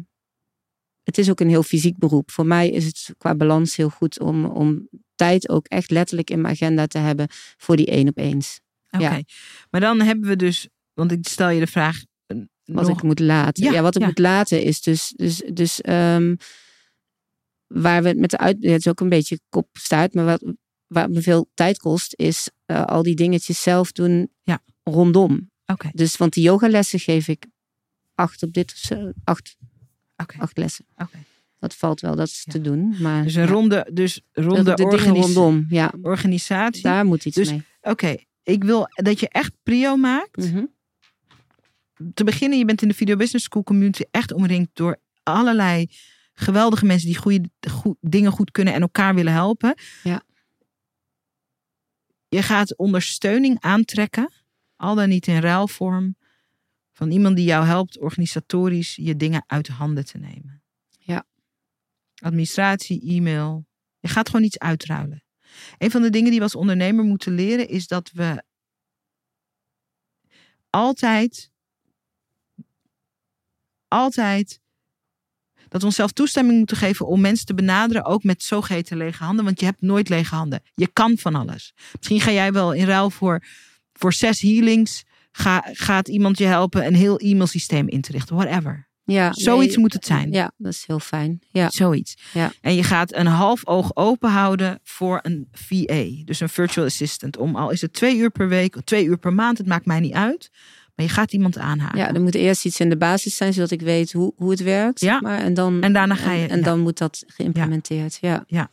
het 1.02 1.18
is 1.18 1.30
ook 1.30 1.40
een 1.40 1.48
heel 1.48 1.62
fysiek 1.62 1.98
beroep. 1.98 2.30
Voor 2.30 2.46
mij 2.46 2.70
is 2.70 2.84
het 2.84 3.14
qua 3.18 3.34
balans 3.34 3.76
heel 3.76 3.90
goed 3.90 4.20
om, 4.20 4.44
om 4.44 4.88
tijd 5.14 5.48
ook 5.48 5.66
echt 5.66 5.90
letterlijk 5.90 6.30
in 6.30 6.40
mijn 6.40 6.54
agenda 6.54 6.86
te 6.86 6.98
hebben 6.98 7.26
voor 7.56 7.76
die 7.76 7.86
één 7.86 8.08
op 8.08 8.18
eens. 8.18 8.60
Oké, 8.90 9.22
maar 9.70 9.80
dan 9.80 10.00
hebben 10.00 10.28
we 10.28 10.36
dus, 10.36 10.68
want 10.92 11.12
ik 11.12 11.28
stel 11.28 11.48
je 11.48 11.60
de 11.60 11.66
vraag. 11.66 12.02
Eh, 12.26 12.36
wat 12.64 12.88
ik 12.88 13.02
moet 13.02 13.20
laten. 13.20 13.72
Ja, 13.72 13.82
wat 13.82 13.96
ik 13.96 14.04
moet 14.04 14.18
laten 14.18 14.62
is 14.62 14.80
dus, 14.80 15.12
dus, 15.16 15.42
dus 15.52 15.80
um, 15.88 16.36
waar 17.66 18.02
we 18.02 18.08
het 18.08 18.18
met 18.18 18.30
de 18.30 18.38
uit, 18.38 18.56
het 18.60 18.78
is 18.78 18.88
ook 18.88 19.00
een 19.00 19.08
beetje 19.08 19.40
kop 19.48 19.68
staat, 19.72 20.14
maar 20.14 20.24
wat, 20.24 20.54
waar 20.86 21.10
me 21.10 21.22
veel 21.22 21.50
tijd 21.54 21.78
kost, 21.78 22.14
is 22.16 22.50
uh, 22.66 22.84
al 22.84 23.02
die 23.02 23.14
dingetjes 23.14 23.62
zelf 23.62 23.92
doen 23.92 24.30
ja. 24.42 24.62
rondom. 24.82 25.50
Oké. 25.66 25.90
Dus 25.92 26.16
want 26.16 26.32
die 26.32 26.42
yogalessen 26.42 26.98
geef 26.98 27.28
ik 27.28 27.46
acht 28.14 28.42
op 28.42 28.52
dit 28.52 28.72
of 28.72 28.78
zo, 28.78 29.12
acht, 29.24 29.56
okay. 30.16 30.40
acht 30.40 30.56
lessen. 30.56 30.86
Oké. 30.96 31.18
Dat 31.58 31.74
valt 31.74 32.00
wel, 32.00 32.16
dat 32.16 32.26
is 32.26 32.44
te 32.44 32.60
doen. 32.60 32.96
Maar, 33.00 33.22
dus 33.22 33.34
een 33.34 33.46
ronde, 33.46 33.90
dus 33.92 34.20
ronde 34.32 34.74
de 34.74 34.84
dingen 34.84 35.14
rondom, 35.14 35.66
ja. 35.68 35.92
organisatie. 36.02 36.82
Daar 36.82 37.04
moet 37.04 37.24
iets 37.24 37.36
dus, 37.36 37.50
mee. 37.50 37.62
Oké, 37.80 38.16
ik 38.42 38.64
wil 38.64 38.88
dat 38.94 39.20
je 39.20 39.28
echt 39.28 39.52
prio 39.62 39.96
maakt. 39.96 40.36
Mm 40.36 40.52
-hmm. 40.52 40.74
Te 42.14 42.24
beginnen, 42.24 42.58
je 42.58 42.64
bent 42.64 42.82
in 42.82 42.88
de 42.88 42.94
Video 42.94 43.16
Business 43.16 43.44
School 43.44 43.62
community 43.62 44.02
echt 44.10 44.32
omringd 44.32 44.70
door 44.72 44.96
allerlei 45.22 45.86
geweldige 46.32 46.84
mensen 46.84 47.08
die 47.08 47.16
goede, 47.16 47.50
goed, 47.70 47.96
dingen 48.00 48.32
goed 48.32 48.50
kunnen 48.50 48.74
en 48.74 48.80
elkaar 48.80 49.14
willen 49.14 49.32
helpen. 49.32 49.74
Ja. 50.02 50.22
Je 52.28 52.42
gaat 52.42 52.76
ondersteuning 52.76 53.60
aantrekken, 53.60 54.32
al 54.76 54.94
dan 54.94 55.08
niet 55.08 55.26
in 55.26 55.40
ruilvorm, 55.40 56.16
van 56.92 57.10
iemand 57.10 57.36
die 57.36 57.44
jou 57.44 57.64
helpt 57.64 57.98
organisatorisch 57.98 58.96
je 58.96 59.16
dingen 59.16 59.44
uit 59.46 59.66
de 59.66 59.72
handen 59.72 60.04
te 60.04 60.18
nemen. 60.18 60.62
Ja. 60.98 61.26
Administratie, 62.14 63.10
e-mail. 63.10 63.66
Je 63.98 64.08
gaat 64.08 64.28
gewoon 64.28 64.44
iets 64.44 64.58
uitruilen. 64.58 65.24
Een 65.78 65.90
van 65.90 66.02
de 66.02 66.10
dingen 66.10 66.28
die 66.28 66.38
we 66.38 66.44
als 66.44 66.54
ondernemer 66.54 67.04
moeten 67.04 67.32
leren 67.32 67.68
is 67.68 67.86
dat 67.86 68.10
we 68.10 68.44
altijd, 70.70 71.52
altijd 73.88 74.60
dat 75.68 75.80
we 75.80 75.86
onszelf 75.86 76.12
toestemming 76.12 76.58
moeten 76.58 76.76
geven 76.76 77.06
om 77.06 77.20
mensen 77.20 77.46
te 77.46 77.54
benaderen, 77.54 78.04
ook 78.04 78.22
met 78.22 78.42
zogeheten 78.42 78.96
lege 78.96 79.24
handen. 79.24 79.44
Want 79.44 79.60
je 79.60 79.66
hebt 79.66 79.80
nooit 79.80 80.08
lege 80.08 80.34
handen. 80.34 80.62
Je 80.74 80.88
kan 80.92 81.18
van 81.18 81.34
alles. 81.34 81.74
Misschien 81.96 82.20
ga 82.20 82.30
jij 82.30 82.52
wel 82.52 82.72
in 82.72 82.86
ruil 82.86 83.10
voor, 83.10 83.42
voor 83.92 84.12
zes 84.12 84.40
healings. 84.40 85.04
Ga, 85.32 85.64
gaat 85.72 86.08
iemand 86.08 86.38
je 86.38 86.44
helpen 86.44 86.86
een 86.86 86.94
heel 86.94 87.18
e-mailsysteem 87.18 87.88
in 87.88 88.00
te 88.00 88.12
richten. 88.12 88.36
Whatever. 88.36 88.88
Ja, 89.06 89.32
Zoiets 89.32 89.74
nee, 89.74 89.78
moet 89.78 89.92
het 89.92 90.06
zijn. 90.06 90.32
Ja, 90.32 90.52
dat 90.56 90.72
is 90.72 90.84
heel 90.86 90.98
fijn. 90.98 91.42
Ja. 91.50 91.70
Zoiets. 91.70 92.16
Ja. 92.32 92.52
En 92.60 92.74
je 92.74 92.82
gaat 92.82 93.14
een 93.14 93.26
half 93.26 93.66
oog 93.66 93.96
open 93.96 94.30
houden 94.30 94.80
voor 94.82 95.18
een 95.22 95.48
VA. 95.52 96.24
Dus 96.24 96.40
een 96.40 96.48
virtual 96.48 96.86
assistant. 96.86 97.36
Om 97.36 97.56
al 97.56 97.70
is 97.70 97.80
het 97.80 97.92
twee 97.92 98.16
uur 98.16 98.30
per 98.30 98.48
week, 98.48 98.76
twee 98.84 99.04
uur 99.04 99.16
per 99.16 99.32
maand. 99.32 99.58
Het 99.58 99.66
maakt 99.66 99.86
mij 99.86 100.00
niet 100.00 100.14
uit. 100.14 100.50
Maar 100.96 101.06
je 101.06 101.12
gaat 101.12 101.32
iemand 101.32 101.58
aanhaken. 101.58 101.98
Ja, 101.98 102.14
er 102.14 102.22
moet 102.22 102.34
eerst 102.34 102.64
iets 102.64 102.80
in 102.80 102.88
de 102.88 102.96
basis 102.96 103.36
zijn, 103.36 103.52
zodat 103.52 103.70
ik 103.70 103.80
weet 103.80 104.12
hoe, 104.12 104.32
hoe 104.36 104.50
het 104.50 104.62
werkt. 104.62 105.00
Ja. 105.00 105.20
Maar, 105.20 105.38
en, 105.38 105.54
dan, 105.54 105.82
en 105.82 105.92
daarna 105.92 106.14
ga 106.14 106.32
je. 106.32 106.42
En, 106.42 106.50
en 106.50 106.58
ja. 106.58 106.64
dan 106.64 106.80
moet 106.80 106.98
dat 106.98 107.24
geïmplementeerd. 107.26 108.18
Ja. 108.20 108.44
ja. 108.46 108.70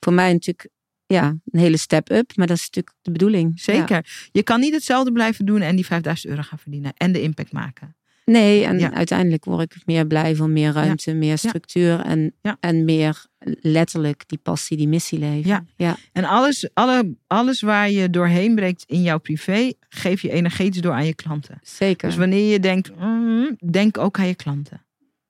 Voor 0.00 0.12
mij 0.12 0.32
natuurlijk 0.32 0.68
ja, 1.06 1.36
een 1.50 1.60
hele 1.60 1.76
step-up, 1.76 2.36
maar 2.36 2.46
dat 2.46 2.56
is 2.56 2.62
natuurlijk 2.62 2.96
de 3.02 3.10
bedoeling. 3.10 3.60
Zeker. 3.60 4.28
Je 4.32 4.42
kan 4.42 4.60
niet 4.60 4.74
hetzelfde 4.74 5.12
blijven 5.12 5.46
doen 5.46 5.60
en 5.60 5.76
die 5.76 5.86
5000 5.86 6.30
euro 6.30 6.42
gaan 6.42 6.58
verdienen 6.58 6.92
en 6.96 7.12
de 7.12 7.22
impact 7.22 7.52
maken. 7.52 7.96
Nee, 8.24 8.64
en 8.64 8.94
uiteindelijk 8.94 9.44
word 9.44 9.74
ik 9.74 9.86
meer 9.86 10.06
blij 10.06 10.36
van 10.36 10.52
meer 10.52 10.72
ruimte, 10.72 11.14
meer 11.14 11.38
structuur 11.38 12.00
en, 12.00 12.34
en 12.60 12.84
meer 12.84 13.26
letterlijk 13.60 14.22
die 14.26 14.38
passie, 14.38 14.76
die 14.76 14.88
missie 14.88 15.18
leven. 15.18 15.48
Ja. 15.48 15.64
ja. 15.76 15.96
En 16.12 16.24
alles, 16.24 16.68
alle, 16.74 17.14
alles 17.26 17.60
waar 17.60 17.90
je 17.90 18.10
doorheen 18.10 18.54
breekt 18.54 18.84
in 18.86 19.02
jouw 19.02 19.18
privé, 19.18 19.72
geef 19.88 20.22
je 20.22 20.30
energetisch 20.30 20.80
door 20.80 20.92
aan 20.92 21.06
je 21.06 21.14
klanten. 21.14 21.58
Zeker. 21.62 22.08
Dus 22.08 22.18
wanneer 22.18 22.52
je 22.52 22.60
denkt, 22.60 22.96
mm, 22.96 23.56
denk 23.70 23.98
ook 23.98 24.18
aan 24.18 24.26
je 24.26 24.34
klanten. 24.34 24.84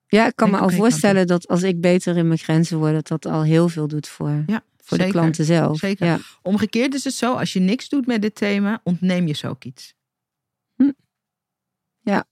Ja, 0.06 0.26
ik 0.26 0.36
kan 0.36 0.50
denk 0.50 0.60
me 0.60 0.68
al 0.68 0.76
voorstellen 0.76 1.26
dat 1.26 1.48
als 1.48 1.62
ik 1.62 1.80
beter 1.80 2.16
in 2.16 2.26
mijn 2.26 2.38
grenzen 2.38 2.78
word, 2.78 2.92
dat 2.92 3.08
dat 3.08 3.26
al 3.32 3.42
heel 3.42 3.68
veel 3.68 3.88
doet 3.88 4.08
voor, 4.08 4.42
ja, 4.46 4.62
voor 4.76 4.98
de 4.98 5.10
klanten 5.10 5.44
zelf. 5.44 5.78
Zeker. 5.78 6.06
Ja. 6.06 6.18
Omgekeerd 6.42 6.94
is 6.94 7.04
het 7.04 7.14
zo, 7.14 7.34
als 7.34 7.52
je 7.52 7.60
niks 7.60 7.88
doet 7.88 8.06
met 8.06 8.22
dit 8.22 8.34
thema, 8.34 8.80
ontneem 8.84 9.26
je 9.26 9.34
ze 9.34 9.48
ook 9.48 9.64
iets. 9.64 9.94
Hm. 10.76 10.90
Ja. 12.00 12.24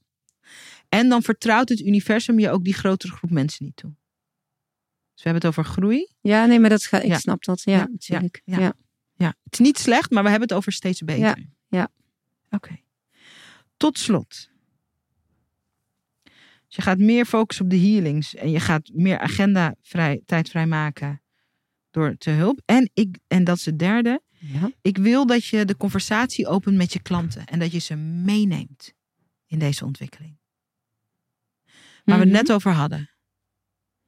En 0.88 1.08
dan 1.08 1.22
vertrouwt 1.22 1.68
het 1.68 1.80
universum 1.80 2.38
je 2.38 2.50
ook 2.50 2.64
die 2.64 2.74
grotere 2.74 3.12
groep 3.12 3.30
mensen 3.30 3.64
niet 3.64 3.76
toe. 3.76 3.92
Dus 5.18 5.26
we 5.26 5.32
hebben 5.32 5.50
het 5.50 5.58
over 5.58 5.72
groei. 5.72 6.08
Ja, 6.20 6.46
nee, 6.46 6.60
maar 6.60 6.70
dat 6.70 6.84
ga, 6.84 7.00
ik 7.00 7.08
ja. 7.08 7.18
snap 7.18 7.44
dat. 7.44 7.62
Ja, 7.62 7.72
ja 7.72 7.86
natuurlijk. 7.90 8.42
Ja, 8.44 8.60
ja. 8.60 8.72
ja, 9.14 9.34
het 9.42 9.52
is 9.52 9.58
niet 9.58 9.78
slecht, 9.78 10.10
maar 10.10 10.22
we 10.22 10.30
hebben 10.30 10.48
het 10.48 10.56
over 10.56 10.72
steeds 10.72 11.02
beter. 11.02 11.22
Ja, 11.22 11.36
ja. 11.68 11.88
Oké. 12.50 12.56
Okay. 12.56 12.84
Tot 13.76 13.98
slot. 13.98 14.50
Dus 16.66 16.76
je 16.76 16.82
gaat 16.82 16.98
meer 16.98 17.24
focussen 17.24 17.64
op 17.64 17.70
de 17.70 17.78
healings 17.78 18.34
en 18.34 18.50
je 18.50 18.60
gaat 18.60 18.90
meer 18.94 19.18
agenda 19.18 19.74
vrij, 19.80 20.22
tijd 20.26 20.48
vrijmaken 20.48 21.22
door 21.90 22.16
te 22.16 22.30
hulp. 22.30 22.62
En, 22.64 22.90
ik, 22.94 23.18
en 23.26 23.44
dat 23.44 23.56
is 23.56 23.64
het 23.64 23.78
derde. 23.78 24.22
Ja. 24.38 24.70
Ik 24.82 24.96
wil 24.96 25.26
dat 25.26 25.46
je 25.46 25.64
de 25.64 25.76
conversatie 25.76 26.46
opent 26.46 26.76
met 26.76 26.92
je 26.92 27.00
klanten 27.02 27.46
en 27.46 27.58
dat 27.58 27.72
je 27.72 27.78
ze 27.78 27.94
meeneemt 27.96 28.92
in 29.46 29.58
deze 29.58 29.84
ontwikkeling. 29.84 30.38
Waar 32.04 32.18
we 32.18 32.24
het 32.24 32.32
net 32.32 32.52
over 32.52 32.72
hadden. 32.72 33.10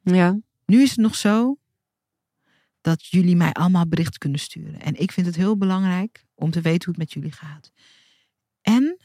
Ja. 0.01 0.39
Nu 0.71 0.83
is 0.83 0.91
het 0.91 0.99
nog 0.99 1.15
zo 1.15 1.59
dat 2.81 3.07
jullie 3.07 3.37
mij 3.37 3.53
allemaal 3.53 3.87
bericht 3.87 4.19
kunnen 4.19 4.41
sturen. 4.41 4.81
En 4.81 5.01
ik 5.01 5.13
vind 5.13 5.27
het 5.27 5.37
heel 5.37 5.57
belangrijk 5.57 6.25
om 6.35 6.51
te 6.51 6.61
weten 6.61 6.85
hoe 6.85 6.95
het 6.95 7.03
met 7.03 7.13
jullie 7.13 7.33
gaat. 7.33 7.73
En 8.61 8.99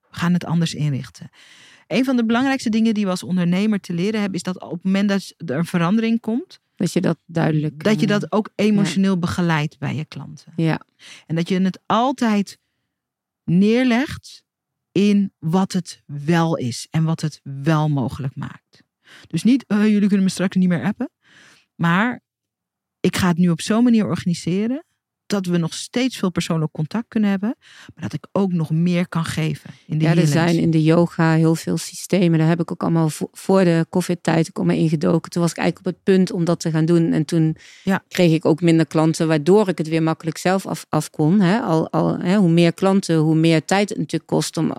we 0.00 0.16
gaan 0.16 0.32
het 0.32 0.44
anders 0.44 0.74
inrichten. 0.74 1.30
Een 1.86 2.04
van 2.04 2.16
de 2.16 2.24
belangrijkste 2.24 2.68
dingen 2.68 2.94
die 2.94 3.04
we 3.04 3.10
als 3.10 3.22
ondernemer 3.22 3.80
te 3.80 3.92
leren 3.92 4.20
hebben, 4.20 4.36
is 4.36 4.42
dat 4.42 4.60
op 4.60 4.72
het 4.72 4.84
moment 4.84 5.08
dat 5.08 5.34
er 5.36 5.56
een 5.56 5.64
verandering 5.64 6.20
komt, 6.20 6.60
dat 6.76 6.92
je 6.92 7.00
dat 7.00 7.18
duidelijk. 7.26 7.84
Dat 7.84 8.00
je 8.00 8.06
dat 8.06 8.32
ook 8.32 8.50
emotioneel 8.54 9.14
ja. 9.14 9.18
begeleidt 9.18 9.78
bij 9.78 9.94
je 9.94 10.04
klanten. 10.04 10.52
Ja. 10.56 10.80
En 11.26 11.34
dat 11.34 11.48
je 11.48 11.60
het 11.60 11.80
altijd 11.86 12.58
neerlegt 13.44 14.44
in 14.92 15.32
wat 15.38 15.72
het 15.72 16.02
wel 16.06 16.56
is 16.56 16.86
en 16.90 17.04
wat 17.04 17.20
het 17.20 17.40
wel 17.42 17.88
mogelijk 17.88 18.36
maakt. 18.36 18.81
Dus 19.26 19.42
niet, 19.42 19.64
uh, 19.68 19.86
jullie 19.86 20.08
kunnen 20.08 20.22
me 20.22 20.30
straks 20.30 20.56
niet 20.56 20.68
meer 20.68 20.84
appen. 20.84 21.10
Maar 21.74 22.20
ik 23.00 23.16
ga 23.16 23.28
het 23.28 23.38
nu 23.38 23.48
op 23.48 23.60
zo'n 23.60 23.84
manier 23.84 24.06
organiseren 24.06 24.84
dat 25.32 25.46
we 25.46 25.58
nog 25.58 25.74
steeds 25.74 26.16
veel 26.16 26.30
persoonlijk 26.30 26.72
contact 26.72 27.08
kunnen 27.08 27.30
hebben, 27.30 27.56
maar 27.94 28.02
dat 28.02 28.12
ik 28.12 28.26
ook 28.32 28.52
nog 28.52 28.70
meer 28.70 29.08
kan 29.08 29.24
geven. 29.24 29.70
In 29.86 29.98
de 29.98 30.04
ja, 30.04 30.14
er 30.14 30.26
zijn 30.26 30.58
in 30.58 30.70
de 30.70 30.82
yoga 30.82 31.34
heel 31.34 31.54
veel 31.54 31.76
systemen. 31.76 32.38
Daar 32.38 32.48
heb 32.48 32.60
ik 32.60 32.70
ook 32.70 32.82
allemaal 32.82 33.10
voor 33.32 33.64
de 33.64 33.86
COVID-tijd 33.90 34.48
ook 34.48 34.56
allemaal 34.56 34.76
ingedoken. 34.76 35.30
Toen 35.30 35.42
was 35.42 35.50
ik 35.50 35.56
eigenlijk 35.56 35.88
op 35.88 35.94
het 35.94 36.04
punt 36.14 36.32
om 36.32 36.44
dat 36.44 36.60
te 36.60 36.70
gaan 36.70 36.84
doen. 36.84 37.12
En 37.12 37.24
toen 37.24 37.56
ja. 37.82 38.04
kreeg 38.08 38.32
ik 38.32 38.44
ook 38.44 38.60
minder 38.60 38.86
klanten, 38.86 39.28
waardoor 39.28 39.68
ik 39.68 39.78
het 39.78 39.88
weer 39.88 40.02
makkelijk 40.02 40.38
zelf 40.38 40.66
af, 40.66 40.86
af 40.88 41.10
kon. 41.10 41.40
Hè. 41.40 41.60
Al, 41.60 41.90
al, 41.90 42.18
hè, 42.18 42.36
hoe 42.36 42.50
meer 42.50 42.72
klanten, 42.72 43.16
hoe 43.16 43.34
meer 43.34 43.64
tijd 43.64 43.88
het 43.88 43.98
natuurlijk 43.98 44.30
kost 44.30 44.56
om 44.56 44.72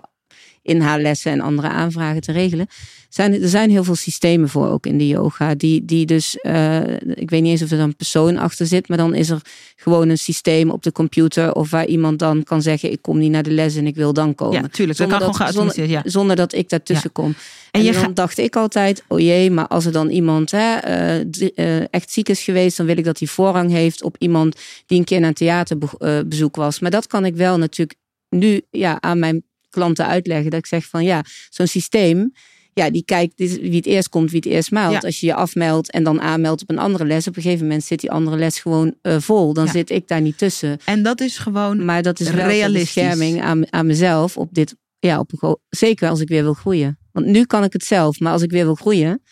inhaallessen 0.64 1.32
en 1.32 1.40
andere 1.40 1.68
aanvragen 1.68 2.20
te 2.20 2.32
regelen. 2.32 2.66
Zijn, 3.08 3.42
er 3.42 3.48
zijn 3.48 3.70
heel 3.70 3.84
veel 3.84 3.94
systemen 3.94 4.48
voor 4.48 4.68
ook 4.68 4.86
in 4.86 4.98
de 4.98 5.06
yoga. 5.06 5.54
Die, 5.54 5.84
die 5.84 6.06
dus, 6.06 6.38
uh, 6.42 6.80
ik 7.14 7.30
weet 7.30 7.42
niet 7.42 7.50
eens 7.50 7.62
of 7.62 7.70
er 7.70 7.76
dan 7.76 7.86
een 7.88 7.96
persoon 7.96 8.36
achter 8.36 8.66
zit, 8.66 8.88
maar 8.88 8.98
dan 8.98 9.14
is 9.14 9.30
er 9.30 9.40
gewoon 9.76 10.08
een 10.08 10.18
systeem 10.18 10.70
op 10.70 10.82
de 10.82 10.92
computer. 10.92 11.54
Of 11.54 11.70
waar 11.70 11.86
iemand 11.86 12.18
dan 12.18 12.42
kan 12.42 12.62
zeggen: 12.62 12.92
Ik 12.92 13.02
kom 13.02 13.18
niet 13.18 13.30
naar 13.30 13.42
de 13.42 13.50
les 13.50 13.76
en 13.76 13.86
ik 13.86 13.94
wil 13.94 14.12
dan 14.12 14.34
komen. 14.34 14.54
Ja, 14.54 14.60
natuurlijk. 14.60 14.98
Dat 14.98 15.08
kan 15.08 15.18
dat, 15.18 15.36
gewoon 15.36 15.52
zonder, 15.52 15.88
ja. 15.88 16.02
zonder 16.04 16.36
dat 16.36 16.54
ik 16.54 16.68
daartussen 16.68 17.10
ja. 17.14 17.22
kom. 17.22 17.34
En, 17.70 17.86
en 17.86 17.92
dan 17.92 18.14
dacht 18.14 18.38
ik 18.38 18.56
altijd: 18.56 19.04
Oh 19.08 19.20
jee, 19.20 19.50
maar 19.50 19.66
als 19.66 19.84
er 19.84 19.92
dan 19.92 20.08
iemand 20.08 20.50
hè, 20.50 20.88
uh, 21.18 21.50
uh, 21.54 21.84
echt 21.90 22.12
ziek 22.12 22.28
is 22.28 22.42
geweest, 22.42 22.76
dan 22.76 22.86
wil 22.86 22.98
ik 22.98 23.04
dat 23.04 23.18
hij 23.18 23.28
voorrang 23.28 23.70
heeft 23.70 24.02
op 24.02 24.16
iemand 24.18 24.56
die 24.86 24.98
een 24.98 25.04
keer 25.04 25.20
naar 25.20 25.28
een 25.28 25.34
theaterbezoek 25.34 26.56
was. 26.56 26.80
Maar 26.80 26.90
dat 26.90 27.06
kan 27.06 27.24
ik 27.24 27.34
wel 27.34 27.58
natuurlijk 27.58 27.98
nu 28.28 28.60
ja, 28.70 29.00
aan 29.00 29.18
mijn 29.18 29.44
klanten 29.74 30.06
uitleggen. 30.06 30.50
Dat 30.50 30.58
ik 30.58 30.66
zeg 30.66 30.84
van 30.84 31.04
ja, 31.04 31.24
zo'n 31.48 31.66
systeem 31.66 32.32
ja, 32.74 32.90
die 32.90 33.04
kijkt 33.04 33.34
wie 33.36 33.76
het 33.76 33.86
eerst 33.86 34.08
komt, 34.08 34.30
wie 34.30 34.40
het 34.44 34.52
eerst 34.52 34.70
meldt. 34.70 35.04
Als 35.04 35.20
je 35.20 35.26
je 35.26 35.34
afmeldt 35.34 35.90
en 35.90 36.04
dan 36.04 36.20
aanmeldt 36.20 36.62
op 36.62 36.70
een 36.70 36.78
andere 36.78 37.04
les, 37.04 37.28
op 37.28 37.36
een 37.36 37.42
gegeven 37.42 37.66
moment 37.66 37.84
zit 37.84 38.00
die 38.00 38.10
andere 38.10 38.36
les 38.36 38.58
gewoon 38.58 38.94
uh, 39.02 39.16
vol. 39.18 39.52
Dan 39.52 39.68
zit 39.68 39.90
ik 39.90 40.08
daar 40.08 40.20
niet 40.20 40.38
tussen. 40.38 40.78
En 40.84 41.02
dat 41.02 41.20
is 41.20 41.38
gewoon. 41.38 41.84
Maar 41.84 42.02
dat 42.02 42.20
is 42.20 42.30
wel 42.30 42.72
bescherming 42.72 43.42
aan, 43.42 43.72
aan 43.72 43.86
mezelf 43.86 44.36
op 44.36 44.48
dit. 44.52 44.76
Ja, 44.98 45.18
op 45.18 45.32
een, 45.42 45.56
zeker 45.68 46.08
als 46.08 46.20
ik 46.20 46.28
weer 46.28 46.42
wil 46.42 46.54
groeien. 46.54 46.98
Want 47.12 47.26
nu 47.26 47.44
kan 47.44 47.64
ik 47.64 47.72
het 47.72 47.84
zelf, 47.84 48.20
maar 48.20 48.32
als 48.32 48.42
ik 48.42 48.50
weer 48.50 48.64
wil 48.64 48.74
groeien. 48.74 49.22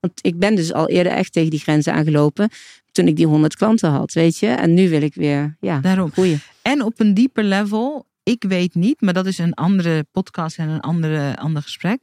Want 0.00 0.12
ik 0.20 0.38
ben 0.38 0.54
dus 0.54 0.72
al 0.72 0.88
eerder 0.88 1.12
echt 1.12 1.32
tegen 1.32 1.50
die 1.50 1.60
grenzen 1.60 1.92
aangelopen. 1.92 2.50
Toen 2.92 3.06
ik 3.06 3.16
die 3.16 3.26
100 3.26 3.56
klanten 3.56 3.90
had, 3.90 4.12
weet 4.12 4.38
je. 4.38 4.46
En 4.46 4.74
nu 4.74 4.88
wil 4.88 5.02
ik 5.02 5.14
weer 5.14 5.56
ja, 5.60 5.80
Daarom. 5.80 6.12
groeien. 6.12 6.40
En 6.62 6.82
op 6.82 7.00
een 7.00 7.14
dieper 7.14 7.44
level, 7.44 8.06
ik 8.22 8.44
weet 8.44 8.74
niet, 8.74 9.00
maar 9.00 9.12
dat 9.12 9.26
is 9.26 9.38
een 9.38 9.54
andere 9.54 10.06
podcast 10.10 10.58
en 10.58 10.68
een 10.68 10.80
andere, 10.80 11.36
ander 11.38 11.62
gesprek. 11.62 12.02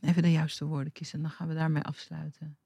Even 0.00 0.22
de 0.22 0.32
juiste 0.32 0.64
woorden 0.64 0.92
kiezen, 0.92 1.22
dan 1.22 1.30
gaan 1.30 1.48
we 1.48 1.54
daarmee 1.54 1.82
afsluiten. 1.82 2.58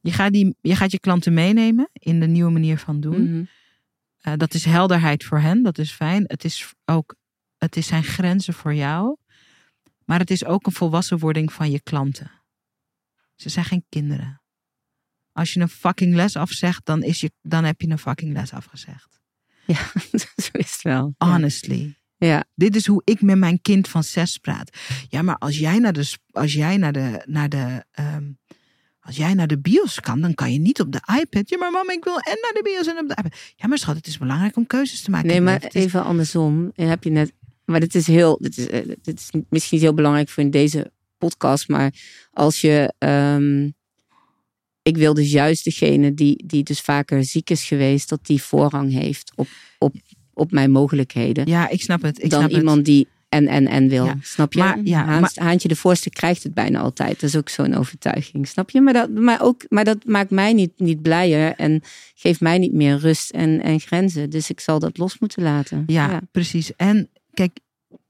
Je 0.00 0.12
gaat, 0.12 0.32
die, 0.32 0.56
je 0.60 0.76
gaat 0.76 0.90
je 0.90 1.00
klanten 1.00 1.34
meenemen 1.34 1.88
in 1.92 2.20
de 2.20 2.26
nieuwe 2.26 2.50
manier 2.50 2.78
van 2.78 3.00
doen. 3.00 3.22
Mhm. 3.22 3.44
Uh, 4.22 4.34
dat 4.36 4.54
is 4.54 4.64
helderheid 4.64 5.24
voor 5.24 5.38
hen, 5.38 5.62
dat 5.62 5.78
is 5.78 5.92
fijn. 5.92 6.24
Het 6.26 6.44
is 6.44 6.74
ook 6.84 7.16
het 7.58 7.76
is 7.76 7.86
zijn 7.86 8.04
grenzen 8.04 8.54
voor 8.54 8.74
jou. 8.74 9.16
Maar 10.04 10.18
het 10.18 10.30
is 10.30 10.44
ook 10.44 10.66
een 10.66 10.72
volwassenwording 10.72 11.52
van 11.52 11.70
je 11.70 11.80
klanten. 11.80 12.30
Ze 13.34 13.48
zijn 13.48 13.64
geen 13.64 13.84
kinderen. 13.88 14.40
Als 15.36 15.52
je 15.52 15.60
een 15.60 15.68
fucking 15.68 16.14
les 16.14 16.36
afzegt, 16.36 16.80
dan, 16.84 17.02
is 17.02 17.20
je, 17.20 17.30
dan 17.42 17.64
heb 17.64 17.80
je 17.80 17.90
een 17.90 17.98
fucking 17.98 18.32
les 18.32 18.52
afgezegd. 18.52 19.20
Ja, 19.66 19.78
zo 20.36 20.48
is 20.52 20.72
het 20.72 20.82
wel. 20.82 21.14
Honestly. 21.18 21.96
Ja. 22.16 22.44
Dit 22.54 22.76
is 22.76 22.86
hoe 22.86 23.02
ik 23.04 23.22
met 23.22 23.38
mijn 23.38 23.62
kind 23.62 23.88
van 23.88 24.04
zes 24.04 24.38
praat. 24.38 24.76
Ja, 25.08 25.22
maar 25.22 25.36
als 25.36 25.58
jij 25.58 25.78
naar 25.78 25.92
de, 25.92 26.16
als 26.30 26.52
jij 26.52 26.76
naar 26.76 26.92
de, 26.92 27.22
naar 27.26 27.48
de, 27.48 27.84
um, 28.00 28.38
als 29.00 29.16
jij 29.16 29.34
naar 29.34 29.46
de 29.46 29.58
bios 29.58 30.00
kan, 30.00 30.20
dan 30.20 30.34
kan 30.34 30.52
je 30.52 30.58
niet 30.58 30.80
op 30.80 30.92
de 30.92 31.00
iPad. 31.20 31.48
Ja, 31.48 31.58
maar 31.58 31.70
mama, 31.70 31.92
ik 31.92 32.04
wil 32.04 32.18
en 32.18 32.38
naar 32.42 32.52
de 32.52 32.62
bios 32.62 32.86
en 32.86 32.98
op 32.98 33.08
de 33.08 33.16
iPad. 33.18 33.38
Ja, 33.56 33.66
maar 33.66 33.78
schat, 33.78 33.96
het 33.96 34.06
is 34.06 34.18
belangrijk 34.18 34.56
om 34.56 34.66
keuzes 34.66 35.02
te 35.02 35.10
maken. 35.10 35.28
Nee, 35.28 35.40
maar 35.40 35.64
is... 35.64 35.72
even 35.74 36.04
andersom. 36.04 36.72
Heb 36.74 37.04
je 37.04 37.10
net, 37.10 37.32
maar 37.64 37.80
dit 37.80 37.94
is 37.94 38.06
heel, 38.06 38.38
dit 38.40 38.58
is, 38.58 38.66
dit 39.02 39.20
is 39.20 39.30
misschien 39.48 39.78
heel 39.78 39.94
belangrijk 39.94 40.28
voor 40.28 40.42
in 40.42 40.50
deze 40.50 40.92
podcast. 41.18 41.68
Maar 41.68 41.94
als 42.32 42.60
je, 42.60 42.94
um, 42.98 43.74
ik 44.86 44.96
wil 44.96 45.14
dus 45.14 45.30
juist 45.30 45.64
degene 45.64 46.14
die, 46.14 46.44
die 46.46 46.62
dus 46.62 46.80
vaker 46.80 47.24
ziek 47.24 47.50
is 47.50 47.64
geweest, 47.64 48.08
dat 48.08 48.26
die 48.26 48.42
voorrang 48.42 48.92
heeft 48.92 49.32
op, 49.34 49.48
op 49.78 49.94
op 50.36 50.50
mijn 50.50 50.70
mogelijkheden. 50.70 51.46
Ja, 51.46 51.68
ik 51.68 51.82
snap 51.82 52.02
het. 52.02 52.22
Ik 52.22 52.30
dan 52.30 52.40
snap 52.40 52.58
iemand 52.58 52.76
het. 52.76 52.86
die 52.86 53.08
en 53.28 53.46
en 53.46 53.66
en 53.66 53.88
wil. 53.88 54.04
Ja. 54.04 54.16
Snap 54.22 54.52
je? 54.52 54.58
Maar, 54.58 54.80
ja, 54.84 55.04
Haans, 55.04 55.36
maar- 55.36 55.46
Haantje 55.46 55.68
de 55.68 55.76
voorste 55.76 56.10
krijgt 56.10 56.42
het 56.42 56.54
bijna 56.54 56.80
altijd. 56.80 57.20
Dat 57.20 57.30
is 57.30 57.36
ook 57.36 57.48
zo'n 57.48 57.74
overtuiging. 57.74 58.48
Snap 58.48 58.70
je? 58.70 58.80
Maar 58.80 58.92
dat, 58.92 59.10
maar 59.10 59.42
ook, 59.42 59.64
maar 59.68 59.84
dat 59.84 60.04
maakt 60.04 60.30
mij 60.30 60.52
niet, 60.52 60.72
niet 60.76 61.02
blijer 61.02 61.54
en 61.54 61.82
geeft 62.14 62.40
mij 62.40 62.58
niet 62.58 62.72
meer 62.72 62.98
rust 62.98 63.30
en, 63.30 63.62
en 63.62 63.80
grenzen. 63.80 64.30
Dus 64.30 64.50
ik 64.50 64.60
zal 64.60 64.78
dat 64.78 64.98
los 64.98 65.18
moeten 65.18 65.42
laten. 65.42 65.82
Ja, 65.86 66.10
ja. 66.10 66.20
precies. 66.32 66.76
En 66.76 67.08
kijk, 67.34 67.58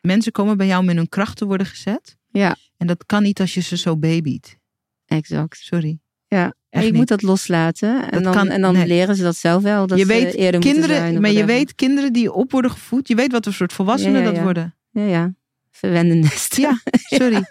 mensen 0.00 0.32
komen 0.32 0.56
bij 0.56 0.66
jou 0.66 0.82
om 0.82 0.88
in 0.88 0.96
hun 0.96 1.08
kracht 1.08 1.36
te 1.36 1.44
worden 1.46 1.66
gezet. 1.66 2.16
Ja. 2.30 2.56
En 2.76 2.86
dat 2.86 3.06
kan 3.06 3.22
niet 3.22 3.40
als 3.40 3.54
je 3.54 3.60
ze 3.60 3.76
zo 3.76 3.96
babyt. 3.96 4.58
exact. 5.06 5.58
Sorry. 5.58 5.98
Ja. 6.28 6.54
Je 6.80 6.86
niet. 6.90 6.94
moet 6.94 7.08
dat 7.08 7.22
loslaten. 7.22 8.10
En 8.10 8.22
dan, 8.22 8.32
kan- 8.32 8.48
en 8.48 8.60
dan 8.60 8.72
nee. 8.74 8.86
leren 8.86 9.16
ze 9.16 9.22
dat 9.22 9.36
zelf 9.36 9.62
wel. 9.62 9.86
Dat 9.86 9.98
je 9.98 10.04
ze 10.04 10.10
weet, 10.12 10.34
eerder 10.34 10.60
moeten 10.60 10.62
zijn 10.62 10.74
kinderen, 10.74 11.20
maar 11.20 11.30
je 11.30 11.36
whatever. 11.36 11.46
weet 11.46 11.74
kinderen 11.74 12.12
die 12.12 12.32
op 12.32 12.50
worden 12.52 12.70
gevoed. 12.70 13.08
Je 13.08 13.14
weet 13.14 13.32
wat 13.32 13.44
voor 13.44 13.52
soort 13.52 13.72
volwassenen 13.72 14.20
Ja, 14.20 14.26
ja, 14.26 14.32
dat 14.32 14.42
worden. 14.42 14.74
Ja, 14.90 15.02
ja. 15.04 15.34
Verwende 15.70 16.14
nest. 16.14 16.56
Ja, 16.66 16.80
sorry. 16.94 17.44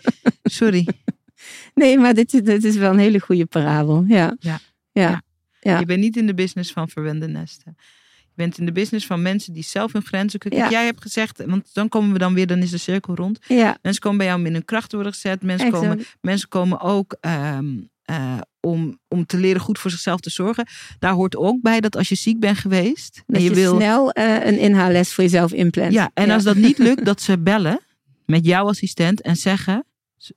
Sorry. 0.43 0.88
Nee, 1.73 1.97
maar 1.97 2.13
dit, 2.13 2.34
is- 2.34 2.43
dit 2.43 2.63
is 2.63 2.76
wel 2.76 2.91
een 2.91 2.99
hele 2.99 3.19
goede 3.19 3.45
parabel. 3.45 4.03
Ja. 4.07 4.36
Ja. 4.39 4.59
Ja. 4.91 5.80
Je 5.80 5.86
bent 5.86 5.99
niet 5.99 6.17
in 6.17 6.28
de 6.28 6.34
business 6.34 6.71
van 6.71 6.89
verwende 6.89 7.28
nesten. 7.28 7.76
Je 8.19 8.41
bent 8.43 8.57
in 8.57 8.65
de 8.65 8.71
business 8.71 9.05
van 9.05 9.21
mensen 9.21 9.53
die 9.53 9.63
zelf 9.63 9.93
hun 9.93 10.01
grenzen 10.05 10.39
kunnen. 10.39 10.59
Ja. 10.59 10.69
Jij 10.69 10.86
hebt 10.86 11.01
gezegd, 11.01 11.43
want 11.45 11.69
dan 11.73 11.89
komen 11.89 12.11
we 12.13 12.17
dan 12.19 12.34
weer, 12.34 12.47
dan 12.47 12.57
is 12.59 12.69
de 12.69 12.78
cirkel 12.78 13.15
rond. 13.15 13.39
ja. 13.47 13.78
Mensen 13.82 14.01
komen 14.01 14.17
bij 14.17 14.28
jou 14.28 14.39
om 14.39 14.45
in 14.45 14.53
hun 14.53 14.65
kracht 14.65 14.91
worden 14.91 15.13
gezet. 15.13 15.41
Mensen, 15.43 15.71
komen, 15.71 16.05
mensen 16.21 16.47
komen 16.49 16.80
ook 16.80 17.17
eh, 17.21 17.57
om, 18.66 18.99
om 19.07 19.26
te 19.26 19.38
leren 19.38 19.61
goed 19.61 19.80
voor 19.80 19.91
zichzelf 19.91 20.20
te 20.20 20.30
zorgen. 20.30 20.68
Daar 20.99 21.13
hoort 21.13 21.36
ook 21.36 21.61
bij 21.61 21.80
dat 21.82 21.95
als 21.95 22.09
je 22.09 22.16
ziek 22.16 22.39
bent 22.39 22.57
geweest 22.57 23.24
Dat 23.26 23.36
en 23.36 23.43
je, 23.43 23.49
je 23.49 23.55
wil. 23.55 23.76
snel 23.76 24.11
eh, 24.11 24.45
een 24.45 24.59
inhaalles 24.59 25.13
voor 25.13 25.24
jezelf 25.24 25.51
inplant. 25.53 25.93
Ja, 25.93 26.11
en 26.13 26.30
als 26.30 26.43
dat 26.43 26.55
niet 26.55 26.78
lukt, 26.88 27.05
dat 27.05 27.22
ze 27.22 27.39
bellen 27.39 27.80
met 28.26 28.45
jouw 28.45 28.68
assistent 28.68 29.22
en 29.22 29.36
zeggen. 29.36 29.86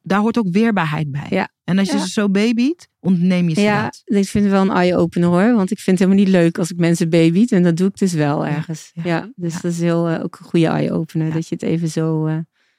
Daar 0.03 0.19
hoort 0.21 0.39
ook 0.39 0.49
weerbaarheid 0.51 1.11
bij. 1.11 1.27
Ja. 1.31 1.49
En 1.65 1.79
als 1.79 1.89
je 1.91 1.97
Ja. 1.97 2.03
ze 2.05 2.11
zo 2.11 2.29
babyt, 2.29 2.89
ontneem 3.01 3.49
je 3.49 3.55
ze 3.55 3.61
Ja, 3.61 3.83
dat. 3.83 4.03
ik 4.05 4.29
vind 4.29 4.45
het 4.45 4.53
wel 4.53 4.63
een 4.63 4.71
eye-opener 4.71 5.29
hoor. 5.29 5.55
Want 5.55 5.71
ik 5.71 5.79
vind 5.79 5.99
het 5.99 6.09
helemaal 6.09 6.25
niet 6.25 6.35
leuk 6.43 6.59
als 6.59 6.71
ik 6.71 6.77
mensen 6.77 7.09
babyt. 7.11 7.53
En 7.53 7.63
dat 7.63 7.77
doe 7.77 7.89
ik 7.89 7.99
dus 7.99 8.13
wel 8.13 8.45
Ja, 8.47 8.51
ergens. 8.55 8.91
Ja, 8.95 9.03
ja, 9.05 9.31
dus 9.37 9.53
ja. 9.55 9.61
dat 9.61 9.73
is 9.73 9.81
heel, 9.81 10.09
eh, 10.09 10.23
ook 10.25 10.37
een 10.41 10.45
goede 10.47 10.67
eye-opener. 10.67 11.27
Ja. 11.27 11.33
Dat 11.33 11.49
je 11.49 11.55
het 11.55 11.65
even 11.65 11.89
zo, 11.89 12.27
eh, 12.27 12.39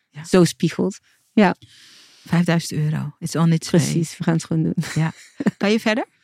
Ja. 0.09 0.23
zo 0.23 0.43
spiegelt. 0.43 0.99
5000 2.29 2.79
euro. 2.79 3.15
It's 3.19 3.35
on 3.35 3.51
its 3.51 3.69
way. 3.69 3.81
Precies, 3.81 4.17
we 4.17 4.23
gaan 4.23 4.33
het 4.33 4.43
gewoon 4.45 4.63
doen. 4.63 4.73
Kan 5.57 5.71
je 5.71 5.79
verder? 5.79 6.05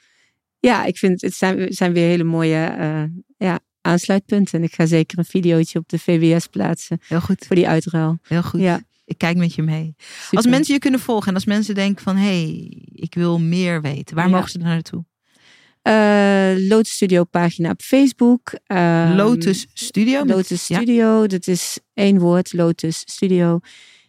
Ja, 0.60 0.86
ik 0.86 0.98
vind 0.98 1.22
het 1.22 1.34
zijn, 1.34 1.74
zijn 1.74 1.94
weer 1.94 2.08
hele 2.08 2.24
mooie 2.24 2.66
eh, 2.66 3.04
ja, 3.38 3.60
aansluitpunten. 3.82 4.60
En 4.60 4.66
ik 4.66 4.74
ga 4.74 4.86
zeker 4.86 5.18
een 5.18 5.26
videootje 5.26 5.80
op 5.80 5.90
de 5.90 6.00
VWS 6.00 6.48
plaatsen 6.48 7.00
Heel 7.08 7.22
goed. 7.22 7.46
voor 7.48 7.56
die 7.56 7.68
uitruil. 7.68 8.18
Heel 8.28 8.44
goed. 8.44 8.60
Ja, 8.60 8.82
Ik 9.06 9.18
kijk 9.18 9.38
met 9.38 9.54
je 9.56 9.62
mee. 9.62 9.96
super. 9.98 10.38
Als 10.38 10.46
mensen 10.48 10.74
je 10.74 10.80
kunnen 10.80 11.00
volgen 11.00 11.28
en 11.28 11.34
als 11.34 11.46
mensen 11.46 11.76
denken 11.76 12.04
van... 12.04 12.16
hé, 12.16 12.24
hey, 12.44 12.84
ik 12.92 13.14
wil 13.16 13.40
meer 13.40 13.82
weten. 13.82 14.16
Waar 14.16 14.26
Ja. 14.28 14.32
mogen 14.36 14.50
ze 14.50 14.58
dan 14.58 14.68
naartoe? 14.68 15.06
Eh, 15.82 16.68
Lotus 16.68 16.92
Studio 16.94 17.24
pagina 17.24 17.70
op 17.70 17.82
Facebook. 17.82 18.54
Ehm, 18.66 19.16
Lotus 19.16 19.68
Studio? 19.74 20.26
Lotus 20.26 20.68
ja? 20.68 20.76
Studio, 20.78 21.28
dat 21.28 21.48
is 21.48 21.80
één 21.94 22.20
woord, 22.20 22.54
Lotus 22.54 23.00
Studio. 23.06 23.60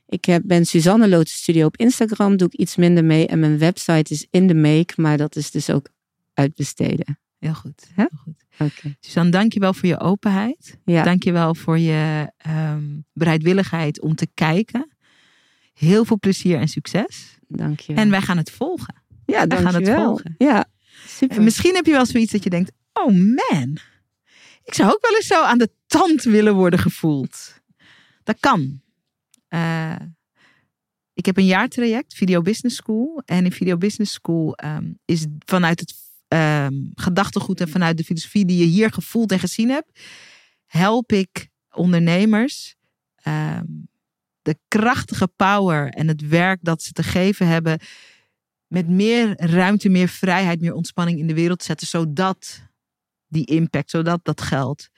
Ik 0.09 0.25
heb, 0.25 0.43
ben 0.45 0.67
Suzanne 0.67 1.09
Lotus 1.09 1.35
Studio 1.35 1.67
op 1.67 1.77
Instagram, 1.77 2.37
doe 2.37 2.49
ik 2.51 2.61
iets 2.61 2.77
minder 2.77 3.05
mee. 3.05 3.27
En 3.27 3.39
mijn 3.39 3.59
website 3.59 4.13
is 4.15 4.27
in 4.31 4.47
de 4.47 4.55
make, 4.55 4.93
maar 4.97 5.17
dat 5.17 5.37
is 5.37 5.51
dus 5.51 5.71
ook 5.71 5.89
uitbesteden. 6.35 7.19
Heel 7.39 7.55
goed. 7.55 7.87
Heel 7.95 8.11
goed. 8.23 8.45
Oké. 8.59 8.97
Suzanne, 9.01 9.31
dank 9.31 9.53
je 9.53 9.61
wel 9.61 9.75
voor 9.75 9.89
je 9.89 10.01
openheid. 10.01 10.79
Ja, 10.85 11.03
Dank 11.03 11.23
je 11.23 11.33
wel 11.33 11.55
voor 11.55 11.79
je 11.79 12.33
ehm, 12.37 12.85
bereidwilligheid 13.13 14.01
om 14.01 14.15
te 14.15 14.29
kijken. 14.35 14.91
Heel 15.73 16.05
veel 16.05 16.19
plezier 16.19 16.59
en 16.59 16.69
succes. 16.69 17.39
dank 17.49 17.81
je. 17.81 17.95
En 17.95 18.11
wij 18.11 18.21
gaan 18.21 18.37
het 18.37 18.51
volgen. 18.51 18.95
ja, 19.27 19.47
wij 19.47 19.63
gaan 19.63 19.75
het 19.75 19.89
volgen. 19.89 20.35
Ja, 20.39 20.65
super. 21.07 21.37
En 21.37 21.45
misschien 21.45 21.75
heb 21.75 21.87
je 21.87 21.93
wel 21.93 22.07
zoiets 22.07 22.33
dat 22.33 22.43
je 22.45 22.51
denkt: 22.51 22.73
oh 22.93 23.13
man, 23.13 23.79
ik 24.65 24.75
zou 24.75 24.93
ook 24.93 25.03
wel 25.09 25.17
eens 25.17 25.27
zo 25.27 25.43
aan 25.43 25.59
de 25.59 25.71
tand 25.87 26.23
willen 26.23 26.55
worden 26.55 26.79
gevoeld. 26.79 27.61
Dat 28.23 28.37
kan. 28.41 28.81
Eh, 29.57 30.07
ik 31.13 31.27
heb 31.27 31.37
een 31.37 31.47
jaartraject, 31.47 32.15
Video 32.15 32.43
Business 32.43 32.77
School. 32.77 33.23
En 33.25 33.45
in 33.45 33.53
Video 33.53 33.77
Business 33.77 34.13
School 34.13 34.55
ehm, 34.55 34.93
is 35.05 35.27
vanuit 35.45 35.81
het 35.81 35.95
ehm, 36.29 36.75
gedachtegoed 36.95 37.61
en 37.61 37.69
vanuit 37.69 37.97
de 37.97 38.05
filosofie 38.05 38.45
die 38.45 38.59
je 38.59 38.65
hier 38.65 38.93
gevoeld 38.93 39.33
en 39.33 39.39
gezien 39.39 39.69
hebt, 39.69 40.01
help 40.67 41.13
ik 41.13 41.49
ondernemers 41.71 42.75
ehm, 43.15 43.65
de 44.43 44.59
krachtige 44.69 45.29
power 45.29 45.89
en 45.89 46.09
het 46.09 46.29
werk 46.29 46.59
dat 46.63 46.83
ze 46.83 46.93
te 46.93 47.03
geven 47.03 47.47
hebben 47.47 47.79
met 48.67 48.89
meer 48.89 49.41
ruimte, 49.41 49.89
meer 49.89 50.09
vrijheid, 50.09 50.61
meer 50.61 50.75
ontspanning 50.75 51.19
in 51.19 51.27
de 51.27 51.35
wereld 51.35 51.59
te 51.59 51.65
zetten, 51.65 51.87
zodat 51.87 52.63
die 53.27 53.47
impact, 53.47 53.91
zodat 53.91 54.25
dat 54.25 54.41
geld, 54.41 54.89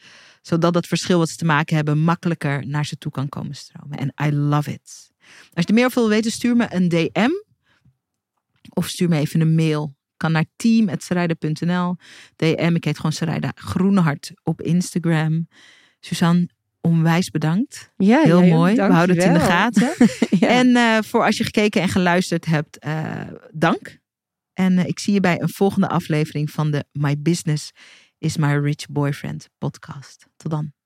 zodat 0.42 0.72
dat 0.72 0.86
verschil 0.86 1.18
wat 1.18 1.28
ze 1.28 1.36
te 1.36 1.44
maken 1.44 1.76
hebben 1.76 1.98
makkelijker 1.98 2.66
naar 2.66 2.86
ze 2.86 2.98
toe 2.98 3.12
kan 3.12 3.28
komen 3.28 3.54
stromen. 3.54 3.98
En 3.98 4.26
I 4.26 4.32
love 4.32 4.72
it. 4.72 5.10
Als 5.52 5.64
je 5.64 5.66
er 5.66 5.74
meer 5.74 5.84
over 5.84 6.00
wil 6.00 6.08
weten, 6.08 6.30
stuur 6.30 6.56
me 6.56 6.66
een 6.70 6.88
DM 6.88 7.30
of 8.74 8.88
stuur 8.88 9.08
me 9.08 9.18
even 9.18 9.40
een 9.40 9.54
mail 9.54 9.96
kan 10.18 10.32
naar 10.32 10.44
team.sarayda.nl. 10.56 11.96
DM, 12.36 12.72
ik 12.74 12.84
heet 12.84 12.96
gewoon 12.96 13.12
Sarayda 13.12 13.52
Groenehart 13.54 14.32
op 14.42 14.62
Instagram. 14.62 15.48
Suzanne, 16.00 16.48
onwijs 16.80 17.30
bedankt. 17.30 17.92
Ja, 17.96 18.22
Heel 18.22 18.46
mooi. 18.46 18.74
We 18.74 18.82
houden 18.82 19.16
het 19.16 19.24
in 19.24 19.32
de 19.32 19.40
gaten. 19.40 19.92
Ja. 20.38 20.48
En 20.48 20.76
eh, 20.76 20.98
voor 21.02 21.24
als 21.24 21.36
je 21.36 21.44
gekeken 21.44 21.82
en 21.82 21.88
geluisterd 21.88 22.46
hebt, 22.46 22.78
eh, 22.78 23.20
dank. 23.52 23.98
En 24.52 24.78
eh, 24.78 24.86
ik 24.86 24.98
zie 24.98 25.14
je 25.14 25.20
bij 25.20 25.40
een 25.40 25.48
volgende 25.48 25.88
aflevering 25.88 26.50
van 26.50 26.70
de 26.70 26.84
My 26.92 27.16
Business 27.18 27.70
is 28.18 28.38
My 28.38 28.52
Rich 28.52 28.88
Boyfriend 28.88 29.48
podcast. 29.58 30.26
Tot 30.36 30.50
dan. 30.50 30.77